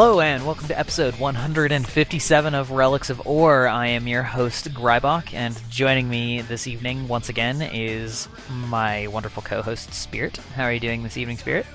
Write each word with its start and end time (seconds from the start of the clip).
Hello 0.00 0.18
and 0.22 0.46
welcome 0.46 0.66
to 0.66 0.78
episode 0.78 1.14
157 1.16 2.54
of 2.54 2.70
Relics 2.70 3.10
of 3.10 3.20
Orr. 3.26 3.68
I 3.68 3.88
am 3.88 4.08
your 4.08 4.22
host 4.22 4.72
Grybach, 4.72 5.34
and 5.34 5.60
joining 5.68 6.08
me 6.08 6.40
this 6.40 6.66
evening 6.66 7.06
once 7.06 7.28
again 7.28 7.60
is 7.60 8.26
my 8.48 9.08
wonderful 9.08 9.42
co-host 9.42 9.92
Spirit. 9.92 10.38
How 10.56 10.64
are 10.64 10.72
you 10.72 10.80
doing 10.80 11.02
this 11.02 11.18
evening, 11.18 11.36
Spirit? 11.36 11.66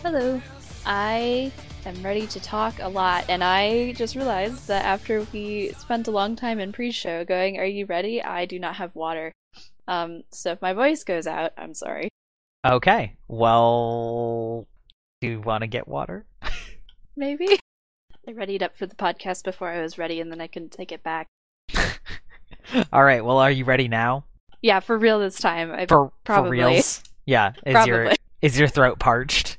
Hello. 0.00 0.40
I 0.86 1.50
am 1.84 2.00
ready 2.04 2.28
to 2.28 2.38
talk 2.38 2.74
a 2.78 2.88
lot, 2.88 3.24
and 3.28 3.42
I 3.42 3.94
just 3.94 4.14
realized 4.14 4.68
that 4.68 4.84
after 4.84 5.26
we 5.32 5.72
spent 5.72 6.06
a 6.06 6.12
long 6.12 6.36
time 6.36 6.60
in 6.60 6.70
pre-show 6.70 7.24
going, 7.24 7.58
"Are 7.58 7.66
you 7.66 7.86
ready?" 7.86 8.22
I 8.22 8.44
do 8.44 8.60
not 8.60 8.76
have 8.76 8.94
water. 8.94 9.32
Um, 9.88 10.22
so 10.30 10.52
if 10.52 10.62
my 10.62 10.72
voice 10.72 11.02
goes 11.02 11.26
out, 11.26 11.50
I'm 11.58 11.74
sorry. 11.74 12.10
Okay. 12.64 13.16
Well, 13.26 14.68
do 15.20 15.26
you 15.26 15.40
want 15.40 15.62
to 15.62 15.66
get 15.66 15.88
water? 15.88 16.26
Maybe. 17.16 17.58
I 18.26 18.32
readied 18.32 18.62
up 18.62 18.76
for 18.76 18.86
the 18.86 18.94
podcast 18.94 19.44
before 19.44 19.70
I 19.70 19.82
was 19.82 19.98
ready, 19.98 20.20
and 20.20 20.30
then 20.30 20.40
I 20.40 20.46
couldn't 20.46 20.72
take 20.72 20.92
it 20.92 21.02
back. 21.02 21.26
All 22.92 23.02
right. 23.02 23.24
Well, 23.24 23.38
are 23.38 23.50
you 23.50 23.64
ready 23.64 23.88
now? 23.88 24.24
Yeah, 24.62 24.80
for 24.80 24.96
real 24.96 25.18
this 25.18 25.40
time. 25.40 25.72
I 25.72 25.86
For 25.86 26.12
probably. 26.24 26.60
for 26.60 26.66
reals? 26.66 27.02
Yeah. 27.26 27.52
Is 27.66 27.86
your 27.86 28.12
is 28.40 28.58
your 28.58 28.68
throat 28.68 28.98
parched? 28.98 29.58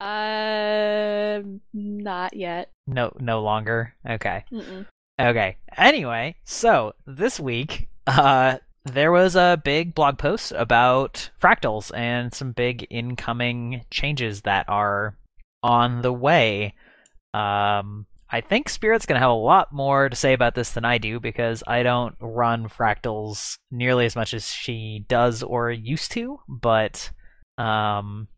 Uh, 0.00 1.42
not 1.72 2.34
yet. 2.34 2.70
No, 2.86 3.14
no 3.20 3.42
longer. 3.42 3.94
Okay. 4.08 4.44
Mm-mm. 4.50 4.86
Okay. 5.20 5.56
Anyway, 5.76 6.36
so 6.44 6.94
this 7.06 7.38
week, 7.38 7.88
uh, 8.06 8.58
there 8.84 9.12
was 9.12 9.36
a 9.36 9.60
big 9.62 9.94
blog 9.94 10.18
post 10.18 10.52
about 10.56 11.30
fractals 11.40 11.96
and 11.96 12.34
some 12.34 12.52
big 12.52 12.86
incoming 12.90 13.84
changes 13.90 14.42
that 14.42 14.68
are 14.68 15.16
on 15.62 16.02
the 16.02 16.12
way. 16.12 16.74
Um, 17.34 18.06
I 18.30 18.40
think 18.40 18.68
Spirit's 18.68 19.04
going 19.04 19.16
to 19.16 19.20
have 19.20 19.30
a 19.30 19.34
lot 19.34 19.72
more 19.72 20.08
to 20.08 20.16
say 20.16 20.32
about 20.32 20.54
this 20.54 20.70
than 20.70 20.86
I 20.86 20.96
do 20.96 21.20
because 21.20 21.62
I 21.66 21.82
don't 21.82 22.14
run 22.18 22.68
fractals 22.68 23.58
nearly 23.70 24.06
as 24.06 24.16
much 24.16 24.32
as 24.32 24.46
she 24.48 25.04
does 25.06 25.42
or 25.42 25.70
used 25.70 26.12
to, 26.12 26.40
but 26.48 27.10
um, 27.58 28.28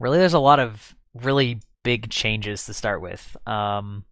really 0.00 0.18
there's 0.18 0.34
a 0.34 0.40
lot 0.40 0.58
of 0.58 0.96
really 1.14 1.60
big 1.84 2.10
changes 2.10 2.66
to 2.66 2.74
start 2.74 3.00
with. 3.00 3.36
Um, 3.46 4.04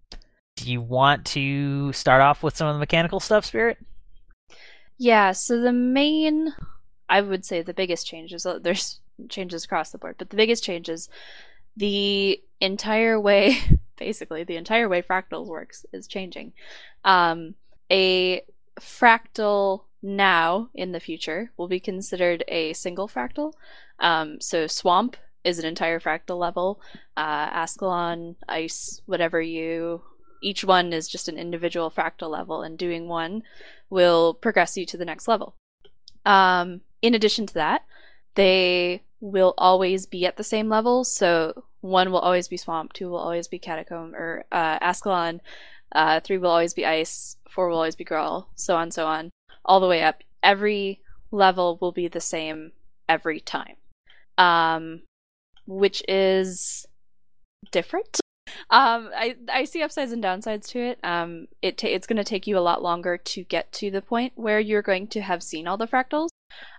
do 0.56 0.70
you 0.70 0.80
want 0.80 1.24
to 1.26 1.92
start 1.92 2.22
off 2.22 2.44
with 2.44 2.56
some 2.56 2.68
of 2.68 2.74
the 2.76 2.80
mechanical 2.80 3.18
stuff, 3.18 3.44
Spirit? 3.44 3.78
Yeah, 4.96 5.32
so 5.32 5.60
the 5.60 5.72
main, 5.72 6.54
I 7.08 7.20
would 7.20 7.44
say 7.44 7.62
the 7.62 7.74
biggest 7.74 8.06
changes, 8.06 8.46
uh, 8.46 8.60
there's 8.60 9.00
changes 9.28 9.64
across 9.64 9.90
the 9.90 9.98
board, 9.98 10.14
but 10.18 10.30
the 10.30 10.36
biggest 10.36 10.62
changes, 10.62 11.08
the 11.76 12.40
entire 12.60 13.18
way, 13.20 13.58
basically, 13.96 14.44
the 14.44 14.56
entire 14.56 14.88
way 14.88 15.02
fractals 15.02 15.46
works 15.46 15.86
is 15.92 16.06
changing. 16.06 16.52
Um, 17.04 17.54
a 17.90 18.42
fractal 18.80 19.84
now 20.02 20.68
in 20.74 20.92
the 20.92 21.00
future 21.00 21.50
will 21.56 21.68
be 21.68 21.80
considered 21.80 22.44
a 22.48 22.72
single 22.72 23.08
fractal. 23.08 23.52
Um, 23.98 24.40
so 24.40 24.66
swamp 24.66 25.16
is 25.44 25.58
an 25.58 25.64
entire 25.64 26.00
fractal 26.00 26.38
level. 26.38 26.80
Uh, 27.16 27.48
Ascalon, 27.52 28.36
ice, 28.48 29.00
whatever 29.06 29.40
you, 29.40 30.02
each 30.42 30.64
one 30.64 30.92
is 30.92 31.08
just 31.08 31.28
an 31.28 31.38
individual 31.38 31.90
fractal 31.90 32.30
level, 32.30 32.62
and 32.62 32.76
doing 32.78 33.08
one 33.08 33.42
will 33.90 34.34
progress 34.34 34.76
you 34.76 34.84
to 34.86 34.96
the 34.96 35.04
next 35.04 35.28
level. 35.28 35.54
Um, 36.26 36.80
in 37.02 37.14
addition 37.14 37.46
to 37.46 37.54
that, 37.54 37.84
they 38.34 39.02
will 39.24 39.54
always 39.56 40.04
be 40.04 40.26
at 40.26 40.36
the 40.36 40.44
same 40.44 40.68
level. 40.68 41.02
So 41.02 41.64
one 41.80 42.12
will 42.12 42.18
always 42.18 42.46
be 42.46 42.58
swamp, 42.58 42.92
two 42.92 43.08
will 43.08 43.18
always 43.18 43.48
be 43.48 43.58
catacomb, 43.58 44.14
or 44.14 44.44
uh, 44.52 44.78
Ascalon, 44.82 45.40
uh, 45.92 46.20
three 46.20 46.36
will 46.36 46.50
always 46.50 46.74
be 46.74 46.84
ice, 46.84 47.36
four 47.48 47.68
will 47.68 47.78
always 47.78 47.96
be 47.96 48.04
Grawl, 48.04 48.46
so 48.54 48.76
on, 48.76 48.90
so 48.90 49.06
on, 49.06 49.30
all 49.64 49.80
the 49.80 49.88
way 49.88 50.02
up. 50.02 50.22
Every 50.42 51.00
level 51.30 51.78
will 51.80 51.92
be 51.92 52.06
the 52.06 52.20
same 52.20 52.72
every 53.08 53.40
time, 53.40 53.76
um, 54.36 55.02
which 55.66 56.02
is 56.06 56.86
different. 57.72 58.20
Um, 58.68 59.08
I 59.16 59.36
I 59.50 59.64
see 59.64 59.82
upsides 59.82 60.12
and 60.12 60.22
downsides 60.22 60.68
to 60.68 60.80
it. 60.80 60.98
Um, 61.02 61.48
it 61.62 61.78
ta- 61.78 61.88
it's 61.88 62.06
going 62.06 62.18
to 62.18 62.24
take 62.24 62.46
you 62.46 62.58
a 62.58 62.60
lot 62.60 62.82
longer 62.82 63.16
to 63.16 63.44
get 63.44 63.72
to 63.72 63.90
the 63.90 64.02
point 64.02 64.34
where 64.36 64.60
you're 64.60 64.82
going 64.82 65.06
to 65.08 65.22
have 65.22 65.42
seen 65.42 65.66
all 65.66 65.78
the 65.78 65.88
fractals. 65.88 66.28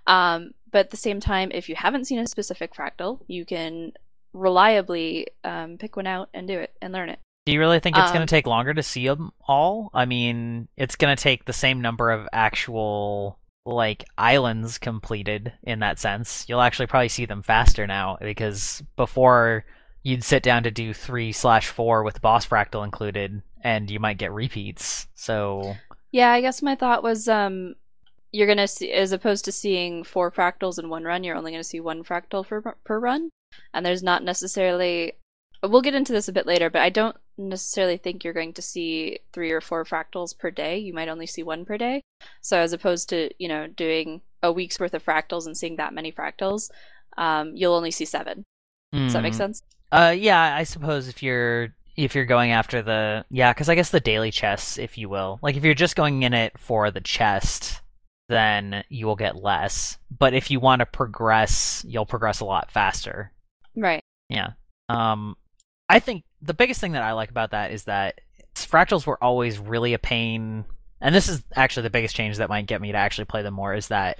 Um, 0.05 0.51
but 0.75 0.87
at 0.87 0.89
the 0.89 0.97
same 0.97 1.21
time, 1.21 1.51
if 1.53 1.69
you 1.69 1.75
haven't 1.77 2.03
seen 2.03 2.19
a 2.19 2.27
specific 2.27 2.73
fractal, 2.75 3.21
you 3.27 3.45
can 3.45 3.93
reliably 4.33 5.25
um, 5.45 5.77
pick 5.77 5.95
one 5.95 6.05
out 6.05 6.27
and 6.33 6.49
do 6.49 6.59
it 6.59 6.73
and 6.81 6.91
learn 6.91 7.07
it. 7.07 7.19
Do 7.45 7.53
you 7.53 7.61
really 7.61 7.79
think 7.79 7.95
it's 7.95 8.11
going 8.11 8.23
Um, 8.23 8.27
to 8.27 8.35
take 8.35 8.45
longer 8.45 8.73
to 8.73 8.83
see 8.83 9.07
them 9.07 9.31
all? 9.47 9.89
I 9.93 10.03
mean, 10.03 10.67
it's 10.75 10.97
going 10.97 11.15
to 11.15 11.23
take 11.23 11.45
the 11.45 11.53
same 11.53 11.79
number 11.79 12.11
of 12.11 12.27
actual 12.33 13.39
like 13.65 14.03
islands 14.17 14.77
completed 14.77 15.53
in 15.63 15.79
that 15.79 15.97
sense. 15.97 16.43
You'll 16.49 16.59
actually 16.59 16.87
probably 16.87 17.07
see 17.07 17.25
them 17.25 17.41
faster 17.41 17.87
now 17.87 18.17
because 18.19 18.83
before 18.97 19.63
you'd 20.03 20.25
sit 20.25 20.43
down 20.43 20.63
to 20.63 20.71
do 20.71 20.93
three 20.93 21.31
slash 21.31 21.67
four 21.67 22.03
with 22.03 22.21
boss 22.21 22.45
fractal 22.45 22.83
included, 22.83 23.41
and 23.63 23.89
you 23.89 24.01
might 24.01 24.17
get 24.17 24.33
repeats. 24.33 25.07
So 25.15 25.77
Yeah, 26.11 26.33
I 26.33 26.41
guess 26.41 26.61
my 26.61 26.75
thought 26.75 27.01
was 27.01 27.29
um, 27.29 27.75
you're 28.35 28.47
gonna 28.47 28.67
see 28.67 28.91
as 28.91 29.13
opposed 29.13 29.45
to 29.45 29.51
seeing 29.51 30.03
four 30.03 30.29
fractals 30.29 30.77
in 30.77 30.89
one 30.89 31.05
run, 31.05 31.23
you're 31.23 31.37
only 31.37 31.51
gonna 31.51 31.63
see 31.63 31.79
one 31.79 32.03
fractal 32.03 32.45
per 32.45 32.61
per 32.61 32.99
run, 32.99 33.29
and 33.73 33.85
there's 33.85 34.03
not 34.03 34.23
necessarily. 34.23 35.13
We'll 35.63 35.81
get 35.81 35.95
into 35.95 36.11
this 36.11 36.27
a 36.27 36.33
bit 36.33 36.45
later, 36.45 36.69
but 36.69 36.81
I 36.81 36.89
don't 36.89 37.15
necessarily 37.37 37.97
think 37.97 38.23
you're 38.23 38.33
going 38.33 38.53
to 38.53 38.61
see 38.61 39.19
three 39.33 39.51
or 39.51 39.61
four 39.61 39.83
fractals 39.83 40.37
per 40.37 40.51
day. 40.51 40.77
You 40.77 40.93
might 40.93 41.07
only 41.07 41.25
see 41.25 41.41
one 41.41 41.65
per 41.65 41.77
day. 41.77 42.01
So 42.41 42.59
as 42.59 42.73
opposed 42.73 43.09
to 43.09 43.31
you 43.39 43.47
know 43.47 43.67
doing 43.67 44.21
a 44.43 44.51
week's 44.51 44.79
worth 44.79 44.93
of 44.93 45.03
fractals 45.03 45.45
and 45.45 45.57
seeing 45.57 45.77
that 45.77 45.93
many 45.93 46.11
fractals, 46.11 46.69
um, 47.17 47.55
you'll 47.55 47.73
only 47.73 47.91
see 47.91 48.05
seven. 48.05 48.43
Does 48.91 49.13
that 49.13 49.23
make 49.23 49.33
mm, 49.33 49.37
sense? 49.37 49.61
Uh, 49.91 50.13
yeah, 50.15 50.55
I 50.55 50.63
suppose 50.63 51.07
if 51.07 51.23
you're 51.23 51.73
if 51.95 52.15
you're 52.15 52.25
going 52.25 52.51
after 52.51 52.81
the 52.81 53.25
yeah, 53.31 53.53
because 53.53 53.69
I 53.69 53.75
guess 53.75 53.89
the 53.89 53.99
daily 53.99 54.31
chests, 54.31 54.77
if 54.77 54.97
you 54.97 55.09
will, 55.09 55.39
like 55.41 55.55
if 55.55 55.63
you're 55.63 55.73
just 55.73 55.95
going 55.95 56.23
in 56.23 56.33
it 56.33 56.57
for 56.59 56.91
the 56.91 57.01
chest, 57.01 57.81
then 58.27 58.83
you 58.89 59.05
will 59.05 59.15
get 59.15 59.41
less. 59.41 59.97
But 60.15 60.33
if 60.33 60.49
you 60.49 60.59
want 60.59 60.79
to 60.79 60.85
progress, 60.85 61.83
you'll 61.87 62.05
progress 62.05 62.39
a 62.39 62.45
lot 62.45 62.71
faster. 62.71 63.31
Right. 63.75 64.03
Yeah. 64.29 64.51
Um, 64.89 65.35
I 65.89 65.99
think 65.99 66.23
the 66.41 66.53
biggest 66.53 66.81
thing 66.81 66.93
that 66.93 67.03
I 67.03 67.13
like 67.13 67.29
about 67.29 67.51
that 67.51 67.71
is 67.71 67.83
that 67.85 68.21
fractals 68.55 69.05
were 69.05 69.23
always 69.23 69.59
really 69.59 69.93
a 69.93 69.99
pain, 69.99 70.65
and 71.01 71.13
this 71.13 71.29
is 71.29 71.43
actually 71.55 71.83
the 71.83 71.91
biggest 71.91 72.15
change 72.15 72.37
that 72.37 72.49
might 72.49 72.67
get 72.67 72.81
me 72.81 72.91
to 72.91 72.97
actually 72.97 73.25
play 73.25 73.43
them 73.43 73.53
more. 73.53 73.73
Is 73.73 73.89
that 73.89 74.19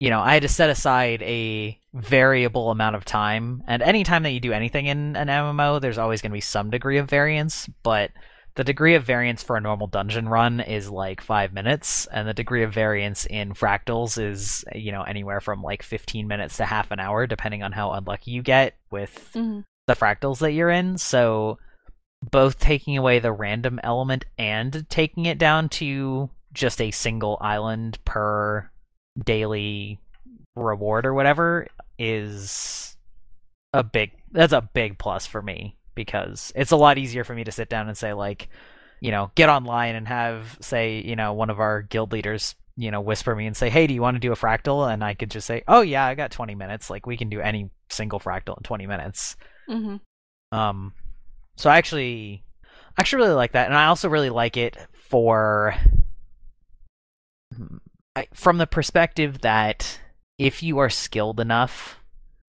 you 0.00 0.10
know 0.10 0.20
I 0.20 0.34
had 0.34 0.42
to 0.42 0.48
set 0.48 0.70
aside 0.70 1.22
a 1.22 1.78
variable 1.92 2.70
amount 2.70 2.96
of 2.96 3.04
time, 3.04 3.62
and 3.66 3.82
any 3.82 4.04
time 4.04 4.22
that 4.22 4.30
you 4.30 4.40
do 4.40 4.52
anything 4.52 4.86
in 4.86 5.16
an 5.16 5.28
MMO, 5.28 5.80
there's 5.80 5.98
always 5.98 6.22
going 6.22 6.30
to 6.30 6.36
be 6.36 6.40
some 6.40 6.70
degree 6.70 6.98
of 6.98 7.10
variance, 7.10 7.68
but 7.82 8.10
the 8.54 8.64
degree 8.64 8.94
of 8.94 9.04
variance 9.04 9.42
for 9.42 9.56
a 9.56 9.60
normal 9.60 9.86
dungeon 9.86 10.28
run 10.28 10.60
is 10.60 10.90
like 10.90 11.20
five 11.20 11.52
minutes, 11.52 12.06
and 12.06 12.28
the 12.28 12.34
degree 12.34 12.62
of 12.62 12.72
variance 12.72 13.24
in 13.26 13.54
fractals 13.54 14.22
is 14.22 14.64
you 14.74 14.92
know 14.92 15.02
anywhere 15.02 15.40
from 15.40 15.62
like 15.62 15.82
15 15.82 16.26
minutes 16.26 16.56
to 16.58 16.66
half 16.66 16.90
an 16.90 17.00
hour, 17.00 17.26
depending 17.26 17.62
on 17.62 17.72
how 17.72 17.92
unlucky 17.92 18.30
you 18.30 18.42
get 18.42 18.76
with 18.90 19.30
hmm 19.32 19.60
the 19.88 19.94
fractals 19.94 20.38
that 20.38 20.52
you're 20.52 20.70
in. 20.70 20.96
So 20.96 21.58
both 22.30 22.58
taking 22.58 22.96
away 22.96 23.18
the 23.18 23.32
random 23.32 23.80
element 23.82 24.24
and 24.38 24.86
taking 24.88 25.26
it 25.26 25.38
down 25.38 25.68
to 25.70 26.30
just 26.52 26.80
a 26.80 26.90
single 26.90 27.38
island 27.40 27.98
per 28.04 28.70
daily 29.24 29.98
reward 30.54 31.06
or 31.06 31.14
whatever 31.14 31.66
is 31.98 32.96
a 33.72 33.82
big 33.82 34.12
that's 34.30 34.52
a 34.52 34.60
big 34.60 34.98
plus 34.98 35.26
for 35.26 35.40
me 35.42 35.76
because 35.94 36.52
it's 36.54 36.70
a 36.70 36.76
lot 36.76 36.98
easier 36.98 37.24
for 37.24 37.34
me 37.34 37.44
to 37.44 37.52
sit 37.52 37.68
down 37.68 37.88
and 37.88 37.96
say 37.96 38.12
like 38.12 38.48
you 39.00 39.10
know 39.10 39.30
get 39.34 39.48
online 39.48 39.94
and 39.94 40.08
have 40.08 40.56
say 40.60 41.00
you 41.00 41.16
know 41.16 41.32
one 41.32 41.50
of 41.50 41.60
our 41.60 41.82
guild 41.82 42.12
leaders 42.12 42.54
you 42.76 42.90
know 42.90 43.00
whisper 43.00 43.34
me 43.34 43.46
and 43.46 43.56
say 43.56 43.68
hey 43.68 43.86
do 43.86 43.94
you 43.94 44.02
want 44.02 44.14
to 44.14 44.20
do 44.20 44.32
a 44.32 44.36
fractal? 44.36 44.90
And 44.92 45.04
i 45.04 45.14
could 45.14 45.30
just 45.30 45.46
say 45.46 45.62
oh 45.68 45.80
yeah 45.82 46.06
i 46.06 46.14
got 46.14 46.30
20 46.30 46.54
minutes. 46.54 46.90
Like 46.90 47.06
we 47.06 47.16
can 47.16 47.28
do 47.28 47.40
any 47.40 47.70
single 47.90 48.20
fractal 48.20 48.56
in 48.56 48.62
20 48.62 48.86
minutes. 48.86 49.36
Hmm 49.68 49.96
um, 50.52 50.92
so 51.56 51.70
I 51.70 51.78
actually, 51.78 52.44
I 52.96 53.00
actually 53.00 53.22
really 53.24 53.34
like 53.34 53.52
that, 53.52 53.66
and 53.66 53.74
I 53.76 53.86
also 53.86 54.08
really 54.08 54.30
like 54.30 54.56
it 54.56 54.76
for, 54.92 55.74
I, 58.14 58.28
from 58.34 58.58
the 58.58 58.66
perspective 58.66 59.40
that 59.40 59.98
if 60.38 60.62
you 60.62 60.78
are 60.78 60.90
skilled 60.90 61.40
enough, 61.40 61.98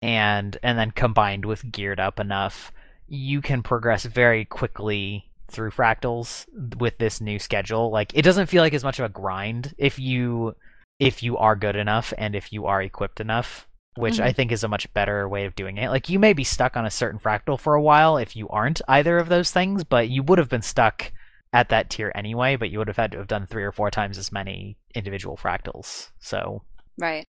and 0.01 0.57
and 0.63 0.79
then 0.79 0.93
combined 0.93 1.45
with 1.45 1.73
geared 1.73 1.99
up 1.99 2.21
enough, 2.21 2.73
you 3.09 3.41
can 3.41 3.63
progress 3.63 4.05
very 4.05 4.45
quickly 4.45 5.31
through 5.51 5.71
fractals 5.71 6.47
with 6.79 6.99
this 6.99 7.21
new 7.21 7.39
schedule. 7.39 7.91
Like 7.91 8.13
it 8.15 8.23
doesn't 8.23 8.47
feel 8.47 8.63
like 8.63 8.75
as 8.75 8.85
much 8.85 8.99
of 8.99 9.07
a 9.07 9.09
grind 9.09 9.75
if 9.79 9.99
you 9.99 10.55
if 10.99 11.23
you 11.23 11.37
are 11.39 11.55
good 11.57 11.77
enough 11.77 12.13
and 12.19 12.35
if 12.35 12.53
you 12.53 12.67
are 12.67 12.83
equipped 12.83 13.21
enough. 13.21 13.65
which 13.97 14.19
Mhm. 14.19 14.25
I 14.25 14.33
think 14.33 14.53
is 14.53 14.63
a 14.63 14.69
much 14.69 14.93
better 14.95 15.29
way 15.29 15.45
of 15.45 15.57
doing 15.57 15.77
it. 15.77 15.89
Like 15.91 16.09
you 16.09 16.21
may 16.21 16.33
be 16.33 16.45
stuck 16.45 16.77
on 16.77 16.87
a 16.87 16.91
certain 16.91 17.19
fractal 17.19 17.59
for 17.59 17.75
a 17.75 17.83
while 17.83 18.17
if 18.17 18.37
you 18.37 18.49
aren't 18.49 18.81
either 18.87 19.19
of 19.19 19.29
those 19.29 19.51
things, 19.51 19.83
but 19.83 20.09
you 20.09 20.23
would 20.23 20.39
have 20.39 20.49
been 20.49 20.63
stuck 20.63 21.11
at 21.53 21.69
that 21.71 21.91
tier 21.91 22.13
anyway, 22.15 22.55
but 22.55 22.71
you 22.71 22.79
would 22.79 22.87
have 22.87 22.97
had 22.97 23.11
to 23.11 23.19
have 23.19 23.27
done 23.27 23.45
three 23.47 23.65
or 23.65 23.73
four 23.73 23.91
times 23.91 24.17
as 24.17 24.31
many 24.31 24.77
individual 24.95 25.37
fractals. 25.37 26.13
So 26.21 26.63
Right. 26.97 27.25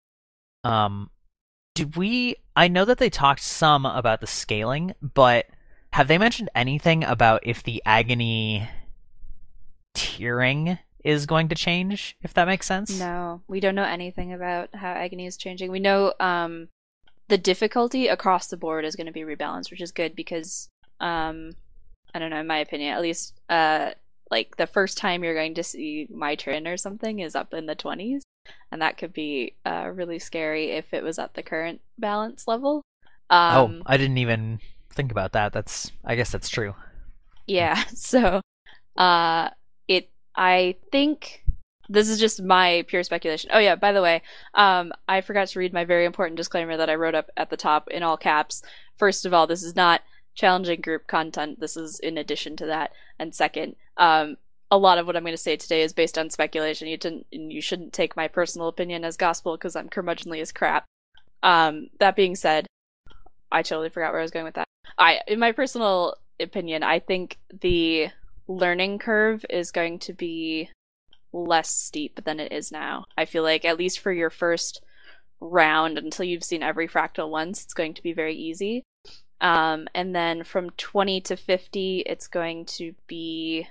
um, 0.65 1.11
did 1.77 1.95
we? 1.95 2.35
I 2.57 2.67
know 2.67 2.85
that 2.85 2.99
they 2.99 3.11
talked 3.11 3.43
some 3.43 3.87
about 3.87 4.21
the 4.21 4.27
scaling, 4.27 4.93
but 5.01 5.47
have 5.97 6.09
they 6.09 6.19
mentioned 6.19 6.51
anything 6.55 7.03
about 7.03 7.41
if 7.43 7.63
the 7.63 7.83
agony 7.87 8.69
tiering 9.95 10.79
is 11.03 11.25
going 11.25 11.49
to 11.49 11.55
change? 11.55 12.19
If 12.23 12.35
that 12.35 12.47
makes 12.47 12.67
sense. 12.67 12.99
No, 12.99 13.41
we 13.49 13.61
don't 13.61 13.75
know 13.75 13.83
anything 13.83 14.31
about 14.31 14.75
how 14.75 14.91
agony 14.91 15.25
is 15.25 15.39
changing. 15.39 15.71
We 15.71 15.81
know 15.81 16.13
um, 16.21 16.69
the 17.29 17.39
difficulty 17.39 18.09
across 18.09 18.49
the 18.49 18.59
board 18.59 18.85
is 18.85 18.95
going 18.95 19.07
to 19.07 19.13
be 19.13 19.23
rebalanced, 19.23 19.71
which 19.71 19.81
is 19.81 19.91
good 19.91 20.15
because 20.15 20.69
um, 21.01 21.53
I 22.15 22.19
don't 22.19 22.29
know, 22.29 22.41
in 22.41 22.47
my 22.47 22.59
opinion, 22.59 22.93
at 22.93 23.01
least 23.01 23.33
uh, 23.49 23.93
like 24.31 24.59
the 24.59 24.67
first 24.67 24.99
time 24.99 25.25
you're 25.25 25.33
going 25.33 25.55
to 25.55 25.63
see 25.63 26.09
Mai 26.11 26.35
Trin 26.35 26.67
or 26.67 26.77
something 26.77 27.21
is 27.21 27.35
up 27.35 27.55
in 27.55 27.65
the 27.65 27.75
twenties, 27.75 28.23
and 28.71 28.83
that 28.83 28.99
could 28.99 29.15
be 29.15 29.55
uh, 29.65 29.91
really 29.95 30.19
scary 30.19 30.73
if 30.73 30.93
it 30.93 31.03
was 31.03 31.19
at 31.19 31.33
the 31.33 31.43
current 31.43 31.81
balance 31.97 32.47
level. 32.47 32.83
Um, 33.31 33.81
oh, 33.81 33.83
I 33.87 33.97
didn't 33.97 34.19
even 34.19 34.61
think 34.97 35.13
about 35.13 35.33
that. 35.33 35.53
That's. 35.53 35.93
I 36.05 36.17
guess 36.17 36.33
that's 36.33 36.49
true. 36.49 36.75
Yeah, 37.47 37.83
so 37.95 38.41
uh 38.97 39.51
it 39.89 40.11
I 40.35 40.77
think 40.91 41.45
this 41.89 42.09
is 42.09 42.19
just 42.19 42.43
my 42.43 42.85
pure 42.89 43.03
speculation. 43.03 43.51
Oh 43.53 43.59
yeah, 43.59 43.77
by 43.77 43.93
the 43.93 44.03
way, 44.03 44.23
um 44.55 44.93
I 45.09 45.21
forgot 45.21 45.49
to 45.49 45.59
read 45.59 45.73
my 45.73 45.85
very 45.85 46.05
important 46.05 46.37
disclaimer 46.37 46.77
that 46.77 46.91
I 46.91 46.95
wrote 46.95 47.15
up 47.15 47.31
at 47.37 47.51
the 47.51 47.57
top 47.57 47.89
in 47.89 48.03
all 48.03 48.17
caps. 48.17 48.63
First 48.97 49.27
of 49.27 49.35
all, 49.35 49.47
this 49.47 49.63
is 49.63 49.77
not 49.77 50.03
challenging 50.35 50.81
group 50.81 51.07
content. 51.07 51.61
This 51.61 51.77
is 51.77 52.01
in 52.01 52.19
addition 52.19 52.57
to 52.57 52.67
that. 52.67 52.93
And 53.19 53.35
second, 53.35 53.77
um 53.97 54.37
a 54.71 54.79
lot 54.79 54.99
of 54.99 55.07
what 55.07 55.17
I'm 55.17 55.23
going 55.23 55.33
to 55.33 55.39
say 55.39 55.57
today 55.57 55.83
is 55.83 55.93
based 55.93 56.19
on 56.19 56.29
speculation. 56.29 56.89
You 56.89 56.97
didn't, 56.97 57.27
you 57.31 57.61
shouldn't 57.61 57.93
take 57.93 58.17
my 58.17 58.27
personal 58.27 58.67
opinion 58.67 59.05
as 59.05 59.17
gospel 59.17 59.57
because 59.57 59.77
I'm 59.77 59.89
curmudgeonly 59.89 60.41
as 60.41 60.51
crap. 60.51 60.85
Um, 61.45 61.87
that 62.01 62.17
being 62.17 62.35
said, 62.35 62.67
I 63.57 63.63
totally 63.63 63.89
forgot 63.89 64.13
where 64.13 64.21
I 64.21 64.23
was 64.23 64.31
going 64.31 64.45
with 64.45 64.55
that. 64.55 64.69
I, 64.99 65.21
in 65.27 65.39
my 65.39 65.53
personal 65.53 66.17
opinion, 66.39 66.83
I 66.83 66.99
think 66.99 67.39
the 67.59 68.09
learning 68.47 68.99
curve 68.99 69.47
is 69.49 69.71
going 69.71 69.99
to 70.01 70.13
be 70.13 70.69
less 71.33 71.71
steep 71.71 72.23
than 72.25 72.39
it 72.39 72.53
is 72.53 72.71
now. 72.71 73.07
I 73.17 73.25
feel 73.25 73.43
like 73.43 73.65
at 73.65 73.79
least 73.79 74.01
for 74.01 74.13
your 74.13 74.29
first 74.29 74.83
round 75.41 75.97
until 75.97 76.27
you've 76.27 76.45
seen 76.45 76.63
every 76.63 76.87
fractal 76.87 77.31
once, 77.31 77.65
it's 77.65 77.73
going 77.73 77.95
to 77.95 78.03
be 78.03 78.13
very 78.13 78.35
easy. 78.35 78.83
Um, 79.41 79.89
and 79.95 80.15
then 80.15 80.45
from 80.45 80.69
20 80.71 81.23
to 81.23 81.37
50, 81.37 82.01
it's 82.01 82.27
going 82.27 82.67
to 82.67 82.95
be 83.07 83.69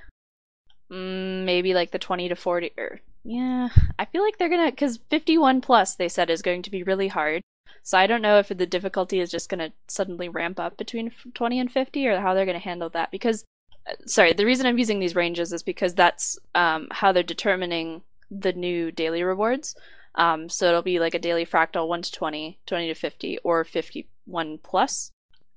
mm, 0.91 1.43
maybe 1.45 1.75
like 1.75 1.91
the 1.91 1.99
20 1.99 2.29
to 2.29 2.35
40 2.35 2.71
or 2.75 3.01
yeah, 3.23 3.69
I 3.97 4.05
feel 4.05 4.23
like 4.23 4.37
they're 4.37 4.49
gonna 4.49 4.69
because 4.69 4.99
51 5.09 5.61
plus 5.61 5.95
they 5.95 6.07
said 6.09 6.29
is 6.29 6.43
going 6.43 6.61
to 6.63 6.71
be 6.71 6.83
really 6.83 7.07
hard. 7.07 7.41
So 7.83 7.97
I 7.97 8.07
don't 8.07 8.21
know 8.21 8.39
if 8.39 8.47
the 8.49 8.65
difficulty 8.65 9.19
is 9.19 9.31
just 9.31 9.49
gonna 9.49 9.71
suddenly 9.87 10.29
ramp 10.29 10.59
up 10.59 10.77
between 10.77 11.11
20 11.33 11.59
and 11.59 11.71
50 11.71 12.07
or 12.07 12.19
how 12.19 12.33
they're 12.33 12.45
gonna 12.45 12.59
handle 12.59 12.89
that 12.89 13.11
because 13.11 13.45
uh, 13.87 13.93
sorry, 14.05 14.33
the 14.33 14.45
reason 14.45 14.65
I'm 14.65 14.77
using 14.77 14.99
these 14.99 15.15
ranges 15.15 15.53
is 15.53 15.63
because 15.63 15.93
that's 15.93 16.39
um, 16.55 16.87
how 16.91 17.11
they're 17.11 17.23
determining 17.23 18.01
the 18.31 18.53
new 18.53 18.91
daily 18.91 19.23
rewards. 19.23 19.75
Um, 20.15 20.49
so 20.49 20.67
it'll 20.67 20.81
be 20.81 20.99
like 20.99 21.13
a 21.13 21.19
daily 21.19 21.45
fractal 21.45 21.87
1 21.87 22.01
to 22.03 22.11
20, 22.11 22.59
20 22.65 22.87
to 22.87 22.93
50, 22.93 23.37
or 23.39 23.63
51 23.63 24.59
plus, 24.63 25.11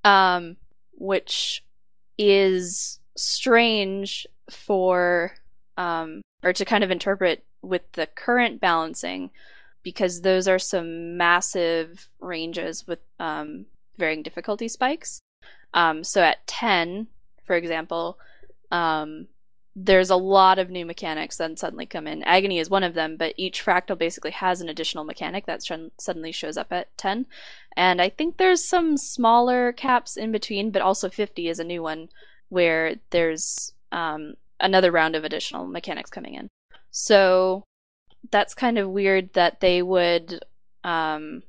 um, 0.05 0.57
which 0.93 1.65
is 2.19 2.99
strange 3.17 4.27
for, 4.51 5.35
um, 5.77 6.23
or 6.43 6.53
to 6.53 6.65
kind 6.65 6.83
of 6.83 6.91
interpret 6.91 7.45
with 7.63 7.83
the 7.93 8.07
current 8.07 8.61
balancing, 8.61 9.31
because 9.83 10.23
those 10.23 10.49
are 10.49 10.59
some 10.59 11.17
massive 11.17 12.09
ranges 12.21 12.87
with 12.87 13.01
um, 13.19 13.67
varying 13.97 14.23
difficulty 14.23 14.69
spikes. 14.69 15.21
Um, 15.75 16.05
so 16.05 16.23
at 16.23 16.47
10, 16.47 17.09
for 17.45 17.57
example, 17.57 18.19
um, 18.71 19.29
there's 19.75 20.11
a 20.11 20.17
lot 20.17 20.59
of 20.59 20.71
new 20.71 20.85
mechanics 20.85 21.37
that 21.37 21.59
suddenly 21.59 21.87
come 21.87 22.07
in. 22.07 22.23
Agony 22.25 22.59
is 22.59 22.69
one 22.69 22.83
of 22.83 22.95
them, 22.95 23.17
but 23.17 23.35
each 23.37 23.65
fractal 23.65 23.97
basically 23.97 24.33
has 24.33 24.61
an 24.61 24.69
additional 24.69 25.05
mechanic 25.05 25.47
that 25.47 25.65
sh- 25.65 25.73
suddenly 25.99 26.33
shows 26.33 26.57
up 26.57 26.73
at 26.73 26.97
10. 26.99 27.27
And 27.77 28.03
I 28.03 28.09
think 28.09 28.37
there's 28.37 28.65
some 28.65 28.97
smaller 28.97 29.73
caps 29.73 30.17
in 30.17 30.33
between, 30.33 30.71
but 30.71 30.83
also 30.83 31.09
50 31.09 31.49
is 31.49 31.61
a 31.61 31.65
new 31.65 31.83
one 31.83 32.09
where 32.49 32.97
there's 33.11 33.73
um, 33.93 34.35
another 34.59 34.91
round 34.91 35.15
of 35.15 35.23
additional 35.23 35.67
mechanics 35.67 36.11
coming 36.11 36.35
in. 36.35 36.49
So 36.91 37.63
that's 38.31 38.55
kind 38.55 38.79
of 38.79 38.91
weird 38.91 39.33
that 39.35 39.61
they 39.61 39.83
would 39.83 40.45
um, 40.85 41.43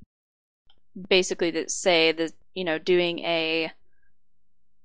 basically 1.09 1.65
say 1.67 2.11
that, 2.11 2.31
you 2.53 2.63
know, 2.63 2.77
doing 2.77 3.19
a 3.19 3.71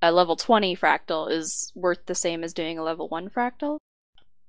a 0.02 0.12
level 0.12 0.37
20 0.37 0.76
fractal 0.76 1.31
is 1.31 1.73
worth 1.75 2.05
the 2.05 2.14
same 2.14 2.44
as 2.44 2.52
doing 2.52 2.79
a 2.79 2.82
level 2.82 3.08
1 3.08 3.31
fractal. 3.31 3.79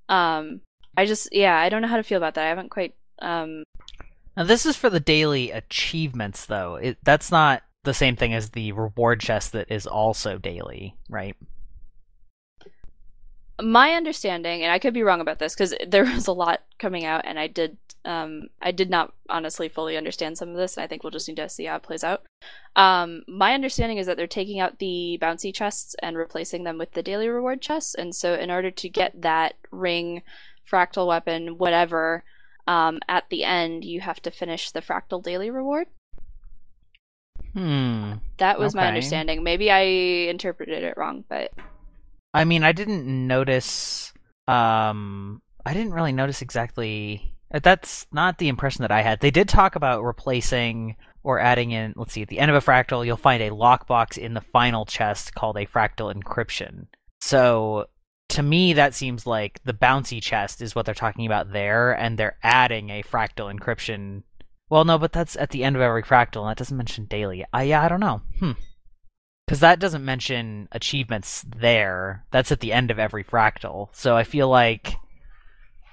Um 0.08 0.60
I 0.96 1.06
just 1.06 1.28
yeah, 1.32 1.58
I 1.58 1.68
don't 1.68 1.82
know 1.82 1.88
how 1.88 1.96
to 1.96 2.02
feel 2.02 2.18
about 2.18 2.34
that. 2.34 2.44
I 2.44 2.48
haven't 2.48 2.70
quite 2.70 2.94
um 3.22 3.64
Now 4.36 4.44
this 4.44 4.66
is 4.66 4.76
for 4.76 4.90
the 4.90 5.00
daily 5.00 5.50
achievements, 5.50 6.46
though. 6.46 6.76
It 6.76 6.98
that's 7.02 7.30
not 7.30 7.62
the 7.84 7.94
same 7.94 8.16
thing 8.16 8.34
as 8.34 8.50
the 8.50 8.72
reward 8.72 9.20
chest 9.20 9.52
that 9.52 9.70
is 9.70 9.86
also 9.86 10.38
daily, 10.38 10.94
right? 11.08 11.36
My 13.62 13.92
understanding 13.92 14.62
and 14.62 14.72
I 14.72 14.78
could 14.78 14.94
be 14.94 15.02
wrong 15.02 15.20
about 15.20 15.38
this 15.38 15.54
cuz 15.54 15.74
there 15.86 16.04
was 16.14 16.26
a 16.26 16.32
lot 16.32 16.62
coming 16.78 17.04
out 17.04 17.22
and 17.24 17.38
I 17.38 17.46
did 17.46 17.78
um 18.04 18.48
I 18.60 18.70
did 18.70 18.90
not 18.90 19.14
honestly 19.28 19.68
fully 19.68 19.96
understand 19.96 20.38
some 20.38 20.50
of 20.50 20.56
this 20.56 20.76
and 20.76 20.84
I 20.84 20.86
think 20.86 21.02
we'll 21.02 21.10
just 21.10 21.26
need 21.28 21.36
to 21.36 21.48
see 21.48 21.64
how 21.64 21.76
it 21.76 21.82
plays 21.82 22.04
out. 22.04 22.24
Um 22.74 23.22
my 23.26 23.54
understanding 23.54 23.98
is 23.98 24.06
that 24.06 24.16
they're 24.16 24.26
taking 24.26 24.60
out 24.60 24.78
the 24.78 25.18
bouncy 25.20 25.54
chests 25.54 25.96
and 26.02 26.16
replacing 26.16 26.64
them 26.64 26.78
with 26.78 26.92
the 26.92 27.02
daily 27.02 27.28
reward 27.28 27.62
chests 27.62 27.94
and 27.94 28.14
so 28.14 28.34
in 28.34 28.50
order 28.50 28.70
to 28.70 28.88
get 28.88 29.22
that 29.22 29.54
ring 29.70 30.22
fractal 30.70 31.06
weapon 31.06 31.58
whatever 31.58 32.24
um 32.66 33.00
at 33.08 33.28
the 33.30 33.44
end 33.44 33.84
you 33.84 34.00
have 34.00 34.20
to 34.22 34.30
finish 34.30 34.70
the 34.70 34.82
fractal 34.82 35.22
daily 35.22 35.50
reward. 35.50 35.88
Hmm. 37.54 38.14
That 38.36 38.58
was 38.58 38.74
my 38.74 38.86
understanding. 38.86 39.42
Maybe 39.42 39.70
I 39.70 39.80
interpreted 40.28 40.84
it 40.84 40.98
wrong, 40.98 41.24
but 41.26 41.52
I 42.36 42.44
mean, 42.44 42.62
I 42.64 42.72
didn't 42.72 43.06
notice. 43.06 44.12
Um, 44.46 45.40
I 45.64 45.72
didn't 45.72 45.94
really 45.94 46.12
notice 46.12 46.42
exactly. 46.42 47.34
uh, 47.52 47.60
That's 47.62 48.06
not 48.12 48.38
the 48.38 48.48
impression 48.48 48.82
that 48.82 48.92
I 48.92 49.02
had. 49.02 49.20
They 49.20 49.30
did 49.30 49.48
talk 49.48 49.74
about 49.74 50.04
replacing 50.04 50.96
or 51.22 51.40
adding 51.40 51.70
in. 51.70 51.94
Let's 51.96 52.12
see. 52.12 52.22
At 52.22 52.28
the 52.28 52.38
end 52.38 52.50
of 52.50 52.56
a 52.56 52.64
fractal, 52.64 53.04
you'll 53.06 53.16
find 53.16 53.42
a 53.42 53.50
lockbox 53.50 54.18
in 54.18 54.34
the 54.34 54.40
final 54.42 54.84
chest 54.84 55.34
called 55.34 55.56
a 55.56 55.66
fractal 55.66 56.14
encryption. 56.14 56.86
So 57.20 57.86
to 58.28 58.42
me, 58.42 58.74
that 58.74 58.94
seems 58.94 59.26
like 59.26 59.60
the 59.64 59.72
bouncy 59.72 60.22
chest 60.22 60.60
is 60.60 60.74
what 60.74 60.84
they're 60.84 60.94
talking 60.94 61.26
about 61.26 61.52
there, 61.52 61.92
and 61.92 62.18
they're 62.18 62.36
adding 62.42 62.90
a 62.90 63.02
fractal 63.02 63.52
encryption. 63.52 64.24
Well, 64.68 64.84
no, 64.84 64.98
but 64.98 65.12
that's 65.12 65.36
at 65.36 65.50
the 65.50 65.64
end 65.64 65.74
of 65.74 65.82
every 65.82 66.02
fractal, 66.02 66.42
and 66.42 66.50
that 66.50 66.58
doesn't 66.58 66.76
mention 66.76 67.06
daily. 67.06 67.44
Uh, 67.54 67.60
yeah, 67.60 67.82
I 67.82 67.88
don't 67.88 68.00
know. 68.00 68.20
Hmm. 68.40 68.52
Because 69.46 69.60
that 69.60 69.78
doesn't 69.78 70.04
mention 70.04 70.68
achievements 70.72 71.44
there. 71.46 72.24
That's 72.32 72.50
at 72.50 72.60
the 72.60 72.72
end 72.72 72.90
of 72.90 72.98
every 72.98 73.22
fractal. 73.22 73.88
So 73.92 74.16
I 74.16 74.24
feel 74.24 74.48
like 74.48 74.96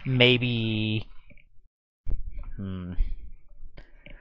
maybe. 0.06 1.08
Hmm. 2.56 2.94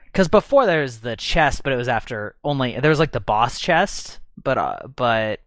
Because 0.05 0.27
before 0.27 0.67
there's 0.67 0.99
the 0.99 1.15
chest, 1.15 1.63
but 1.63 1.73
it 1.73 1.77
was 1.77 1.87
after 1.87 2.35
only 2.43 2.79
there 2.79 2.91
was 2.91 2.99
like 2.99 3.11
the 3.11 3.19
boss 3.19 3.59
chest, 3.59 4.19
but 4.41 4.59
uh, 4.59 4.87
but 4.95 5.39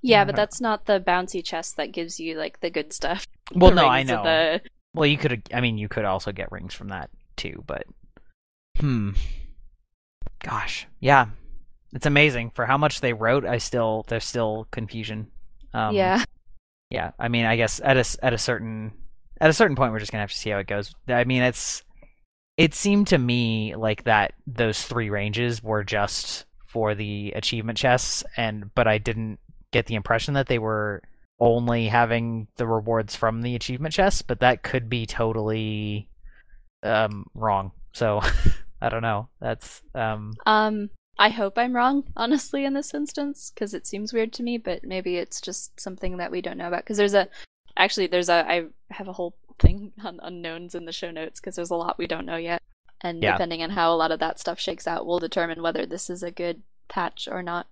yeah, 0.00 0.20
Yeah. 0.20 0.24
but 0.24 0.36
that's 0.36 0.60
not 0.60 0.86
the 0.86 0.98
bouncy 1.00 1.44
chest 1.44 1.76
that 1.76 1.92
gives 1.92 2.18
you 2.18 2.38
like 2.38 2.60
the 2.60 2.70
good 2.70 2.94
stuff. 2.94 3.26
well, 3.54 3.70
The 3.70 3.76
no, 3.82 3.86
I 3.86 4.02
know. 4.02 4.22
The... 4.22 4.62
Well, 4.94 5.06
you 5.06 5.18
could. 5.18 5.42
I 5.52 5.60
mean, 5.60 5.76
you 5.76 5.88
could 5.88 6.06
also 6.06 6.32
get 6.32 6.50
rings 6.50 6.72
from 6.72 6.88
that 6.88 7.10
too, 7.36 7.62
but 7.66 7.84
hmm. 8.78 9.10
Gosh, 10.42 10.86
yeah, 11.00 11.26
it's 11.94 12.06
amazing 12.06 12.50
for 12.50 12.66
how 12.66 12.76
much 12.76 13.00
they 13.00 13.12
wrote. 13.12 13.44
I 13.44 13.58
still 13.58 14.04
there's 14.08 14.24
still 14.24 14.66
confusion. 14.70 15.28
Um, 15.72 15.94
yeah. 15.94 16.24
yeah. 16.90 17.12
I 17.18 17.28
mean, 17.28 17.44
I 17.44 17.56
guess 17.56 17.80
at 17.82 17.96
a 17.96 18.24
at 18.24 18.32
a 18.32 18.38
certain 18.38 18.92
at 19.40 19.50
a 19.50 19.54
certain 19.54 19.76
point, 19.76 19.92
we're 19.92 20.00
just 20.00 20.12
gonna 20.12 20.22
have 20.22 20.32
to 20.32 20.38
see 20.38 20.50
how 20.50 20.58
it 20.58 20.66
goes. 20.66 20.94
I 21.08 21.24
mean, 21.24 21.42
it's 21.42 21.82
it 22.56 22.74
seemed 22.74 23.08
to 23.08 23.18
me 23.18 23.74
like 23.76 24.04
that 24.04 24.34
those 24.46 24.82
three 24.82 25.10
ranges 25.10 25.62
were 25.62 25.84
just 25.84 26.46
for 26.66 26.94
the 26.94 27.32
achievement 27.36 27.78
chests, 27.78 28.24
and 28.36 28.74
but 28.74 28.88
I 28.88 28.98
didn't 28.98 29.38
get 29.70 29.86
the 29.86 29.94
impression 29.94 30.34
that 30.34 30.48
they 30.48 30.58
were 30.58 31.02
only 31.40 31.88
having 31.88 32.46
the 32.56 32.66
rewards 32.66 33.16
from 33.16 33.42
the 33.42 33.54
achievement 33.54 33.94
chests, 33.94 34.22
but 34.22 34.40
that 34.40 34.62
could 34.62 34.88
be 34.88 35.06
totally 35.06 36.08
um, 36.82 37.26
wrong. 37.34 37.72
So 37.92 38.20
I 38.80 38.88
don't 38.88 39.02
know. 39.02 39.28
That's 39.40 39.82
um 39.94 40.34
Um, 40.46 40.90
I 41.18 41.28
hope 41.28 41.56
I'm 41.56 41.76
wrong, 41.76 42.04
honestly, 42.16 42.64
in 42.64 42.74
this 42.74 42.92
instance, 42.94 43.52
because 43.54 43.72
it 43.74 43.86
seems 43.86 44.12
weird 44.12 44.32
to 44.34 44.42
me. 44.42 44.58
But 44.58 44.84
maybe 44.84 45.16
it's 45.16 45.40
just 45.40 45.80
something 45.80 46.16
that 46.16 46.30
we 46.30 46.40
don't 46.40 46.58
know 46.58 46.68
about. 46.68 46.84
Because 46.84 46.96
there's 46.96 47.14
a, 47.14 47.28
actually, 47.76 48.06
there's 48.08 48.28
a. 48.28 48.44
I 48.48 48.64
have 48.90 49.08
a 49.08 49.12
whole 49.12 49.36
thing 49.58 49.92
on 50.04 50.20
unknowns 50.22 50.74
in 50.74 50.84
the 50.84 50.92
show 50.92 51.10
notes 51.10 51.40
because 51.40 51.56
there's 51.56 51.70
a 51.70 51.76
lot 51.76 51.98
we 51.98 52.06
don't 52.06 52.26
know 52.26 52.36
yet, 52.36 52.62
and 53.00 53.22
Yeah. 53.22 53.32
depending 53.32 53.62
on 53.62 53.70
how 53.70 53.92
a 53.92 53.96
lot 53.96 54.10
of 54.10 54.20
that 54.20 54.40
stuff 54.40 54.58
shakes 54.58 54.86
out, 54.86 55.06
we'll 55.06 55.20
determine 55.20 55.62
whether 55.62 55.86
this 55.86 56.10
is 56.10 56.22
a 56.22 56.30
good 56.30 56.62
patch 56.88 57.28
or 57.30 57.42
not. 57.42 57.66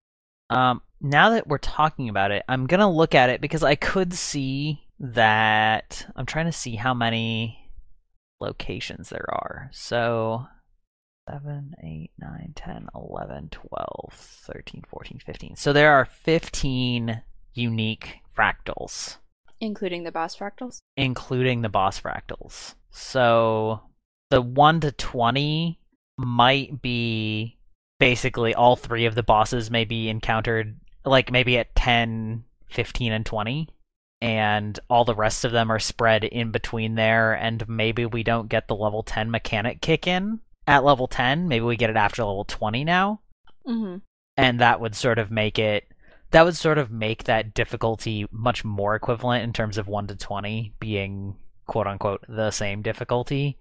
Um, 0.51 0.83
now 1.01 1.31
that 1.31 1.47
we're 1.49 1.59
talking 1.59 2.09
about 2.09 2.31
it, 2.31 2.45
I'm 2.49 2.67
gonna 2.67 2.91
look 2.91 3.15
at 3.15 3.31
it 3.31 3.41
because 3.41 3.63
I 3.65 3.75
could 3.75 4.13
see 4.13 4.85
that. 5.01 6.07
I'm 6.15 6.27
trying 6.27 6.47
to 6.47 6.53
see 6.53 6.77
how 6.77 6.95
many 6.95 7.71
locations 8.41 9.09
there 9.09 9.27
are. 9.29 9.71
So, 9.73 10.47
7, 11.29 11.75
8, 11.83 12.11
9, 12.19 12.53
10, 12.55 12.87
11, 12.95 13.49
12, 13.51 14.13
13, 14.13 14.83
14, 14.89 15.21
15. 15.25 15.57
So 15.57 15.73
there 15.73 15.93
are 15.93 16.05
15 16.05 17.23
unique 17.55 18.17
fractals, 18.37 19.19
Including 19.61 20.03
the 20.03 20.11
boss 20.13 20.37
fractals. 20.37 20.79
including 20.97 21.63
the 21.63 21.69
boss 21.69 22.01
fractals. 22.01 22.75
So 22.91 23.81
the 24.31 24.43
1 24.43 24.81
to 24.81 24.93
20 24.93 25.79
might 26.19 26.83
be 26.83 27.59
basically 28.01 28.55
all 28.55 28.75
three 28.77 29.07
of 29.07 29.15
the 29.15 29.23
bosses 29.23 29.71
may 29.71 29.85
be 29.85 30.09
encountered 30.09 30.77
like 31.05 31.31
maybe 31.31 31.57
at 31.59 31.75
10 31.77 32.45
15 32.67 33.13
and 33.13 33.25
20 33.25 33.69
and 34.21 34.79
all 34.91 35.05
the 35.05 35.15
rest 35.15 35.45
of 35.45 35.53
them 35.53 35.71
are 35.71 35.79
spread 35.79 36.25
in 36.25 36.51
between 36.51 36.97
there 36.97 37.33
and 37.33 37.67
maybe 37.69 38.05
we 38.07 38.23
don't 38.23 38.49
get 38.49 38.67
the 38.67 38.75
level 38.75 39.03
10 39.03 39.31
mechanic 39.31 39.81
kick 39.81 40.07
in 40.07 40.41
at 40.67 40.85
level 40.85 41.07
10 41.07 41.49
maybe 41.49 41.65
we 41.65 41.77
get 41.77 41.91
it 41.91 41.97
after 41.97 42.23
level 42.25 42.45
20 42.45 42.85
now 42.85 43.21
Mm-hmm. 43.67 43.99
and 44.37 44.61
that 44.61 44.81
would 44.81 44.95
sort 44.97 45.19
of 45.19 45.31
make 45.31 45.59
it 45.59 45.85
that 46.33 46.45
would 46.45 46.57
sort 46.57 46.79
of 46.79 46.91
make 46.91 47.25
that 47.25 47.55
difficulty 47.55 48.27
much 48.33 48.65
more 48.65 48.97
equivalent 48.97 49.45
in 49.45 49.53
terms 49.53 49.79
of 49.79 49.87
1 49.87 50.09
to 50.09 50.17
20 50.17 50.75
being 50.81 51.37
quote 51.67 51.87
unquote 51.87 52.25
the 52.29 52.51
same 52.51 52.83
difficulty 52.83 53.59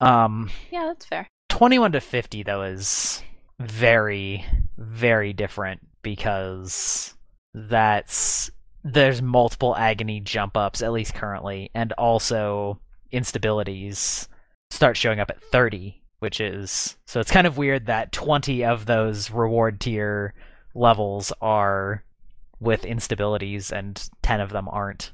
um 0.00 0.50
Yeah, 0.70 0.86
that's 0.86 1.04
fair. 1.04 1.28
21 1.50 1.92
to 1.92 2.00
50 2.00 2.42
though 2.42 2.62
is 2.62 3.22
very 3.60 4.44
very 4.78 5.32
different 5.32 5.80
because 6.02 7.14
that's 7.52 8.50
there's 8.82 9.20
multiple 9.22 9.76
agony 9.76 10.20
jump 10.20 10.56
ups 10.56 10.82
at 10.82 10.92
least 10.92 11.14
currently 11.14 11.70
and 11.74 11.92
also 11.92 12.80
instabilities 13.12 14.26
start 14.70 14.96
showing 14.96 15.20
up 15.20 15.30
at 15.30 15.42
30 15.42 16.02
which 16.24 16.40
is 16.40 16.96
so 17.06 17.20
it's 17.20 17.30
kind 17.30 17.46
of 17.46 17.58
weird 17.58 17.86
that 17.86 18.10
20 18.10 18.64
of 18.64 18.86
those 18.86 19.30
reward 19.30 19.78
tier 19.78 20.32
levels 20.74 21.32
are 21.40 22.02
with 22.58 22.82
instabilities 22.82 23.70
and 23.70 24.08
10 24.22 24.40
of 24.40 24.50
them 24.50 24.66
aren't 24.68 25.12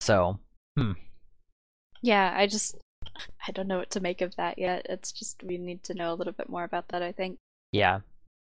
so 0.00 0.38
hmm. 0.76 0.92
Yeah, 2.02 2.32
I 2.34 2.46
just 2.46 2.76
I 3.46 3.52
don't 3.52 3.68
know 3.68 3.78
what 3.78 3.90
to 3.90 4.00
make 4.00 4.20
of 4.20 4.36
that 4.36 4.58
yet. 4.58 4.86
It's 4.88 5.12
just 5.12 5.42
we 5.42 5.58
need 5.58 5.82
to 5.84 5.94
know 5.94 6.12
a 6.12 6.16
little 6.16 6.32
bit 6.32 6.48
more 6.48 6.64
about 6.64 6.88
that, 6.88 7.02
I 7.02 7.12
think. 7.12 7.38
Yeah. 7.72 8.00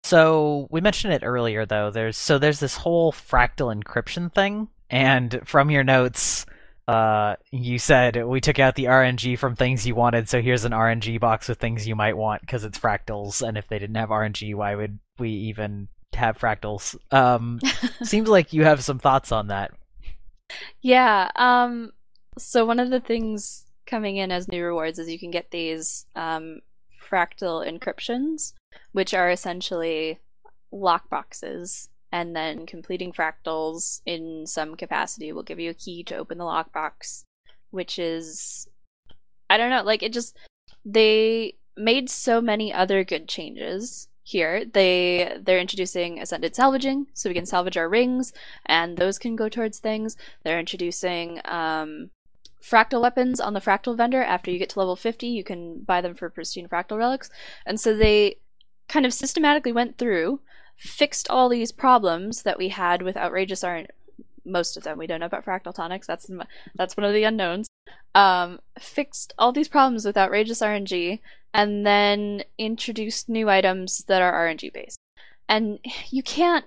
So 0.03 0.67
we 0.71 0.81
mentioned 0.81 1.13
it 1.13 1.23
earlier 1.23 1.65
though. 1.65 1.91
There's 1.91 2.17
so 2.17 2.37
there's 2.37 2.59
this 2.59 2.77
whole 2.77 3.11
fractal 3.11 3.75
encryption 3.75 4.33
thing 4.33 4.69
and 4.89 5.41
from 5.45 5.69
your 5.69 5.83
notes 5.83 6.45
uh 6.87 7.35
you 7.51 7.77
said 7.77 8.25
we 8.25 8.41
took 8.41 8.59
out 8.59 8.75
the 8.75 8.85
RNG 8.85 9.37
from 9.37 9.55
things 9.55 9.85
you 9.85 9.95
wanted 9.95 10.27
so 10.27 10.41
here's 10.41 10.65
an 10.65 10.71
RNG 10.71 11.19
box 11.19 11.47
with 11.47 11.59
things 11.59 11.87
you 11.87 11.95
might 11.95 12.17
want 12.17 12.41
because 12.41 12.63
it's 12.63 12.79
fractals 12.79 13.47
and 13.47 13.57
if 13.57 13.67
they 13.67 13.79
didn't 13.79 13.95
have 13.95 14.09
RNG 14.09 14.55
why 14.55 14.75
would 14.75 14.99
we 15.19 15.29
even 15.29 15.87
have 16.13 16.37
fractals? 16.37 16.95
Um 17.11 17.59
seems 18.03 18.29
like 18.29 18.53
you 18.53 18.63
have 18.63 18.83
some 18.83 18.99
thoughts 18.99 19.31
on 19.31 19.47
that. 19.47 19.71
Yeah, 20.81 21.29
um 21.35 21.91
so 22.37 22.65
one 22.65 22.79
of 22.79 22.89
the 22.89 22.99
things 22.99 23.65
coming 23.85 24.17
in 24.17 24.31
as 24.31 24.47
new 24.47 24.63
rewards 24.63 24.99
is 24.99 25.09
you 25.09 25.19
can 25.19 25.31
get 25.31 25.51
these 25.51 26.05
um 26.15 26.61
fractal 27.09 27.65
encryptions, 27.67 28.53
which 28.91 29.13
are 29.13 29.29
essentially 29.29 30.19
lockboxes 30.73 31.89
and 32.11 32.35
then 32.35 32.65
completing 32.65 33.13
fractals 33.13 34.01
in 34.05 34.45
some 34.45 34.75
capacity 34.75 35.31
will 35.31 35.43
give 35.43 35.59
you 35.59 35.69
a 35.69 35.75
key 35.75 36.03
to 36.03 36.17
open 36.17 36.37
the 36.37 36.43
lockbox, 36.43 37.23
which 37.69 37.97
is 37.97 38.67
I 39.49 39.57
don't 39.57 39.69
know, 39.69 39.83
like 39.83 40.03
it 40.03 40.13
just 40.13 40.37
they 40.85 41.55
made 41.77 42.09
so 42.09 42.41
many 42.41 42.73
other 42.73 43.03
good 43.03 43.27
changes 43.27 44.07
here. 44.23 44.63
They 44.65 45.37
they're 45.41 45.59
introducing 45.59 46.19
ascended 46.19 46.55
salvaging, 46.55 47.07
so 47.13 47.29
we 47.29 47.33
can 47.33 47.45
salvage 47.45 47.77
our 47.77 47.89
rings, 47.89 48.33
and 48.65 48.97
those 48.97 49.19
can 49.19 49.35
go 49.35 49.49
towards 49.49 49.79
things. 49.79 50.15
They're 50.43 50.59
introducing 50.59 51.39
um, 51.45 52.11
fractal 52.63 53.01
weapons 53.01 53.39
on 53.39 53.53
the 53.53 53.59
fractal 53.59 53.97
vendor. 53.97 54.23
After 54.23 54.51
you 54.51 54.59
get 54.59 54.69
to 54.69 54.79
level 54.79 54.95
fifty, 54.95 55.27
you 55.27 55.43
can 55.43 55.79
buy 55.79 56.01
them 56.01 56.13
for 56.13 56.29
pristine 56.29 56.67
fractal 56.67 56.97
relics, 56.97 57.29
and 57.65 57.79
so 57.79 57.95
they 57.95 58.37
kind 58.87 59.05
of 59.05 59.13
systematically 59.13 59.71
went 59.71 59.97
through, 59.97 60.41
fixed 60.81 61.29
all 61.29 61.47
these 61.47 61.71
problems 61.71 62.41
that 62.41 62.57
we 62.57 62.69
had 62.69 63.03
with 63.03 63.15
outrageous 63.15 63.63
RNG. 63.63 63.87
Most 64.43 64.75
of 64.75 64.83
them 64.83 64.97
we 64.97 65.05
don't 65.05 65.19
know 65.19 65.27
about 65.27 65.45
fractal 65.45 65.73
tonics. 65.73 66.07
That's 66.07 66.29
that's 66.73 66.97
one 66.97 67.03
of 67.03 67.13
the 67.13 67.23
unknowns. 67.23 67.67
Um, 68.15 68.59
fixed 68.79 69.33
all 69.37 69.51
these 69.51 69.67
problems 69.67 70.05
with 70.05 70.17
outrageous 70.17 70.59
RNG, 70.59 71.19
and 71.53 71.85
then 71.85 72.43
introduced 72.57 73.29
new 73.29 73.47
items 73.47 74.03
that 74.07 74.23
are 74.23 74.33
RNG 74.33 74.73
based. 74.73 74.97
And 75.47 75.79
you 76.09 76.23
can't, 76.23 76.65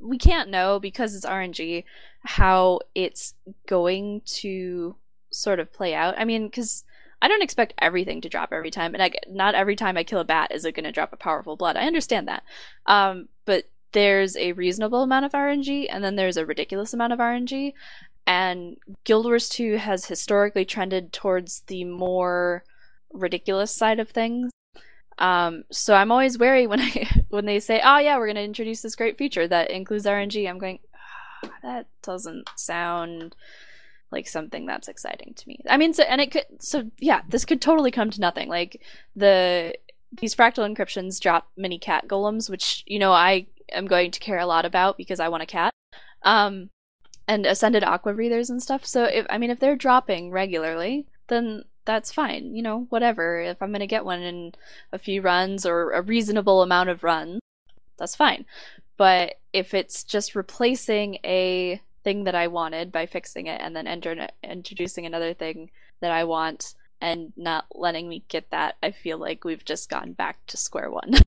we 0.00 0.18
can't 0.18 0.50
know 0.50 0.80
because 0.80 1.14
it's 1.14 1.24
RNG 1.26 1.84
how 2.24 2.80
it's 2.94 3.34
going 3.68 4.22
to 4.24 4.96
sort 5.30 5.60
of 5.60 5.72
play 5.72 5.94
out. 5.94 6.14
I 6.18 6.24
mean, 6.24 6.46
because 6.46 6.84
I 7.22 7.28
don't 7.28 7.42
expect 7.42 7.74
everything 7.78 8.20
to 8.22 8.28
drop 8.28 8.52
every 8.52 8.70
time, 8.70 8.94
and 8.94 9.02
I, 9.02 9.10
not 9.28 9.54
every 9.54 9.76
time 9.76 9.96
I 9.96 10.04
kill 10.04 10.20
a 10.20 10.24
bat 10.24 10.52
is 10.52 10.64
it 10.64 10.74
going 10.74 10.84
to 10.84 10.92
drop 10.92 11.12
a 11.12 11.16
powerful 11.16 11.56
blood. 11.56 11.76
I 11.76 11.86
understand 11.86 12.28
that, 12.28 12.42
um, 12.86 13.28
but 13.44 13.64
there's 13.92 14.36
a 14.36 14.52
reasonable 14.52 15.02
amount 15.02 15.26
of 15.26 15.32
RNG, 15.32 15.86
and 15.90 16.02
then 16.02 16.16
there's 16.16 16.36
a 16.36 16.46
ridiculous 16.46 16.94
amount 16.94 17.12
of 17.12 17.18
RNG, 17.18 17.74
and 18.26 18.76
Guild 19.04 19.26
Wars 19.26 19.48
2 19.48 19.76
has 19.76 20.06
historically 20.06 20.64
trended 20.64 21.12
towards 21.12 21.62
the 21.66 21.84
more 21.84 22.64
ridiculous 23.12 23.74
side 23.74 23.98
of 23.98 24.10
things. 24.10 24.50
Um, 25.18 25.64
so 25.70 25.94
I'm 25.94 26.12
always 26.12 26.38
wary 26.38 26.66
when 26.66 26.80
I 26.80 27.08
when 27.28 27.46
they 27.46 27.60
say, 27.60 27.80
"Oh 27.84 27.98
yeah, 27.98 28.16
we're 28.16 28.26
going 28.26 28.36
to 28.36 28.42
introduce 28.42 28.82
this 28.82 28.96
great 28.96 29.18
feature 29.18 29.46
that 29.46 29.70
includes 29.70 30.06
RNG." 30.06 30.48
I'm 30.48 30.58
going, 30.58 30.78
ah, 30.94 31.50
"That 31.62 31.86
doesn't 32.02 32.48
sound 32.56 33.36
like 34.10 34.28
something 34.28 34.66
that's 34.66 34.88
exciting 34.88 35.34
to 35.34 35.48
me." 35.48 35.60
I 35.68 35.76
mean, 35.76 35.92
so 35.92 36.02
and 36.04 36.20
it 36.20 36.30
could 36.30 36.46
so 36.58 36.90
yeah, 36.98 37.22
this 37.28 37.44
could 37.44 37.60
totally 37.60 37.90
come 37.90 38.10
to 38.10 38.20
nothing. 38.20 38.48
Like 38.48 38.80
the 39.16 39.74
these 40.12 40.34
fractal 40.34 40.68
encryptions 40.68 41.20
drop 41.20 41.50
mini 41.56 41.78
cat 41.78 42.08
golems, 42.08 42.50
which 42.50 42.82
you 42.86 42.98
know 42.98 43.12
I 43.12 43.46
am 43.72 43.86
going 43.86 44.10
to 44.10 44.20
care 44.20 44.38
a 44.38 44.46
lot 44.46 44.64
about 44.64 44.96
because 44.96 45.20
I 45.20 45.28
want 45.28 45.42
a 45.42 45.46
cat. 45.46 45.72
Um, 46.22 46.70
and 47.30 47.46
ascended 47.46 47.84
aqua 47.84 48.12
breathers 48.12 48.50
and 48.50 48.60
stuff. 48.60 48.84
So 48.84 49.04
if 49.04 49.24
I 49.30 49.38
mean 49.38 49.50
if 49.50 49.60
they're 49.60 49.76
dropping 49.76 50.32
regularly, 50.32 51.06
then 51.28 51.64
that's 51.84 52.12
fine. 52.12 52.56
You 52.56 52.62
know, 52.62 52.86
whatever. 52.90 53.40
If 53.40 53.62
I'm 53.62 53.70
gonna 53.72 53.86
get 53.86 54.04
one 54.04 54.20
in 54.20 54.54
a 54.92 54.98
few 54.98 55.22
runs 55.22 55.64
or 55.64 55.92
a 55.92 56.02
reasonable 56.02 56.60
amount 56.62 56.88
of 56.88 57.04
runs, 57.04 57.40
that's 57.96 58.16
fine. 58.16 58.46
But 58.96 59.36
if 59.52 59.74
it's 59.74 60.02
just 60.04 60.34
replacing 60.34 61.18
a 61.24 61.80
thing 62.02 62.24
that 62.24 62.34
I 62.34 62.46
wanted 62.46 62.92
by 62.92 63.06
fixing 63.06 63.46
it 63.46 63.60
and 63.60 63.74
then 63.74 63.86
enter- 63.86 64.28
introducing 64.42 65.06
another 65.06 65.34
thing 65.34 65.70
that 66.00 66.10
I 66.10 66.24
want 66.24 66.74
and 67.00 67.32
not 67.36 67.66
letting 67.74 68.08
me 68.08 68.24
get 68.28 68.50
that, 68.50 68.76
I 68.82 68.90
feel 68.90 69.18
like 69.18 69.44
we've 69.44 69.64
just 69.64 69.88
gone 69.88 70.12
back 70.12 70.44
to 70.46 70.56
square 70.56 70.90
one. 70.90 71.14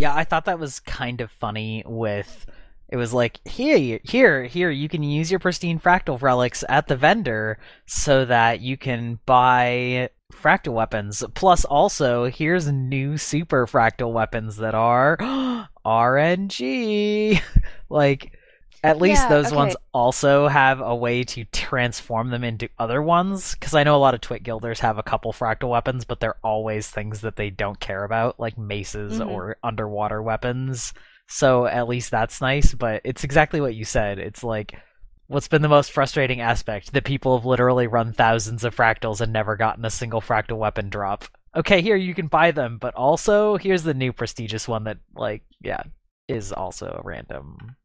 Yeah, 0.00 0.14
I 0.14 0.22
thought 0.22 0.44
that 0.44 0.60
was 0.60 0.78
kind 0.78 1.20
of 1.20 1.28
funny 1.28 1.82
with 1.84 2.46
it 2.88 2.96
was 2.96 3.12
like 3.12 3.40
here 3.46 4.00
here 4.04 4.44
here 4.44 4.70
you 4.70 4.88
can 4.88 5.02
use 5.02 5.30
your 5.30 5.40
pristine 5.40 5.78
fractal 5.78 6.22
relics 6.22 6.64
at 6.68 6.86
the 6.86 6.96
vendor 6.96 7.58
so 7.86 8.24
that 8.24 8.60
you 8.60 8.76
can 8.76 9.18
buy 9.26 10.08
fractal 10.32 10.72
weapons 10.74 11.24
plus 11.34 11.64
also 11.64 12.26
here's 12.26 12.70
new 12.70 13.16
super 13.18 13.66
fractal 13.66 14.12
weapons 14.12 14.56
that 14.56 14.74
are 14.74 15.16
RNG 15.84 17.40
like 17.90 18.37
at 18.84 18.98
least 18.98 19.22
Yeah, 19.24 19.28
those 19.28 19.46
okay. 19.48 19.56
ones 19.56 19.76
also 19.92 20.48
have 20.48 20.80
a 20.80 20.94
way 20.94 21.24
to 21.24 21.44
transform 21.46 22.30
them 22.30 22.44
into 22.44 22.68
other 22.78 23.02
ones 23.02 23.54
because 23.54 23.74
i 23.74 23.82
know 23.82 23.96
a 23.96 23.98
lot 23.98 24.14
of 24.14 24.20
twit 24.20 24.42
guilders 24.42 24.80
have 24.80 24.98
a 24.98 25.02
couple 25.02 25.32
fractal 25.32 25.70
weapons 25.70 26.04
but 26.04 26.20
they're 26.20 26.38
always 26.44 26.88
things 26.88 27.20
that 27.22 27.36
they 27.36 27.50
don't 27.50 27.80
care 27.80 28.04
about 28.04 28.38
like 28.38 28.56
maces 28.56 29.18
Mhm. 29.18 29.28
or 29.28 29.56
underwater 29.62 30.22
weapons. 30.22 30.92
So 31.30 31.66
at 31.66 31.88
least 31.88 32.10
that's 32.10 32.40
nice 32.40 32.74
but 32.74 33.02
it's 33.04 33.24
exactly 33.24 33.60
what 33.60 33.74
you 33.74 33.84
said. 33.84 34.18
It's 34.18 34.42
like 34.44 34.78
what's 35.26 35.48
been 35.48 35.60
the 35.62 35.68
most 35.68 35.92
frustrating 35.92 36.40
aspect? 36.40 36.92
That 36.94 37.04
people 37.04 37.36
have 37.36 37.44
literally 37.44 37.86
run 37.86 38.12
thousands 38.14 38.64
of 38.64 38.74
fractals 38.74 39.20
and 39.20 39.32
never 39.32 39.56
gotten 39.56 39.84
a 39.84 39.90
single 39.90 40.22
fractal 40.22 40.56
weapon 40.56 40.88
drop. 40.88 41.24
Okay, 41.56 41.82
here 41.82 41.96
you 41.96 42.14
can 42.14 42.28
buy 42.28 42.50
them, 42.52 42.78
but 42.78 42.94
also 42.94 43.56
here's 43.58 43.82
the 43.82 43.92
new 43.94 44.12
prestigious 44.12 44.66
one 44.68 44.84
that 44.84 44.98
like 45.14 45.42
yeah 45.60 45.82
is 46.28 46.52
also 46.52 46.86
a 46.86 47.02
random 47.06 47.76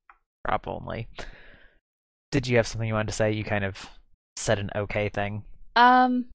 drop 0.46 0.68
only. 0.68 1.08
Did 2.32 2.48
you 2.48 2.58
have 2.58 2.68
something 2.68 2.88
you 2.88 2.94
wanted 2.94 3.08
to 3.08 3.14
say? 3.14 3.32
You 3.32 3.44
kind 3.44 3.66
of 3.66 3.90
said 4.36 4.60
an 4.60 4.72
okay 4.76 5.10
thing. 5.10 5.44
Um, 5.76 6.26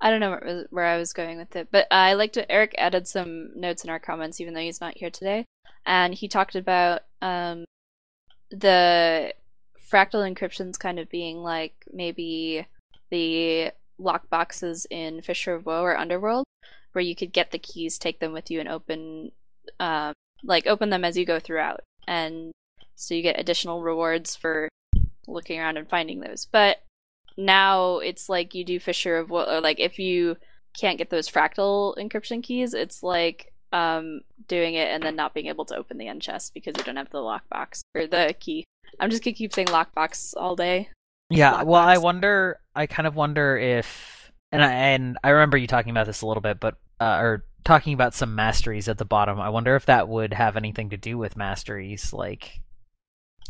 I 0.00 0.10
don't 0.10 0.20
know 0.20 0.30
where, 0.30 0.66
where 0.70 0.84
I 0.84 0.96
was 0.96 1.12
going 1.12 1.38
with 1.38 1.56
it, 1.56 1.68
but 1.70 1.86
I 1.90 2.14
liked 2.14 2.36
it. 2.36 2.46
Eric 2.48 2.74
added 2.78 3.08
some 3.08 3.50
notes 3.58 3.84
in 3.84 3.90
our 3.90 3.98
comments, 3.98 4.40
even 4.40 4.54
though 4.54 4.60
he's 4.60 4.80
not 4.80 4.98
here 4.98 5.10
today, 5.10 5.44
and 5.84 6.14
he 6.14 6.28
talked 6.28 6.54
about 6.54 7.02
um 7.20 7.64
the 8.50 9.34
fractal 9.90 10.22
encryptions 10.22 10.78
kind 10.78 10.98
of 10.98 11.10
being 11.10 11.38
like 11.38 11.74
maybe 11.92 12.66
the 13.10 13.72
lock 13.98 14.30
boxes 14.30 14.86
in 14.90 15.22
Fissure 15.22 15.54
of 15.54 15.66
Woe 15.66 15.82
or 15.82 15.98
Underworld, 15.98 16.44
where 16.92 17.02
you 17.02 17.16
could 17.16 17.32
get 17.32 17.50
the 17.50 17.58
keys, 17.58 17.98
take 17.98 18.20
them 18.20 18.32
with 18.32 18.50
you, 18.50 18.60
and 18.60 18.68
open, 18.68 19.32
um, 19.80 20.12
like 20.44 20.66
open 20.66 20.90
them 20.90 21.04
as 21.04 21.16
you 21.16 21.24
go 21.24 21.40
throughout, 21.40 21.80
and 22.06 22.52
so 22.98 23.14
you 23.14 23.22
get 23.22 23.38
additional 23.38 23.80
rewards 23.80 24.34
for 24.34 24.68
looking 25.28 25.60
around 25.60 25.76
and 25.76 25.88
finding 25.88 26.20
those. 26.20 26.46
But 26.50 26.82
now 27.36 27.98
it's 27.98 28.28
like 28.28 28.54
you 28.54 28.64
do 28.64 28.80
Fissure 28.80 29.18
of 29.18 29.30
what, 29.30 29.48
or 29.48 29.60
like 29.60 29.78
if 29.78 29.98
you 29.98 30.36
can't 30.78 30.98
get 30.98 31.08
those 31.08 31.28
fractal 31.28 31.96
encryption 31.96 32.42
keys, 32.42 32.74
it's 32.74 33.02
like 33.02 33.52
um 33.70 34.22
doing 34.48 34.74
it 34.74 34.88
and 34.88 35.02
then 35.02 35.14
not 35.14 35.34
being 35.34 35.46
able 35.46 35.64
to 35.66 35.76
open 35.76 35.98
the 35.98 36.08
end 36.08 36.22
chest 36.22 36.54
because 36.54 36.74
you 36.76 36.82
don't 36.82 36.96
have 36.96 37.10
the 37.10 37.18
lockbox 37.18 37.80
or 37.94 38.06
the 38.06 38.34
key. 38.40 38.64
I'm 38.98 39.10
just 39.10 39.22
gonna 39.22 39.34
keep 39.34 39.54
saying 39.54 39.68
lockbox 39.68 40.34
all 40.36 40.56
day. 40.56 40.88
Yeah, 41.30 41.62
well, 41.62 41.82
I 41.82 41.98
wonder. 41.98 42.58
I 42.74 42.86
kind 42.86 43.06
of 43.06 43.14
wonder 43.14 43.56
if, 43.56 44.32
and 44.50 44.64
I 44.64 44.72
and 44.72 45.18
I 45.22 45.30
remember 45.30 45.58
you 45.58 45.66
talking 45.66 45.90
about 45.90 46.06
this 46.06 46.22
a 46.22 46.26
little 46.26 46.40
bit, 46.40 46.58
but 46.58 46.76
uh, 46.98 47.18
or 47.20 47.44
talking 47.64 47.92
about 47.92 48.14
some 48.14 48.34
masteries 48.34 48.88
at 48.88 48.98
the 48.98 49.04
bottom. 49.04 49.38
I 49.38 49.50
wonder 49.50 49.76
if 49.76 49.86
that 49.86 50.08
would 50.08 50.32
have 50.32 50.56
anything 50.56 50.90
to 50.90 50.96
do 50.96 51.18
with 51.18 51.36
masteries, 51.36 52.12
like 52.14 52.62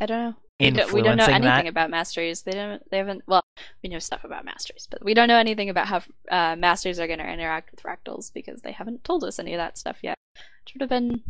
I 0.00 0.06
don't 0.06 0.22
know. 0.22 0.34
We 0.60 0.70
don't, 0.70 0.92
we 0.92 1.02
don't 1.02 1.16
know 1.16 1.24
anything 1.24 1.42
that. 1.42 1.66
about 1.68 1.90
masteries. 1.90 2.42
They 2.42 2.50
don't. 2.50 2.82
They 2.90 2.98
haven't. 2.98 3.22
Well, 3.28 3.44
we 3.82 3.88
know 3.88 4.00
stuff 4.00 4.24
about 4.24 4.44
masteries, 4.44 4.88
but 4.90 5.04
we 5.04 5.14
don't 5.14 5.28
know 5.28 5.38
anything 5.38 5.70
about 5.70 5.86
how 5.86 6.02
uh, 6.30 6.56
masteries 6.56 6.98
are 6.98 7.06
going 7.06 7.20
to 7.20 7.32
interact 7.32 7.70
with 7.70 7.82
fractals 7.82 8.32
because 8.32 8.62
they 8.62 8.72
haven't 8.72 9.04
told 9.04 9.22
us 9.22 9.38
any 9.38 9.54
of 9.54 9.58
that 9.58 9.78
stuff 9.78 9.98
yet. 10.02 10.16
Which 10.34 10.74
would 10.74 10.80
have 10.80 10.90
been, 10.90 11.22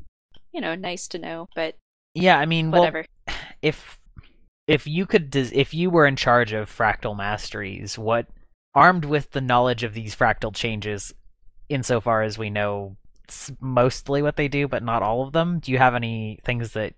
you 0.53 0.63
know, 0.63 0.75
nice 0.75 1.09
to 1.09 1.19
know. 1.19 1.49
But 1.55 1.77
yeah, 2.15 2.39
I 2.39 2.47
mean, 2.47 2.71
well, 2.71 2.81
whatever. 2.81 3.05
if 3.63 3.99
if 4.69 4.87
you 4.87 5.07
could 5.07 5.35
if 5.35 5.75
you 5.75 5.91
were 5.91 6.07
in 6.07 6.15
charge 6.15 6.53
of 6.53 6.71
fractal 6.71 7.17
masteries 7.17 7.99
what 7.99 8.29
armed 8.75 9.05
with 9.05 9.31
the 9.31 9.41
knowledge 9.41 9.83
of 9.83 9.95
these 9.95 10.15
fractal 10.15 10.55
changes 10.55 11.13
insofar 11.69 12.23
as 12.23 12.39
we 12.39 12.51
know 12.51 12.97
mostly 13.61 14.23
what 14.23 14.37
they 14.37 14.47
do 14.47 14.69
but 14.69 14.83
not 14.83 15.03
all 15.03 15.23
of 15.23 15.33
them 15.33 15.59
do 15.59 15.73
you 15.73 15.79
have 15.79 15.95
any 15.95 16.39
things 16.45 16.73
that 16.73 16.95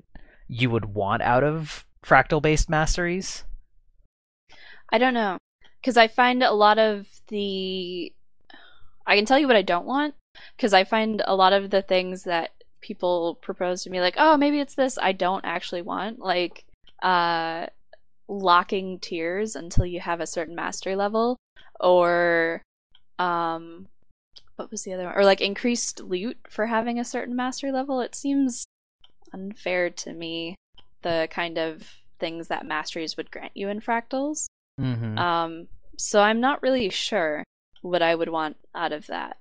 you 0.51 0.69
would 0.69 0.87
want 0.87 1.23
out 1.23 1.45
of 1.45 1.87
fractal 2.05 2.43
based 2.43 2.69
masteries 2.69 3.45
I 4.93 4.99
don't 4.99 5.15
know 5.15 5.39
because 5.81 5.97
I 5.97 6.09
find 6.09 6.43
a 6.43 6.53
lot 6.53 6.79
of 6.79 7.07
the. 7.29 8.13
I 9.07 9.17
can 9.17 9.25
tell 9.25 9.39
you 9.39 9.47
what 9.47 9.57
I 9.57 9.63
don't 9.63 9.87
want 9.87 10.15
because 10.57 10.75
I 10.75 10.85
find 10.85 11.23
a 11.27 11.35
lot 11.35 11.53
of 11.53 11.71
the 11.71 11.83
things 11.83 12.25
that 12.25 12.51
people 12.81 13.37
propose 13.37 13.83
to 13.83 13.91
me, 13.91 14.01
like, 14.01 14.15
oh, 14.19 14.37
maybe 14.37 14.61
it's 14.61 14.75
this, 14.75 14.99
I 15.01 15.13
don't 15.13 15.45
actually 15.45 15.83
want. 15.83 16.19
Like, 16.19 16.65
uh, 17.03 17.67
locking 18.29 18.99
tiers 18.99 19.57
until 19.57 19.85
you 19.85 20.01
have 20.01 20.21
a 20.21 20.27
certain 20.27 20.55
mastery 20.55 20.97
level, 20.97 21.37
or, 21.81 22.63
um, 23.19 23.89
what 24.57 24.71
was 24.71 24.85
the 24.85 24.93
other 24.93 25.07
one? 25.07 25.15
Or 25.17 25.25
like 25.25 25.41
increased 25.41 26.01
loot 26.01 26.39
for 26.49 26.67
having 26.67 26.99
a 26.99 27.05
certain 27.05 27.35
mastery 27.35 27.73
level. 27.73 28.01
It 28.01 28.15
seems 28.15 28.65
unfair 29.33 29.91
to 29.91 30.13
me, 30.13 30.57
the 31.03 31.29
kind 31.31 31.59
of 31.59 31.97
things 32.19 32.49
that 32.49 32.67
masteries 32.67 33.17
would 33.17 33.31
grant 33.31 33.53
you 33.55 33.69
in 33.69 33.81
fractals. 33.81 34.47
mm-hmm. 34.81 35.19
Um, 35.19 35.69
so 35.97 36.21
I'm 36.23 36.41
not 36.41 36.63
really 36.63 36.89
sure 36.91 37.45
what 37.83 38.03
I 38.03 38.15
would 38.15 38.29
want 38.29 38.57
out 38.75 38.93
of 38.93 39.07
that. 39.09 39.37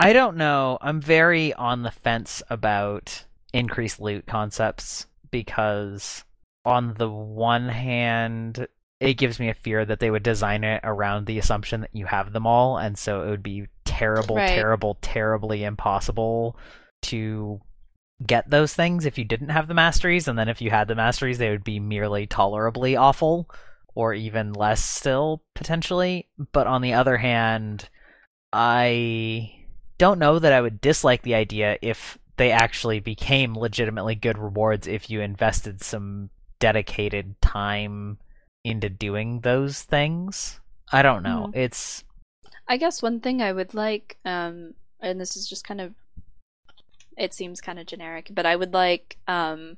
I 0.00 0.12
don't 0.12 0.36
know. 0.36 0.78
I'm 0.80 1.00
very 1.00 1.52
on 1.54 1.82
the 1.82 1.90
fence 1.90 2.42
about 2.48 3.24
increased 3.52 4.00
loot 4.00 4.26
concepts 4.26 5.06
because, 5.30 6.24
on 6.64 6.94
the 6.94 7.08
one 7.08 7.68
hand, 7.68 8.66
it 8.98 9.14
gives 9.14 9.38
me 9.38 9.48
a 9.48 9.54
fear 9.54 9.84
that 9.84 10.00
they 10.00 10.10
would 10.10 10.22
design 10.22 10.64
it 10.64 10.80
around 10.84 11.26
the 11.26 11.38
assumption 11.38 11.82
that 11.82 11.90
you 11.94 12.06
have 12.06 12.32
them 12.32 12.46
all, 12.46 12.78
and 12.78 12.98
so 12.98 13.22
it 13.22 13.30
would 13.30 13.42
be 13.42 13.66
terrible, 13.84 14.36
Right. 14.36 14.48
terrible, 14.48 14.98
terribly 15.02 15.64
impossible 15.64 16.56
to 17.02 17.60
get 18.26 18.50
those 18.50 18.74
things 18.74 19.06
if 19.06 19.18
you 19.18 19.24
didn't 19.24 19.48
have 19.48 19.68
the 19.68 19.74
masteries, 19.74 20.28
and 20.28 20.38
then 20.38 20.48
if 20.48 20.60
you 20.60 20.70
had 20.70 20.88
the 20.88 20.94
masteries, 20.94 21.38
they 21.38 21.50
would 21.50 21.64
be 21.64 21.80
merely 21.80 22.26
tolerably 22.26 22.96
awful, 22.96 23.48
or 23.94 24.14
even 24.14 24.52
less 24.52 24.82
still, 24.84 25.42
potentially. 25.54 26.28
But 26.52 26.66
on 26.66 26.82
the 26.82 26.94
other 26.94 27.16
hand, 27.16 27.88
I 28.52 29.52
don't 29.98 30.18
know 30.18 30.38
that 30.38 30.52
I 30.52 30.60
would 30.60 30.80
dislike 30.80 31.22
the 31.22 31.34
idea 31.34 31.78
if 31.82 32.18
they 32.36 32.50
actually 32.50 33.00
became 33.00 33.54
legitimately 33.54 34.14
good 34.14 34.38
rewards 34.38 34.86
if 34.86 35.10
you 35.10 35.20
invested 35.20 35.82
some 35.82 36.30
dedicated 36.58 37.40
time 37.42 38.18
into 38.64 38.88
doing 38.88 39.40
those 39.40 39.82
things. 39.82 40.60
I 40.92 41.02
don't 41.02 41.22
know. 41.22 41.50
It's 41.54 42.04
I 42.68 42.76
guess 42.76 43.02
one 43.02 43.20
thing 43.20 43.42
I 43.42 43.52
would 43.52 43.74
like, 43.74 44.16
um, 44.24 44.74
and 45.00 45.20
this 45.20 45.36
is 45.36 45.48
just 45.48 45.66
kind 45.66 45.80
of, 45.80 45.94
it 47.20 47.34
seems 47.34 47.60
kind 47.60 47.78
of 47.78 47.86
generic, 47.86 48.30
but 48.32 48.46
I 48.46 48.56
would 48.56 48.72
like 48.72 49.18
um, 49.28 49.76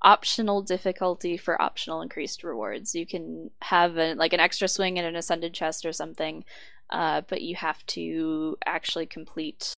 optional 0.00 0.62
difficulty 0.62 1.36
for 1.36 1.60
optional 1.60 2.00
increased 2.00 2.44
rewards. 2.44 2.94
You 2.94 3.04
can 3.04 3.50
have 3.62 3.98
a, 3.98 4.14
like 4.14 4.32
an 4.32 4.40
extra 4.40 4.68
swing 4.68 4.96
in 4.96 5.04
an 5.04 5.16
ascended 5.16 5.52
chest 5.52 5.84
or 5.84 5.92
something, 5.92 6.44
uh, 6.90 7.22
but 7.28 7.42
you 7.42 7.56
have 7.56 7.84
to 7.86 8.56
actually 8.64 9.06
complete 9.06 9.74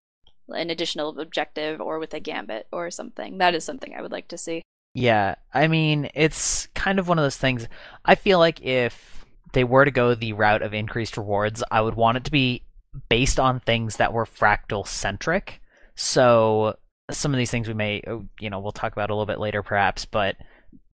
an 0.49 0.69
additional 0.69 1.17
objective 1.19 1.79
or 1.79 1.99
with 1.99 2.13
a 2.13 2.19
gambit 2.19 2.67
or 2.71 2.91
something. 2.91 3.37
That 3.37 3.55
is 3.55 3.63
something 3.63 3.95
I 3.95 4.01
would 4.01 4.11
like 4.11 4.27
to 4.27 4.37
see. 4.37 4.61
Yeah, 4.93 5.35
I 5.53 5.67
mean, 5.67 6.09
it's 6.13 6.67
kind 6.73 6.99
of 6.99 7.07
one 7.07 7.17
of 7.17 7.23
those 7.23 7.37
things. 7.37 7.67
I 8.03 8.15
feel 8.15 8.39
like 8.39 8.61
if 8.61 9.25
they 9.53 9.63
were 9.63 9.85
to 9.85 9.91
go 9.91 10.15
the 10.15 10.33
route 10.33 10.61
of 10.61 10.73
increased 10.73 11.15
rewards, 11.15 11.63
I 11.71 11.79
would 11.79 11.95
want 11.95 12.17
it 12.17 12.25
to 12.25 12.31
be 12.31 12.63
based 13.07 13.39
on 13.39 13.61
things 13.61 13.97
that 13.97 14.11
were 14.11 14.25
fractal 14.25 14.85
centric. 14.85 15.61
So 15.95 16.75
some 17.11 17.33
of 17.33 17.37
these 17.37 17.51
things 17.51 17.67
we 17.67 17.73
may, 17.73 18.01
oh, 18.07 18.25
you 18.39 18.49
know, 18.49 18.59
we'll 18.59 18.71
talk 18.71 18.93
about 18.93 19.09
a 19.09 19.13
little 19.13 19.25
bit 19.25 19.39
later 19.39 19.61
perhaps, 19.61 20.05
but 20.05 20.35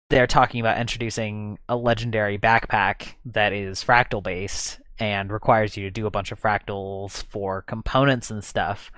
they're 0.09 0.27
talking 0.27 0.61
about 0.61 0.81
introducing 0.81 1.59
a 1.69 1.77
legendary 1.77 2.37
backpack 2.37 3.15
that 3.27 3.53
is 3.53 3.85
fractal 3.85 4.23
based 4.23 4.81
and 4.99 5.33
requires 5.33 5.77
you 5.77 5.85
to 5.85 5.91
do 5.91 6.07
a 6.07 6.11
bunch 6.11 6.33
of 6.33 6.41
fractals 6.41 7.25
for 7.27 7.63
components 7.63 8.31
and 8.31 8.43
stuff. 8.43 8.91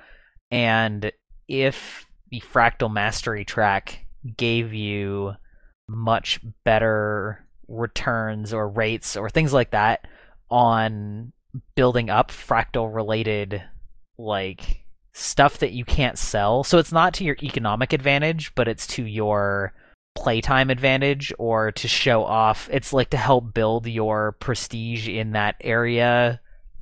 And 0.51 1.13
if 1.49 2.07
the 2.31 2.41
fractal 2.41 2.93
mastery 2.93 3.45
track 3.45 4.07
gave 4.37 4.73
you 4.73 5.35
much 5.89 6.41
better 6.65 7.47
returns 7.69 8.53
or 8.53 8.69
rates 8.69 9.17
or 9.17 9.29
things 9.29 9.53
like 9.53 9.71
that 9.73 10.07
on 10.51 11.33
building 11.75 12.11
up 12.11 12.31
fractal 12.31 12.93
related 12.93 13.63
like 14.19 14.82
stuff 15.13 15.59
that 15.59 15.73
you 15.73 15.85
can't 15.85 16.19
sell. 16.19 16.65
So 16.65 16.79
it's 16.79 16.93
not 16.93 17.15
to 17.15 17.25
your 17.25 17.37
economic 17.43 17.93
advantage, 17.93 18.55
but 18.55 18.69
it's 18.69 18.87
to 18.89 19.05
your 19.05 19.73
playtime 20.15 20.71
advantage 20.71 21.33
or 21.39 21.73
to 21.73 21.89
show 21.89 22.25
off. 22.25 22.69
It's 22.73 22.93
like 22.93 23.11
to 23.11 23.17
help 23.17 23.55
build 23.55 23.87
your 23.87 24.33
prestige 24.33 25.09
in 25.09 25.33
that 25.33 25.57
area 25.61 26.41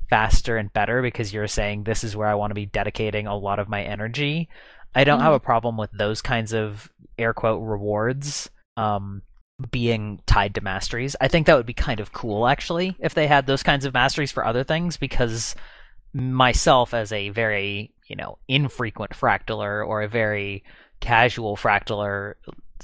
faster 0.08 0.56
and 0.56 0.72
better 0.72 1.02
because 1.02 1.32
you're 1.32 1.46
saying 1.46 1.84
this 1.84 2.02
is 2.02 2.16
where 2.16 2.26
I 2.26 2.34
want 2.34 2.50
to 2.50 2.56
be 2.56 2.66
dedicating 2.66 3.26
a 3.26 3.36
lot 3.36 3.58
of 3.58 3.68
my 3.68 3.82
energy. 3.82 4.48
I 4.94 5.04
don't 5.04 5.20
have 5.20 5.32
a 5.32 5.40
problem 5.40 5.76
with 5.76 5.90
those 5.92 6.20
kinds 6.20 6.52
of 6.52 6.90
air 7.16 7.32
quote 7.32 7.62
rewards 7.62 8.50
um, 8.76 9.22
being 9.70 10.20
tied 10.26 10.54
to 10.56 10.60
masteries. 10.60 11.14
I 11.20 11.28
think 11.28 11.46
that 11.46 11.56
would 11.56 11.66
be 11.66 11.74
kind 11.74 12.00
of 12.00 12.12
cool 12.12 12.46
actually 12.48 12.96
if 12.98 13.14
they 13.14 13.28
had 13.28 13.46
those 13.46 13.62
kinds 13.62 13.84
of 13.84 13.94
masteries 13.94 14.32
for 14.32 14.44
other 14.44 14.64
things 14.64 14.96
because 14.96 15.54
myself 16.12 16.92
as 16.92 17.12
a 17.12 17.28
very, 17.28 17.92
you 18.10 18.16
know, 18.16 18.38
infrequent 18.48 19.12
fractaler 19.12 19.86
or 19.86 20.02
a 20.02 20.08
very 20.08 20.64
casual 20.98 21.56
fractaler 21.56 22.34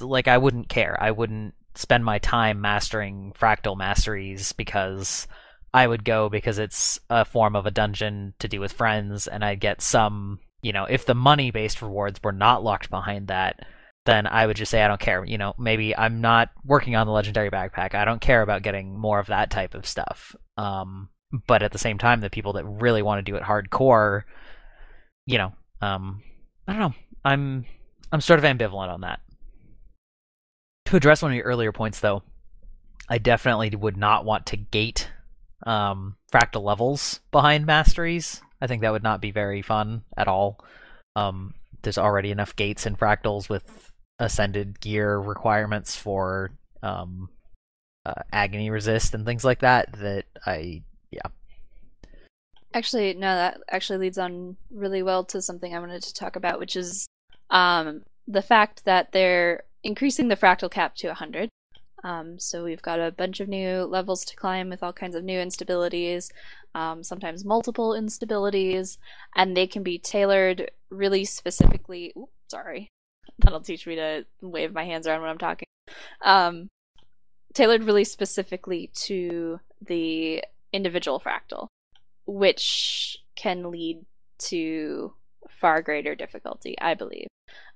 like 0.01 0.29
I 0.29 0.39
wouldn't 0.39 0.69
care. 0.69 0.97
I 1.01 1.11
wouldn't 1.11 1.55
spend 1.75 2.05
my 2.05 2.19
time 2.21 2.61
mastering 2.61 3.33
fractal 3.39 3.77
masteries 3.77 4.53
because 4.53 5.27
I 5.75 5.87
would 5.87 6.05
go 6.05 6.29
because 6.29 6.59
it's 6.59 7.01
a 7.11 7.25
form 7.25 7.57
of 7.57 7.67
a 7.67 7.73
dungeon 7.73 8.35
to 8.39 8.49
do 8.49 8.61
with 8.61 8.73
friends 8.73 9.27
and 9.27 9.45
I'd 9.45 9.61
get 9.61 9.83
some, 9.83 10.39
you 10.63 10.73
know, 10.73 10.85
if 10.85 11.05
the 11.05 11.15
money 11.15 11.51
based 11.51 11.83
rewards 11.83 12.23
were 12.23 12.33
not 12.33 12.63
locked 12.63 12.89
behind 12.89 13.27
that, 13.27 13.67
then 14.05 14.29
I 14.29 14.47
would 14.47 14.57
just 14.57 14.71
say 14.71 14.83
I 14.83 14.89
don't 14.89 15.01
care. 15.01 15.25
You 15.25 15.39
know, 15.39 15.55
maybe 15.59 15.95
I'm 15.97 16.21
not 16.21 16.51
working 16.65 16.95
on 16.95 17.09
the 17.09 17.13
legendary 17.13 17.51
backpack. 17.51 17.97
I 17.97 18.05
don't 18.05 18.21
care 18.21 18.43
about 18.43 18.63
getting 18.63 18.97
more 18.97 19.19
of 19.19 19.27
that 19.27 19.51
type 19.51 19.75
of 19.75 19.87
stuff. 19.87 20.37
Um, 20.57 21.09
but 21.49 21.63
at 21.63 21.73
the 21.73 21.79
same 21.79 21.99
time, 21.99 22.21
the 22.21 22.31
people 22.31 22.53
that 22.53 22.65
really 22.65 23.03
want 23.03 23.19
to 23.19 23.31
do 23.31 23.37
it 23.37 23.43
hardcore, 23.43 24.23
you 25.27 25.39
know, 25.39 25.53
um, 25.81 26.23
I 26.67 26.73
don't 26.73 26.81
know. 26.81 26.95
I'm 27.25 27.67
I'm 28.13 28.21
sort 28.21 28.39
of 28.39 28.45
ambivalent 28.45 28.89
on 28.89 29.03
that. 29.03 29.21
To 30.87 30.97
address 30.97 31.23
one 31.23 31.33
of 31.33 31.37
your 31.37 31.47
earlier 31.47 31.73
points, 31.73 32.01
though, 32.01 32.23
I 33.09 33.19
definitely 33.19 33.71
would 33.71 33.97
not 33.97 34.25
want 34.25 34.47
to 34.47 34.57
gate 34.57 35.11
um, 35.67 36.17
fractal 36.33 36.63
levels 36.63 37.21
behind 37.33 37.67
masteries. 37.67 38.41
I 38.61 38.69
think 38.69 38.83
that 38.83 38.93
would 38.93 39.03
not 39.03 39.21
be 39.21 39.33
very 39.33 39.63
fun 39.63 40.03
at 40.17 40.29
all. 40.29 40.65
Um, 41.17 41.55
there's 41.83 41.99
already 41.99 42.31
enough 42.31 42.57
gates 42.57 42.87
and 42.87 42.99
fractals 42.99 43.49
with 43.49 43.93
ascended 44.19 44.81
gear 44.81 45.19
requirements 45.19 45.97
for 45.97 46.53
um, 46.83 47.29
uh, 48.05 48.23
agony 48.33 48.71
resist 48.71 49.15
and 49.15 49.27
things 49.27 49.45
like 49.45 49.61
that. 49.61 49.93
That 49.99 50.25
I 50.47 50.83
yeah. 51.11 51.29
Actually, 52.77 53.15
no, 53.15 53.35
that 53.35 53.59
actually 53.71 53.99
leads 53.99 54.19
on 54.19 54.55
really 54.71 55.03
well 55.03 55.25
to 55.25 55.41
something 55.41 55.75
I 55.75 55.79
wanted 55.79 56.03
to 56.03 56.13
talk 56.13 56.37
about, 56.37 56.59
which 56.59 56.77
is 56.77 57.07
um, 57.49 58.03
the 58.29 58.43
fact 58.43 58.85
that 58.85 59.13
they're 59.13 59.63
increasing 59.83 60.29
the 60.29 60.37
fractal 60.37 60.71
cap 60.71 60.95
to 60.97 61.07
100. 61.07 61.49
Um, 62.05 62.39
so 62.39 62.65
we've 62.65 62.83
got 62.83 63.01
a 63.01 63.11
bunch 63.11 63.41
of 63.41 63.49
new 63.49 63.85
levels 63.85 64.27
to 64.27 64.37
climb 64.37 64.69
with 64.69 64.83
all 64.83 64.93
kinds 64.93 65.17
of 65.17 65.25
new 65.25 65.39
instabilities, 65.39 66.31
um, 66.75 67.03
sometimes 67.03 67.47
multiple 67.47 67.93
instabilities, 67.93 68.99
and 69.35 69.57
they 69.57 69.67
can 69.67 69.83
be 69.83 69.99
tailored 69.99 70.71
really 70.91 71.25
specifically. 71.25 72.13
Sorry, 72.49 72.91
that'll 73.39 73.63
teach 73.63 73.87
me 73.87 73.97
to 73.97 74.27
wave 74.43 74.75
my 74.75 74.85
hands 74.85 75.07
around 75.07 75.23
when 75.23 75.31
I'm 75.31 75.39
talking. 75.39 75.67
Um, 76.21 76.69
tailored 77.55 77.85
really 77.85 78.05
specifically 78.05 78.91
to 79.07 79.61
the 79.81 80.45
individual 80.75 81.19
fractal, 81.19 81.69
which 82.27 83.19
can 83.35 83.71
lead 83.71 84.05
to 84.39 85.15
far 85.49 85.83
greater 85.83 86.15
difficulty, 86.15 86.77
I 86.81 86.95
believe. 86.95 87.29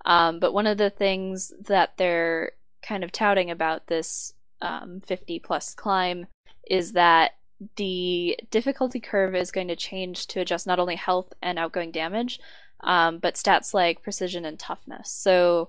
Um, 0.04 0.40
but 0.40 0.52
one 0.52 0.66
of 0.66 0.78
the 0.78 0.90
things 0.90 1.52
that 1.60 1.96
they're 1.96 2.52
kind 2.82 3.04
of 3.04 3.12
touting 3.12 3.50
about 3.50 3.86
this 3.86 4.34
um, 4.62 5.00
50 5.00 5.38
plus 5.40 5.74
climb 5.74 6.26
is 6.68 6.92
that 6.92 7.32
the 7.76 8.38
difficulty 8.50 9.00
curve 9.00 9.34
is 9.34 9.50
going 9.50 9.68
to 9.68 9.76
change 9.76 10.26
to 10.28 10.40
adjust 10.40 10.66
not 10.66 10.78
only 10.78 10.96
health 10.96 11.32
and 11.42 11.58
outgoing 11.58 11.90
damage, 11.90 12.40
um, 12.82 13.18
but 13.18 13.34
stats 13.34 13.74
like 13.74 14.02
precision 14.02 14.44
and 14.44 14.58
toughness. 14.58 15.10
So 15.10 15.68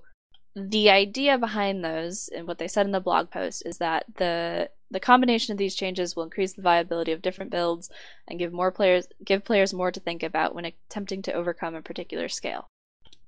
the 0.55 0.89
idea 0.89 1.37
behind 1.37 1.83
those 1.83 2.29
and 2.33 2.47
what 2.47 2.57
they 2.57 2.67
said 2.67 2.85
in 2.85 2.91
the 2.91 2.99
blog 2.99 3.29
post 3.29 3.63
is 3.65 3.77
that 3.77 4.05
the 4.15 4.69
the 4.91 4.99
combination 4.99 5.53
of 5.53 5.57
these 5.57 5.75
changes 5.75 6.15
will 6.15 6.23
increase 6.23 6.53
the 6.53 6.61
viability 6.61 7.11
of 7.11 7.21
different 7.21 7.49
builds 7.49 7.89
and 8.27 8.37
give 8.37 8.53
more 8.53 8.71
players 8.71 9.07
give 9.25 9.43
players 9.43 9.73
more 9.73 9.91
to 9.91 9.99
think 9.99 10.21
about 10.21 10.53
when 10.53 10.65
attempting 10.65 11.21
to 11.21 11.33
overcome 11.33 11.73
a 11.73 11.81
particular 11.81 12.27
scale 12.27 12.67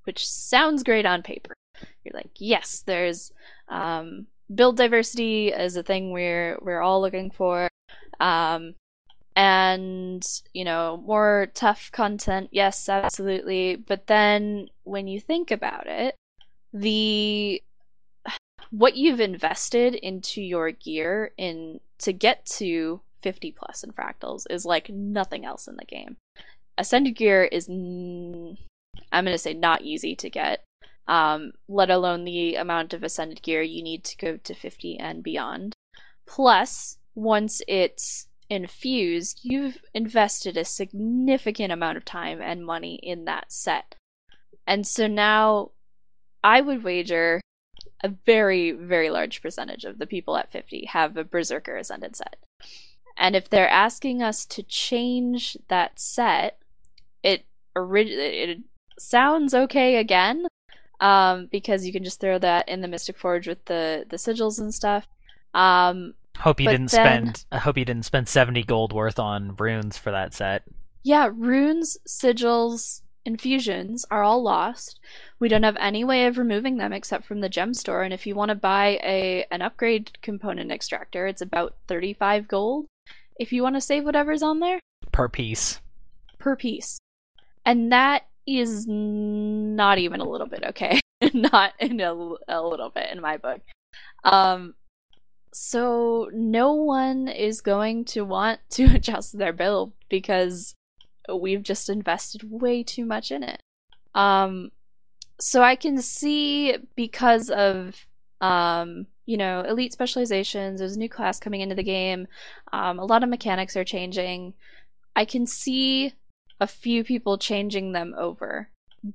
which 0.04 0.28
sounds 0.28 0.84
great 0.84 1.06
on 1.06 1.24
paper. 1.24 1.54
You're 2.04 2.14
like 2.14 2.32
yes 2.36 2.84
there's 2.86 3.32
um, 3.68 4.28
build 4.54 4.78
diversity 4.78 5.50
is 5.50 5.76
a 5.76 5.84
thing 5.84 6.12
we're 6.12 6.58
we're 6.62 6.82
all 6.82 7.02
looking 7.02 7.32
for. 7.32 7.70
Um, 8.20 8.76
and 9.36 10.24
you 10.54 10.64
know 10.64 11.02
more 11.06 11.48
tough 11.54 11.92
content 11.92 12.50
yes 12.52 12.88
absolutely. 12.88 13.76
But 13.76 14.08
then 14.08 14.68
when 14.84 15.08
you 15.08 15.20
think 15.20 15.52
about 15.52 15.88
it 15.88 16.16
the 16.74 17.62
what 18.74 18.98
you've 18.98 19.20
invested 19.20 19.94
into 19.94 20.42
your 20.42 20.72
gear 20.72 21.32
in 21.38 21.80
to 22.00 22.12
get 22.12 22.44
to 22.44 23.02
50 23.22 23.52
plus 23.52 23.84
in 23.84 23.92
fractals 23.92 24.46
is 24.50 24.66
like 24.66 24.90
nothing 24.90 25.46
else 25.46 25.68
in 25.68 25.76
the 25.76 25.86
game. 25.86 26.18
Ascended 26.76 27.16
gear 27.16 27.44
is 27.44 27.70
n- 27.70 28.58
I'm 29.12 29.26
going 29.26 29.36
to 29.36 29.38
say 29.38 29.54
not 29.54 29.84
easy 29.84 30.16
to 30.16 30.28
get. 30.28 30.64
Um, 31.08 31.52
let 31.68 31.92
alone 31.92 32.24
the 32.24 32.56
amount 32.56 32.94
of 32.94 33.04
ascended 33.04 33.44
gear 33.44 33.62
you 33.62 33.84
need 33.84 34.04
to 34.06 34.18
go 34.18 34.38
to 34.38 34.56
50 34.56 34.98
and 34.98 35.22
beyond. 35.22 35.76
Plus, 36.26 36.98
once 37.14 37.62
it's 37.68 38.26
infused, 38.50 39.42
you've 39.44 39.84
invested 39.94 40.58
a 40.58 40.66
significant 40.66 41.72
amount 41.72 41.98
of 41.98 42.06
time 42.06 42.42
and 42.42 42.66
money 42.66 42.96
in 43.04 43.26
that 43.26 43.52
set. 43.52 43.94
And 44.66 44.88
so 44.88 45.06
now 45.06 45.72
I 46.44 46.62
would 46.62 46.84
wager 46.84 47.40
a 48.04 48.10
very, 48.26 48.72
very 48.72 49.10
large 49.10 49.42
percentage 49.42 49.86
of 49.86 49.98
the 50.00 50.08
people 50.08 50.36
at 50.38 50.52
50 50.52 50.86
have 50.86 51.18
a 51.18 51.24
Berserker 51.24 51.78
Ascended 51.78 52.16
set. 52.16 52.36
And 53.18 53.36
if 53.36 53.50
they're 53.50 53.70
asking 53.70 54.22
us 54.24 54.46
to 54.48 54.64
change 54.64 55.56
that 55.68 56.00
set, 56.00 56.58
it, 57.22 57.46
orig- 57.76 58.08
it 58.10 58.60
sounds 58.98 59.54
okay 59.54 59.98
again, 59.98 60.48
um, 61.00 61.48
because 61.52 61.86
you 61.86 61.94
can 61.94 62.04
just 62.04 62.20
throw 62.20 62.40
that 62.40 62.68
in 62.68 62.82
the 62.82 62.88
Mystic 62.88 63.18
Forge 63.18 63.48
with 63.48 63.66
the, 63.66 64.06
the 64.10 64.18
sigils 64.18 64.60
and 64.60 64.74
stuff. 64.74 65.08
Um, 65.54 66.16
hope 66.40 66.60
you 66.60 66.68
didn't 66.68 66.90
then- 66.92 67.06
spend. 67.36 67.46
I 67.52 67.60
hope 67.60 67.78
you 67.78 67.86
didn't 67.86 68.06
spend 68.06 68.28
seventy 68.28 68.64
gold 68.64 68.92
worth 68.94 69.20
on 69.20 69.56
runes 69.58 69.98
for 69.98 70.12
that 70.12 70.34
set. 70.34 70.64
yeah, 71.04 71.30
runes, 71.32 71.98
sigils, 72.08 73.02
infusions 73.26 74.06
are 74.12 74.24
all 74.24 74.42
lost. 74.42 75.00
We 75.40 75.48
don't 75.48 75.64
have 75.64 75.78
any 75.80 76.04
way 76.04 76.26
of 76.26 76.38
removing 76.38 76.78
them 76.78 76.94
except 76.94 77.26
from 77.26 77.42
the 77.42 77.50
gem 77.50 77.74
store. 77.74 78.04
And 78.04 78.14
if 78.14 78.28
you 78.28 78.36
want 78.36 78.50
to 78.50 78.56
buy 78.56 79.00
a 79.04 79.46
an 79.52 79.62
upgrade 79.62 80.22
component 80.22 80.72
extractor, 80.72 81.28
it's 81.28 81.42
about 81.42 81.76
35 81.88 82.48
gold. 82.48 82.88
If 83.40 83.52
you 83.52 83.64
want 83.64 83.76
to 83.76 83.82
save 83.82 84.04
whatever's 84.04 84.44
on 84.44 84.60
there 84.60 84.80
per 85.12 85.30
piece. 85.30 85.80
per 86.40 86.56
piece. 86.56 87.00
And 87.66 87.92
that 87.92 88.28
is 88.46 88.86
not 88.88 89.98
even 89.98 90.20
a 90.20 90.28
little 90.28 90.48
bit 90.48 90.64
okay. 90.70 91.00
not 91.34 91.74
in 91.80 92.02
a, 92.02 92.14
a 92.48 92.62
little 92.62 92.90
bit 92.90 93.10
in 93.12 93.22
my 93.22 93.38
book. 93.38 93.62
Um 94.24 94.76
so 95.56 96.32
no 96.34 96.74
one 96.74 97.28
is 97.28 97.62
going 97.62 98.06
to 98.06 98.26
want 98.26 98.60
to 98.72 98.86
adjust 98.96 99.38
their 99.38 99.54
build 99.54 99.94
because 100.10 100.74
we've 101.34 101.64
just 101.64 101.90
invested 101.90 102.50
way 102.50 102.84
too 102.84 103.06
much 103.06 103.32
in 103.32 103.44
it. 103.44 103.62
Um, 104.16 104.72
so 105.40 105.62
I 105.62 105.76
can 105.76 106.02
see 106.02 106.78
because 106.96 107.50
of 107.50 108.06
um, 108.42 109.08
you 109.26 109.38
know 109.38 109.62
elite 109.62 109.94
specializations. 109.94 110.80
There's 110.80 110.96
a 110.96 111.00
new 111.00 111.10
class 111.10 111.40
coming 111.40 111.62
into 111.62 111.76
the 111.76 111.84
game. 111.84 112.28
Um, 112.72 113.00
a 113.00 113.06
lot 113.06 113.24
of 113.24 113.30
mechanics 113.30 113.76
are 113.76 113.84
changing. 113.84 114.54
I 115.16 115.26
can 115.26 115.48
see 115.48 116.14
a 116.60 116.68
few 116.68 117.04
people 117.04 117.38
changing 117.38 117.92
them 117.92 118.14
over, 118.18 118.70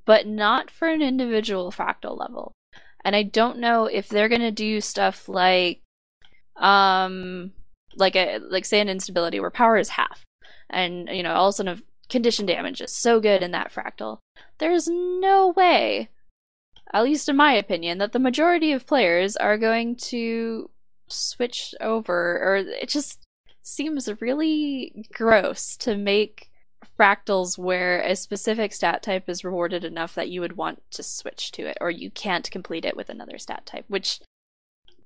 but 0.05 0.27
not 0.27 0.71
for 0.71 0.89
an 0.89 1.03
individual 1.03 1.73
fractal 1.73 2.19
level. 2.19 2.53
And 3.05 3.15
I 3.15 3.23
don't 3.23 3.59
know 3.59 3.87
if 3.87 4.09
they're 4.09 4.29
gonna 4.29 4.51
do 4.51 4.81
stuff 4.81 5.29
like, 5.29 5.81
um, 6.57 7.53
like 7.97 8.17
a 8.17 8.39
like 8.39 8.65
say 8.65 8.81
an 8.81 8.89
instability 8.89 9.41
where 9.41 9.51
power 9.51 9.77
is 9.77 9.91
half, 9.91 10.25
and 10.71 11.09
you 11.09 11.23
know 11.23 11.35
all 11.35 11.49
of 11.49 11.53
a 11.53 11.57
sudden 11.57 11.83
condition 12.09 12.47
damage 12.47 12.81
is 12.81 12.93
so 12.93 13.21
good 13.21 13.43
in 13.43 13.51
that 13.53 13.73
fractal. 13.73 14.19
There's 14.59 14.89
no 14.89 15.53
way, 15.57 16.09
at 16.93 17.05
least 17.05 17.29
in 17.29 17.37
my 17.37 17.53
opinion, 17.53 17.99
that 17.99 18.13
the 18.13 18.19
majority 18.19 18.73
of 18.73 18.87
players 18.87 19.37
are 19.37 19.59
going 19.59 19.97
to 19.97 20.71
switch 21.09 21.75
over, 21.81 22.39
or 22.43 22.57
it 22.57 22.89
just 22.89 23.27
seems 23.63 24.09
really 24.21 25.07
gross 25.13 25.77
to 25.79 25.97
make 25.97 26.51
fractals 26.99 27.57
where 27.57 28.01
a 28.01 28.17
specific 28.17 28.73
stat 28.73 29.03
type 29.03 29.29
is 29.29 29.45
rewarded 29.45 29.85
enough 29.85 30.15
that 30.15 30.29
you 30.29 30.41
would 30.41 30.57
want 30.57 30.83
to 30.91 31.03
switch 31.03 31.53
to 31.53 31.67
it, 31.67 31.79
or 31.81 31.91
you 31.91 32.11
can't 32.11 32.51
complete 32.51 32.85
it 32.85 32.97
with 32.97 33.09
another 33.09 33.39
stat 33.39 33.65
type, 33.67 33.85
which 33.89 34.21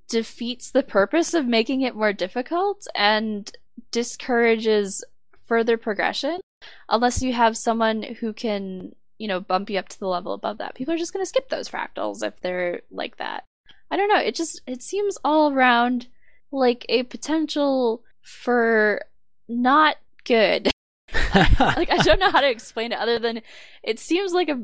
defeats 0.09 0.71
the 0.71 0.83
purpose 0.83 1.35
of 1.35 1.47
making 1.47 1.83
it 1.83 1.97
more 1.97 2.13
difficult 2.13 2.87
and 2.95 3.57
discourages 3.91 5.05
further 5.47 5.77
progression 5.77 6.41
unless 6.89 7.23
you 7.23 7.33
have 7.33 7.57
someone 7.57 8.03
who 8.03 8.33
can, 8.33 8.95
you 9.19 9.29
know, 9.29 9.41
bump 9.41 9.71
you 9.71 9.79
up 9.79 9.89
to 9.89 9.99
the 9.99 10.07
level 10.07 10.33
above 10.33 10.59
that. 10.59 10.75
People 10.75 10.95
are 10.95 10.99
just 10.99 11.13
going 11.13 11.25
to 11.25 11.29
skip 11.29 11.49
those 11.49 11.69
fractals 11.69 12.23
if 12.27 12.41
they're 12.41 12.83
like 12.91 13.17
that. 13.17 13.45
I 13.91 13.97
don't 13.97 14.09
know. 14.09 14.21
It 14.21 14.35
just 14.35 14.63
it 14.67 14.83
seems 14.83 15.19
all 15.25 15.53
around 15.53 16.07
like 16.51 16.87
a 16.89 17.03
potential 17.03 18.03
for 18.23 19.05
not 19.49 19.97
good. 20.25 20.71
like 21.35 21.91
I 21.91 21.99
don't 22.03 22.21
know 22.21 22.31
how 22.31 22.41
to 22.41 22.51
explain 22.51 22.93
it 22.93 22.99
other 22.99 23.19
than 23.19 23.43
it 23.83 23.99
seems 23.99 24.33
like 24.33 24.49
a 24.49 24.63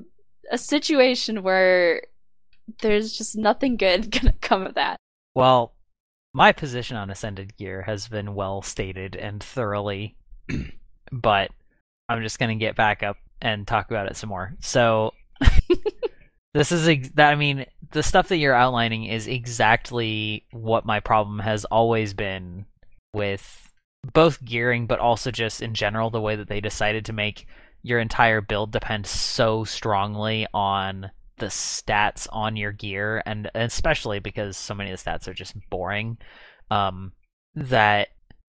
a 0.51 0.59
situation 0.59 1.43
where 1.43 2.03
there's 2.81 3.13
just 3.13 3.37
nothing 3.37 3.77
good 3.77 4.11
gonna 4.21 4.35
come 4.41 4.65
of 4.65 4.75
that. 4.75 4.97
well, 5.35 5.75
my 6.35 6.53
position 6.53 6.97
on 6.97 7.11
ascended 7.11 7.57
gear 7.57 7.83
has 7.83 8.09
been 8.09 8.35
well 8.35 8.63
stated 8.63 9.17
and 9.17 9.43
thoroughly, 9.43 10.17
but 11.13 11.51
I'm 12.09 12.23
just 12.23 12.39
gonna 12.39 12.57
get 12.57 12.77
back 12.77 13.03
up 13.03 13.17
and 13.41 13.67
talk 13.67 13.91
about 13.91 14.09
it 14.09 14.17
some 14.17 14.31
more. 14.31 14.55
So 14.61 15.13
this 16.55 16.73
is 16.73 16.89
ex- 16.89 17.11
that 17.11 17.33
I 17.33 17.37
mean 17.37 17.67
the 17.93 18.03
stuff 18.03 18.29
that 18.29 18.39
you're 18.39 18.55
outlining 18.55 19.05
is 19.05 19.27
exactly 19.27 20.45
what 20.51 20.87
my 20.87 21.01
problem 21.01 21.39
has 21.39 21.65
always 21.67 22.15
been 22.15 22.67
with 23.15 23.73
both 24.13 24.45
gearing 24.45 24.87
but 24.87 25.01
also 25.01 25.31
just 25.31 25.61
in 25.61 25.75
general 25.75 26.11
the 26.11 26.21
way 26.21 26.37
that 26.37 26.49
they 26.49 26.61
decided 26.61 27.05
to 27.05 27.13
make 27.13 27.47
your 27.83 27.99
entire 27.99 28.41
build 28.41 28.71
depend 28.71 29.07
so 29.07 29.65
strongly 29.65 30.47
on 30.53 31.11
the 31.39 31.47
stats 31.47 32.27
on 32.33 32.57
your 32.57 32.73
gear, 32.73 33.23
and 33.25 33.51
especially 33.55 34.19
because 34.19 34.57
so 34.57 34.75
many 34.75 34.91
of 34.91 35.03
the 35.03 35.11
stats 35.11 35.29
are 35.29 35.35
just 35.35 35.57
boring, 35.71 36.19
um, 36.71 37.13
that 37.55 38.09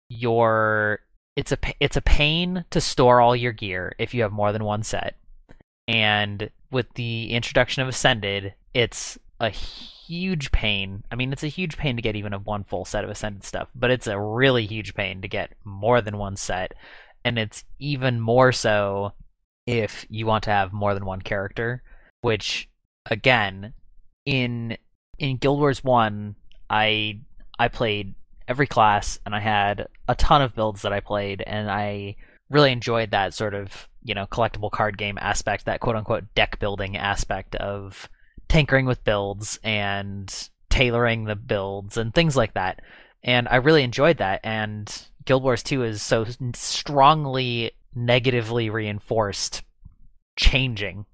your 0.09 1.00
it's 1.36 1.52
a 1.52 1.58
it's 1.80 1.96
a 1.96 2.02
pain 2.02 2.64
to 2.70 2.80
store 2.80 3.20
all 3.20 3.34
your 3.34 3.52
gear 3.52 3.94
if 3.98 4.14
you 4.14 4.22
have 4.22 4.32
more 4.32 4.52
than 4.52 4.64
one 4.64 4.82
set. 4.82 5.16
And 5.88 6.50
with 6.70 6.92
the 6.94 7.30
introduction 7.30 7.82
of 7.82 7.88
Ascended, 7.88 8.54
it's 8.72 9.18
a 9.40 9.50
huge 9.50 10.52
pain. 10.52 11.04
I 11.10 11.16
mean, 11.16 11.32
it's 11.32 11.42
a 11.42 11.48
huge 11.48 11.76
pain 11.76 11.96
to 11.96 12.02
get 12.02 12.16
even 12.16 12.32
a 12.32 12.38
one 12.38 12.64
full 12.64 12.84
set 12.84 13.04
of 13.04 13.10
Ascended 13.10 13.44
stuff, 13.44 13.68
but 13.74 13.90
it's 13.90 14.06
a 14.06 14.18
really 14.18 14.66
huge 14.66 14.94
pain 14.94 15.20
to 15.22 15.28
get 15.28 15.52
more 15.64 16.00
than 16.00 16.18
one 16.18 16.36
set. 16.36 16.74
And 17.24 17.38
it's 17.38 17.64
even 17.78 18.20
more 18.20 18.52
so 18.52 19.12
if 19.66 20.06
you 20.08 20.26
want 20.26 20.44
to 20.44 20.50
have 20.50 20.72
more 20.72 20.94
than 20.94 21.06
one 21.06 21.20
character, 21.20 21.82
which 22.20 22.68
again, 23.10 23.74
in 24.24 24.76
in 25.18 25.36
Guild 25.36 25.58
Wars 25.58 25.82
1, 25.82 26.36
I 26.70 27.20
I 27.58 27.68
played 27.68 28.14
every 28.48 28.66
class 28.66 29.18
and 29.24 29.35
I 29.35 29.40
had 29.40 29.87
a 30.09 30.14
ton 30.14 30.42
of 30.42 30.54
builds 30.54 30.83
that 30.83 30.92
I 30.92 31.00
played 31.00 31.42
and 31.42 31.70
I 31.70 32.16
really 32.50 32.72
enjoyed 32.72 33.11
that 33.11 33.35
sort 33.35 33.54
of, 33.54 33.88
you 34.02 34.14
know, 34.14 34.26
collectible 34.26 34.70
card 34.70 34.98
game 34.98 35.18
aspect, 35.20 35.64
that 35.64 35.80
quote 35.80 35.96
unquote 35.96 36.24
deck 36.35 36.59
building 36.59 36.96
aspect 36.96 37.54
of 37.57 38.09
tinkering 38.48 38.87
with 38.87 39.04
builds 39.04 39.59
and 39.64 40.48
tailoring 40.68 41.24
the 41.24 41.37
builds 41.37 41.96
and 41.96 42.14
things 42.14 42.37
like 42.37 42.54
that. 42.54 42.80
And 43.22 43.48
I 43.48 43.57
really 43.57 43.83
enjoyed 43.83 44.18
that 44.18 44.40
and 44.44 44.92
Guild 45.24 45.42
Wars 45.42 45.62
2 45.62 45.85
is 45.85 46.02
so 46.02 46.26
strongly 46.54 47.72
negatively 47.94 48.70
reinforced 48.70 49.62
changing. 50.37 51.07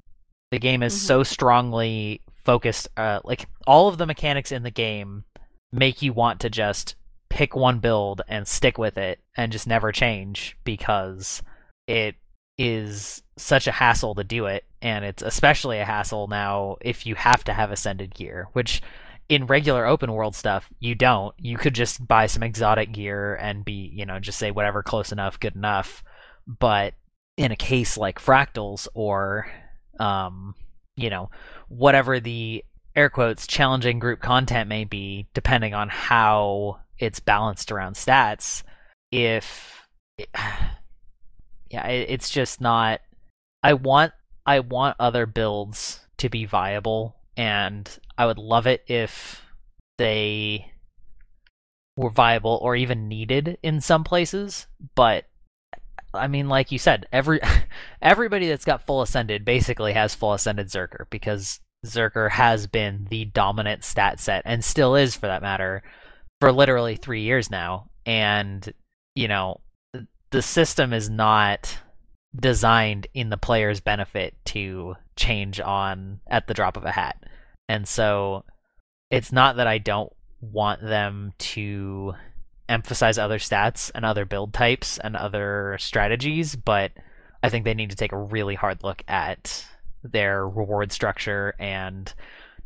The 0.50 0.58
game 0.58 0.82
is 0.82 0.94
mm-hmm. 0.94 1.06
so 1.06 1.22
strongly 1.22 2.22
focused 2.44 2.88
uh, 2.96 3.20
like 3.22 3.46
all 3.66 3.88
of 3.88 3.98
the 3.98 4.06
mechanics 4.06 4.50
in 4.50 4.62
the 4.62 4.70
game 4.70 5.24
make 5.72 6.02
you 6.02 6.12
want 6.12 6.40
to 6.40 6.50
just 6.50 6.96
pick 7.40 7.56
one 7.56 7.78
build 7.78 8.20
and 8.28 8.46
stick 8.46 8.76
with 8.76 8.98
it 8.98 9.18
and 9.34 9.50
just 9.50 9.66
never 9.66 9.92
change 9.92 10.58
because 10.62 11.42
it 11.86 12.14
is 12.58 13.22
such 13.38 13.66
a 13.66 13.72
hassle 13.72 14.14
to 14.14 14.22
do 14.22 14.44
it. 14.44 14.66
And 14.82 15.06
it's 15.06 15.22
especially 15.22 15.78
a 15.78 15.86
hassle 15.86 16.28
now 16.28 16.76
if 16.82 17.06
you 17.06 17.14
have 17.14 17.42
to 17.44 17.54
have 17.54 17.70
ascended 17.70 18.14
gear 18.14 18.48
which 18.52 18.82
in 19.30 19.46
regular 19.46 19.86
open 19.86 20.12
world 20.12 20.36
stuff 20.36 20.70
you 20.80 20.94
don't. 20.94 21.34
You 21.38 21.56
could 21.56 21.74
just 21.74 22.06
buy 22.06 22.26
some 22.26 22.42
exotic 22.42 22.92
gear 22.92 23.36
and 23.36 23.64
be 23.64 23.90
you 23.90 24.04
know 24.04 24.18
just 24.18 24.38
say 24.38 24.50
whatever 24.50 24.82
close 24.82 25.10
enough 25.10 25.40
good 25.40 25.56
enough. 25.56 26.04
But 26.46 26.92
in 27.38 27.52
a 27.52 27.56
case 27.56 27.96
like 27.96 28.20
fractals 28.20 28.86
or 28.92 29.50
um 29.98 30.54
you 30.94 31.08
know 31.08 31.30
whatever 31.68 32.20
the 32.20 32.62
air 32.94 33.08
quotes 33.08 33.46
challenging 33.46 33.98
group 33.98 34.20
content 34.20 34.68
may 34.68 34.84
be 34.84 35.26
depending 35.32 35.72
on 35.72 35.88
how 35.88 36.80
it's 37.00 37.18
balanced 37.18 37.72
around 37.72 37.94
stats 37.94 38.62
if 39.10 39.88
it, 40.18 40.28
yeah 41.70 41.86
it, 41.88 42.10
it's 42.10 42.30
just 42.30 42.60
not 42.60 43.00
i 43.62 43.72
want 43.72 44.12
i 44.46 44.60
want 44.60 44.96
other 45.00 45.26
builds 45.26 46.00
to 46.18 46.28
be 46.28 46.44
viable 46.44 47.16
and 47.36 47.98
i 48.16 48.26
would 48.26 48.38
love 48.38 48.66
it 48.66 48.84
if 48.86 49.42
they 49.98 50.70
were 51.96 52.10
viable 52.10 52.58
or 52.62 52.76
even 52.76 53.08
needed 53.08 53.58
in 53.62 53.80
some 53.80 54.04
places 54.04 54.66
but 54.94 55.24
I 56.12 56.26
mean, 56.26 56.48
like 56.48 56.72
you 56.72 56.78
said, 56.80 57.06
every 57.12 57.40
everybody 58.02 58.48
that's 58.48 58.64
got 58.64 58.84
full 58.84 59.02
ascended 59.02 59.44
basically 59.44 59.92
has 59.92 60.12
full 60.12 60.32
ascended 60.32 60.66
Zerker 60.66 61.04
because 61.08 61.60
Zerker 61.86 62.30
has 62.30 62.66
been 62.66 63.06
the 63.10 63.26
dominant 63.26 63.84
stat 63.84 64.20
set 64.20 64.42
and 64.44 64.64
still 64.64 64.96
is 64.96 65.14
for 65.14 65.26
that 65.26 65.42
matter 65.42 65.82
for 66.40 66.52
literally 66.52 66.96
three 66.96 67.22
years 67.22 67.50
now, 67.50 67.90
and 68.06 68.72
you 69.14 69.28
know 69.28 69.60
the 70.30 70.42
system 70.42 70.92
is 70.92 71.10
not 71.10 71.78
designed 72.38 73.06
in 73.14 73.30
the 73.30 73.36
player's 73.36 73.80
benefit 73.80 74.34
to 74.44 74.94
change 75.16 75.60
on 75.60 76.20
at 76.28 76.46
the 76.46 76.54
drop 76.54 76.76
of 76.76 76.84
a 76.84 76.92
hat. 76.92 77.24
And 77.68 77.86
so 77.86 78.44
it's 79.10 79.32
not 79.32 79.56
that 79.56 79.66
I 79.66 79.78
don't 79.78 80.12
want 80.40 80.80
them 80.80 81.32
to 81.38 82.14
emphasize 82.68 83.18
other 83.18 83.38
stats 83.38 83.90
and 83.94 84.04
other 84.04 84.24
build 84.24 84.54
types 84.54 84.98
and 84.98 85.16
other 85.16 85.76
strategies, 85.80 86.54
but 86.54 86.92
I 87.42 87.48
think 87.48 87.64
they 87.64 87.74
need 87.74 87.90
to 87.90 87.96
take 87.96 88.12
a 88.12 88.18
really 88.18 88.54
hard 88.54 88.84
look 88.84 89.02
at 89.08 89.66
their 90.04 90.48
reward 90.48 90.92
structure 90.92 91.54
and 91.58 92.12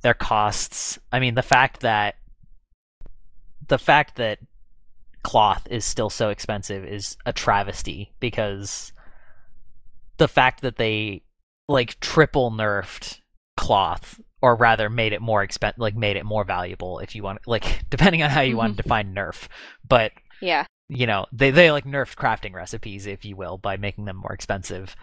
their 0.03 0.15
costs. 0.15 0.99
I 1.11 1.21
mean, 1.21 1.35
the 1.35 1.43
fact 1.43 1.81
that 1.81 2.17
the 3.69 3.79
fact 3.79 4.17
that 4.17 4.39
cloth 5.23 5.67
is 5.71 5.85
still 5.85 6.11
so 6.11 6.29
expensive 6.29 6.85
is 6.85 7.17
a 7.25 7.33
travesty 7.33 8.13
because 8.21 8.93
the 10.19 10.29
fact 10.29 10.61
that 10.61 10.77
they 10.77 11.23
like 11.69 11.99
triple 12.01 12.51
nerfed 12.51 13.21
cloth 13.57 14.21
or 14.43 14.55
rather 14.57 14.91
made 14.91 15.13
it 15.13 15.23
more 15.23 15.47
expen 15.47 15.73
like 15.79 15.97
made 15.97 16.17
it 16.17 16.25
more 16.25 16.45
valuable 16.45 16.99
if 16.99 17.15
you 17.15 17.23
want 17.23 17.41
like 17.47 17.85
depending 17.91 18.23
on 18.23 18.31
how 18.31 18.43
you 18.43 18.57
want 18.57 18.77
to 18.77 18.83
mm-hmm. 18.83 18.89
define 18.89 19.15
nerf. 19.15 19.49
But 19.89 20.13
yeah. 20.43 20.67
you 20.89 21.07
know 21.07 21.27
they 21.33 21.51
they 21.51 21.71
like 21.71 21.85
nerfed 21.85 22.17
crafting 22.17 22.53
recipes 22.53 23.07
if 23.07 23.25
you 23.25 23.37
will 23.37 23.57
by 23.57 23.77
making 23.77 24.05
them 24.05 24.17
more 24.17 24.33
expensive. 24.33 24.95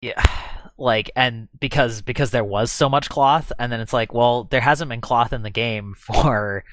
Yeah 0.00 0.22
like 0.78 1.10
and 1.14 1.48
because 1.58 2.02
because 2.02 2.30
there 2.30 2.44
was 2.44 2.70
so 2.70 2.88
much 2.88 3.08
cloth 3.08 3.52
and 3.58 3.70
then 3.70 3.80
it's 3.80 3.92
like 3.92 4.12
well 4.12 4.44
there 4.44 4.60
hasn't 4.60 4.88
been 4.88 5.00
cloth 5.00 5.32
in 5.32 5.42
the 5.42 5.50
game 5.50 5.94
for 5.98 6.64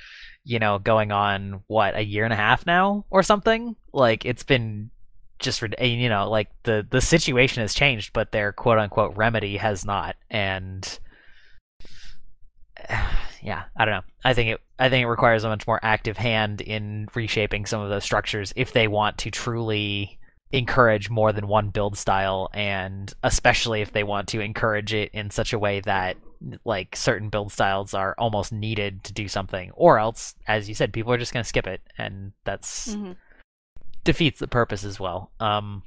you 0.43 0.59
know, 0.59 0.79
going 0.79 1.11
on 1.11 1.63
what 1.67 1.95
a 1.95 2.03
year 2.03 2.23
and 2.23 2.33
a 2.33 2.37
half 2.37 2.65
now 2.65 3.05
or 3.09 3.23
something. 3.23 3.75
Like 3.93 4.25
it's 4.25 4.43
been 4.43 4.91
just 5.39 5.63
eh, 5.77 5.85
you 5.85 6.09
know, 6.09 6.29
like 6.29 6.49
the 6.63 6.85
the 6.89 7.01
situation 7.01 7.61
has 7.61 7.73
changed, 7.73 8.13
but 8.13 8.31
their 8.31 8.51
quote 8.51 8.79
unquote 8.79 9.15
remedy 9.15 9.57
has 9.57 9.85
not. 9.85 10.15
And 10.29 10.99
yeah, 13.41 13.63
I 13.75 13.85
don't 13.85 13.95
know. 13.95 14.03
I 14.23 14.33
think 14.33 14.51
it 14.51 14.61
I 14.79 14.89
think 14.89 15.03
it 15.03 15.09
requires 15.09 15.43
a 15.43 15.49
much 15.49 15.67
more 15.67 15.79
active 15.83 16.17
hand 16.17 16.61
in 16.61 17.07
reshaping 17.13 17.65
some 17.65 17.81
of 17.81 17.89
those 17.89 18.03
structures 18.03 18.53
if 18.55 18.73
they 18.73 18.87
want 18.87 19.19
to 19.19 19.31
truly 19.31 20.19
encourage 20.51 21.09
more 21.09 21.31
than 21.31 21.47
one 21.47 21.69
build 21.69 21.97
style 21.97 22.49
and 22.53 23.13
especially 23.23 23.81
if 23.81 23.91
they 23.93 24.03
want 24.03 24.27
to 24.27 24.41
encourage 24.41 24.93
it 24.93 25.09
in 25.13 25.29
such 25.29 25.53
a 25.53 25.59
way 25.59 25.79
that 25.81 26.17
like 26.65 26.95
certain 26.95 27.29
build 27.29 27.51
styles 27.51 27.93
are 27.93 28.15
almost 28.17 28.51
needed 28.51 29.03
to 29.03 29.13
do 29.13 29.27
something 29.27 29.71
or 29.75 29.99
else 29.99 30.35
as 30.47 30.67
you 30.67 30.75
said 30.75 30.91
people 30.91 31.13
are 31.13 31.17
just 31.17 31.33
going 31.33 31.43
to 31.43 31.47
skip 31.47 31.67
it 31.67 31.81
and 31.97 32.33
that's 32.43 32.95
mm-hmm. 32.95 33.13
defeats 34.03 34.39
the 34.39 34.47
purpose 34.47 34.83
as 34.83 34.99
well 34.99 35.31
um 35.39 35.83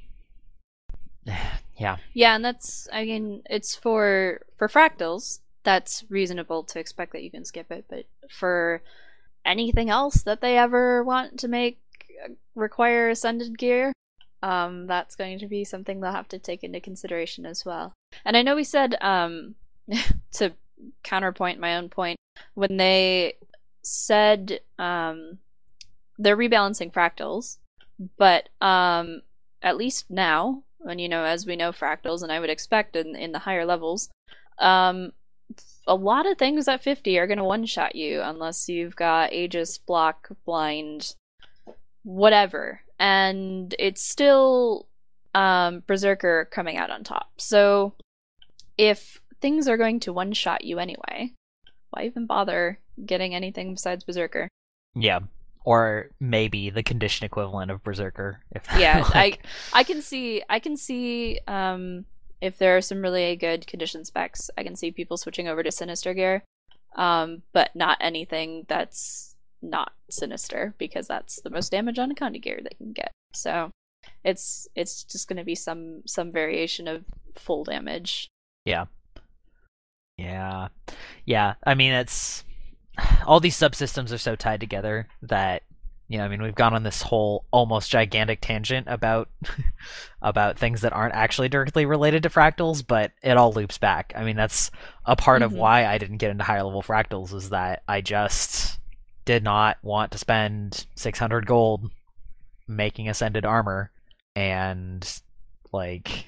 yeah 1.77 1.96
yeah 2.12 2.35
and 2.35 2.44
that's 2.44 2.88
i 2.92 3.05
mean 3.05 3.42
it's 3.50 3.74
for 3.74 4.40
for 4.57 4.68
fractals 4.68 5.40
that's 5.64 6.05
reasonable 6.09 6.62
to 6.62 6.79
expect 6.79 7.12
that 7.12 7.22
you 7.22 7.31
can 7.31 7.44
skip 7.44 7.70
it 7.70 7.85
but 7.88 8.05
for 8.31 8.81
anything 9.44 9.90
else 9.90 10.22
that 10.22 10.40
they 10.40 10.57
ever 10.57 11.03
want 11.03 11.38
to 11.38 11.48
make 11.48 11.81
uh, 12.24 12.29
require 12.55 13.11
ascended 13.11 13.59
gear 13.59 13.92
um 14.44 14.87
that's 14.87 15.16
going 15.16 15.38
to 15.40 15.48
be 15.48 15.64
something 15.64 16.00
they'll 16.00 16.12
have 16.12 16.28
to 16.28 16.38
take 16.38 16.62
into 16.62 16.80
consideration 16.80 17.46
as 17.46 17.64
well. 17.64 17.92
And 18.24 18.37
i 18.37 18.42
know 18.42 18.54
we 18.54 18.64
said 18.64 18.96
um 19.00 19.57
to 20.35 20.52
counterpoint 21.02 21.61
my 21.61 21.76
own 21.76 21.88
point, 21.88 22.18
when 22.54 22.76
they 22.76 23.35
said 23.83 24.61
um, 24.78 25.38
they're 26.18 26.37
rebalancing 26.37 26.92
fractals, 26.92 27.59
but 28.18 28.48
um, 28.61 29.22
at 29.62 29.76
least 29.76 30.11
now, 30.11 30.62
and 30.80 31.00
you 31.00 31.09
know, 31.09 31.24
as 31.24 31.46
we 31.46 31.57
know 31.57 31.72
fractals, 31.72 32.22
and 32.22 32.30
I 32.33 32.40
would 32.40 32.50
expect 32.50 32.96
in 32.96 33.16
in 33.16 33.33
the 33.33 33.40
higher 33.40 33.64
levels, 33.64 34.09
um, 34.59 35.12
a 35.87 35.94
lot 35.94 36.26
of 36.26 36.38
things 36.38 36.68
at 36.68 36.83
50 36.83 37.18
are 37.18 37.26
going 37.26 37.38
to 37.38 37.44
one 37.44 37.66
shot 37.66 37.94
you 37.94 38.20
unless 38.22 38.68
you've 38.68 38.96
got 38.96 39.33
Aegis, 39.33 39.78
Block, 39.78 40.28
Blind, 40.44 41.14
whatever. 42.05 42.81
And 42.99 43.75
it's 43.79 44.03
still 44.03 44.87
um, 45.35 45.83
Berserker 45.87 46.49
coming 46.51 46.77
out 46.77 46.90
on 46.90 47.03
top. 47.03 47.33
So 47.38 47.95
if 48.79 49.21
things 49.45 49.69
are 49.69 49.77
going 49.77 50.01
to 50.01 50.11
one 50.11 50.33
shot 50.33 50.64
you 50.64 50.79
anyway. 50.79 51.31
Why 51.90 52.05
even 52.05 52.25
bother 52.25 52.79
getting 53.05 53.35
anything 53.35 53.75
besides 53.75 54.03
Berserker? 54.03 54.49
Yeah. 54.95 55.21
Or 55.67 56.09
maybe 56.19 56.71
the 56.71 56.83
condition 56.83 57.27
equivalent 57.27 57.71
of 57.71 57.85
Berserker. 57.85 58.40
If 58.53 58.67
yeah, 58.79 59.07
like... 59.14 59.45
I 59.73 59.81
I 59.81 59.85
can 59.85 60.01
see 60.01 60.43
I 60.49 60.61
can 60.61 60.79
see 60.79 61.40
um, 61.47 62.07
if 62.40 62.57
there 62.57 62.75
are 62.79 62.81
some 62.81 63.03
really 63.03 63.37
good 63.37 63.67
condition 63.67 64.07
specs, 64.07 64.51
I 64.57 64.62
can 64.62 64.77
see 64.77 64.90
people 64.90 65.19
switching 65.19 65.47
over 65.47 65.62
to 65.62 65.71
Sinister 65.71 66.14
gear, 66.14 66.43
um, 66.97 67.43
but 67.53 67.69
not 67.75 67.99
anything 68.01 68.64
that's 68.67 69.34
not 69.70 69.92
Sinister 70.11 70.74
because 70.79 71.09
that's 71.09 71.40
the 71.40 71.50
most 71.50 71.70
damage 71.70 71.98
on 71.98 72.11
a 72.11 72.14
Condi 72.14 72.40
gear 72.40 72.61
they 72.62 72.77
can 72.77 72.92
get. 72.92 73.11
So 73.33 73.70
it's 74.22 74.68
it's 74.74 75.05
just 75.05 75.29
going 75.29 75.38
to 75.38 75.44
be 75.44 75.55
some 75.55 76.03
some 76.07 76.31
variation 76.31 76.88
of 76.88 77.05
full 77.35 77.64
damage. 77.64 78.29
Yeah. 78.64 78.87
Yeah. 80.16 80.68
Yeah. 81.24 81.55
I 81.64 81.74
mean, 81.74 81.92
it's 81.92 82.44
all 83.27 83.40
these 83.40 83.59
subsystems 83.59 84.12
are 84.12 84.18
so 84.18 84.37
tied 84.37 84.61
together 84.61 85.09
that 85.22 85.62
you 86.07 86.18
know, 86.18 86.24
I 86.24 86.29
mean, 86.29 86.42
we've 86.42 86.55
gone 86.55 86.74
on 86.74 86.83
this 86.83 87.00
whole 87.00 87.46
almost 87.50 87.90
gigantic 87.90 88.40
tangent 88.42 88.87
about 88.90 89.31
about 90.22 90.59
things 90.59 90.83
that 90.83 90.92
aren't 90.92 91.14
actually 91.14 91.48
directly 91.48 91.87
related 91.87 92.22
to 92.24 92.29
fractals, 92.29 92.87
but 92.87 93.12
it 93.22 93.37
all 93.37 93.53
loops 93.53 93.79
back. 93.79 94.12
I 94.14 94.22
mean, 94.22 94.37
that's 94.37 94.70
a 95.07 95.16
part 95.16 95.42
mm-hmm. 95.42 95.55
of 95.55 95.59
why 95.59 95.87
I 95.87 95.98
didn't 95.98 96.18
get 96.18 96.31
into 96.31 96.44
higher 96.44 96.62
level 96.62 96.83
fractals 96.83 97.35
is 97.35 97.50
that 97.50 97.83
I 97.88 98.03
just 98.03 98.79
did 99.25 99.43
not 99.43 99.79
want 99.83 100.13
to 100.13 100.19
spend 100.19 100.87
600 100.97 101.47
gold 101.47 101.91
making 102.67 103.09
ascended 103.09 103.45
armor 103.45 103.91
and 104.37 105.21
like 105.73 106.27